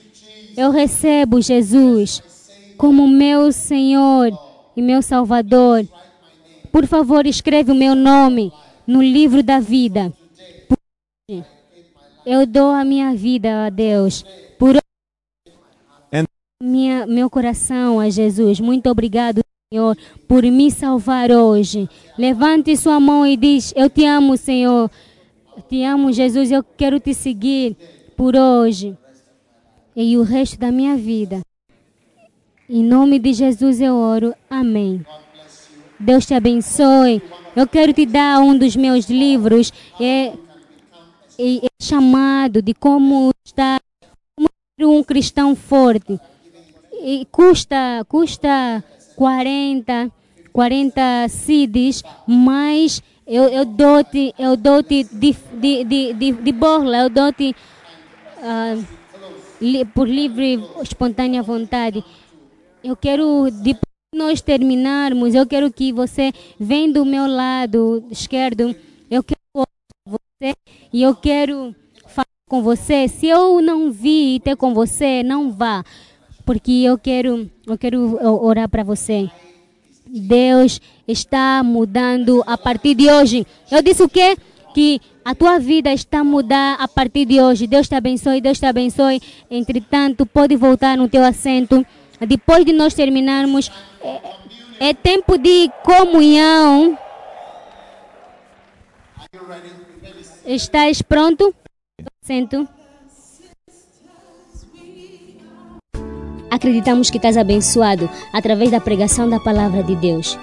Eu 0.56 0.70
recebo 0.70 1.40
Jesus 1.40 2.22
como 2.76 3.08
meu 3.08 3.50
Senhor 3.52 4.32
e 4.76 4.82
meu 4.82 5.02
Salvador. 5.02 5.86
Por 6.70 6.86
favor, 6.86 7.26
escreve 7.26 7.72
o 7.72 7.74
meu 7.74 7.94
nome 7.94 8.52
no 8.86 9.02
livro 9.02 9.42
da 9.42 9.60
vida. 9.60 10.12
Eu 12.24 12.46
dou 12.46 12.70
a 12.70 12.84
minha 12.84 13.14
vida 13.14 13.66
a 13.66 13.70
Deus. 13.70 14.24
Por 14.58 14.76
minha, 16.62 17.06
meu 17.06 17.28
coração 17.28 18.00
a 18.00 18.08
Jesus. 18.08 18.60
Muito 18.60 18.88
obrigado, 18.88 19.40
Senhor, 19.72 19.96
por 20.26 20.42
me 20.42 20.70
salvar 20.70 21.30
hoje. 21.30 21.88
Levante 22.16 22.76
sua 22.76 22.98
mão 22.98 23.26
e 23.26 23.36
diz: 23.36 23.72
Eu 23.76 23.90
te 23.90 24.06
amo, 24.06 24.36
Senhor. 24.36 24.90
Eu 25.56 25.62
te 25.62 25.82
amo, 25.82 26.12
Jesus. 26.12 26.50
Eu 26.50 26.62
quero 26.62 26.98
te 26.98 27.12
seguir 27.12 27.76
por 28.16 28.34
hoje 28.34 28.96
e 29.94 30.16
o 30.16 30.22
resto 30.22 30.58
da 30.58 30.72
minha 30.72 30.96
vida. 30.96 31.40
Em 32.68 32.82
nome 32.82 33.18
de 33.18 33.32
Jesus 33.32 33.80
eu 33.80 33.94
oro. 33.94 34.34
Amém. 34.48 35.04
Deus 36.04 36.26
te 36.26 36.34
abençoe. 36.34 37.22
Eu 37.56 37.66
quero 37.66 37.92
te 37.92 38.04
dar 38.04 38.40
um 38.40 38.56
dos 38.56 38.76
meus 38.76 39.08
livros. 39.08 39.72
É, 40.00 40.26
é, 41.38 41.56
é 41.56 41.68
chamado 41.80 42.60
de 42.60 42.74
como 42.74 43.30
estar 43.44 43.80
como 44.36 44.48
ser 44.78 44.86
um 44.86 45.02
cristão 45.02 45.56
forte. 45.56 46.18
E 46.92 47.26
custa, 47.30 48.04
custa 48.08 48.82
40, 49.16 50.10
40 50.52 51.00
CDs, 51.28 52.02
mas 52.26 53.02
eu, 53.26 53.44
eu 53.44 53.64
dou-te, 53.64 54.34
eu 54.38 54.56
dou-te 54.56 55.04
de, 55.04 55.36
de, 55.54 55.84
de, 55.84 56.12
de, 56.12 56.32
de 56.32 56.52
borla, 56.52 56.98
eu 56.98 57.10
dou-te 57.10 57.54
ah, 58.42 58.76
li- 59.60 59.84
por 59.84 60.08
livre, 60.08 60.62
espontânea 60.82 61.42
vontade. 61.42 62.04
Eu 62.82 62.96
quero, 62.96 63.50
depois 63.50 63.93
nós 64.14 64.40
terminarmos, 64.40 65.34
eu 65.34 65.46
quero 65.46 65.72
que 65.72 65.92
você 65.92 66.32
venha 66.58 66.92
do 66.92 67.04
meu 67.04 67.26
lado 67.26 68.04
esquerdo. 68.10 68.74
Eu 69.10 69.22
quero 69.22 69.38
por 69.54 69.66
e 70.92 71.02
eu 71.02 71.14
quero 71.14 71.74
falar 72.06 72.26
com 72.48 72.62
você. 72.62 73.08
Se 73.08 73.26
eu 73.26 73.60
não 73.60 73.90
vi 73.90 74.40
ter 74.40 74.56
com 74.56 74.72
você, 74.72 75.22
não 75.22 75.50
vá, 75.50 75.84
porque 76.44 76.72
eu 76.72 76.96
quero, 76.96 77.50
eu 77.66 77.76
quero 77.76 78.18
orar 78.42 78.68
para 78.68 78.84
você. 78.84 79.28
Deus 80.06 80.80
está 81.08 81.62
mudando 81.64 82.42
a 82.46 82.56
partir 82.56 82.94
de 82.94 83.10
hoje. 83.10 83.46
Eu 83.70 83.82
disse 83.82 84.02
o 84.02 84.08
quê? 84.08 84.36
Que 84.74 85.00
a 85.24 85.34
tua 85.34 85.58
vida 85.58 85.92
está 85.92 86.20
a 86.20 86.24
mudar 86.24 86.76
a 86.78 86.86
partir 86.86 87.24
de 87.24 87.40
hoje. 87.40 87.66
Deus 87.66 87.88
te 87.88 87.94
abençoe, 87.94 88.40
Deus 88.40 88.58
te 88.58 88.66
abençoe. 88.66 89.20
Entretanto, 89.50 90.26
pode 90.26 90.54
voltar 90.54 90.96
no 90.96 91.08
teu 91.08 91.24
assento. 91.24 91.84
Depois 92.20 92.64
de 92.64 92.72
nós 92.72 92.94
terminarmos, 92.94 93.70
é, 94.02 94.88
é 94.90 94.94
tempo 94.94 95.36
de 95.36 95.70
comunhão. 95.82 96.98
Estás 100.46 101.02
pronto? 101.02 101.54
Assento. 102.22 102.68
Acreditamos 106.50 107.10
que 107.10 107.16
estás 107.16 107.36
abençoado 107.36 108.08
através 108.32 108.70
da 108.70 108.80
pregação 108.80 109.28
da 109.28 109.40
palavra 109.40 109.82
de 109.82 109.96
Deus. 109.96 110.38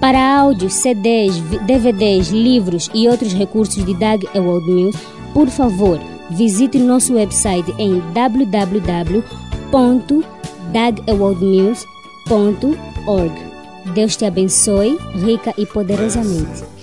Para 0.00 0.38
áudios, 0.38 0.74
CDs, 0.74 1.38
DVDs, 1.64 2.28
livros 2.28 2.90
e 2.92 3.08
outros 3.08 3.32
recursos 3.32 3.84
de 3.84 3.94
Dag 3.94 4.26
Ewald 4.34 4.68
Mills, 4.68 4.98
por 5.32 5.48
favor, 5.48 6.00
visite 6.30 6.78
nosso 6.78 7.14
website 7.14 7.72
em 7.78 8.00
www.dagewaldmills.org. 10.74 13.32
Deus 13.94 14.16
te 14.16 14.26
abençoe 14.26 14.98
rica 15.24 15.54
e 15.56 15.64
poderosamente. 15.66 16.73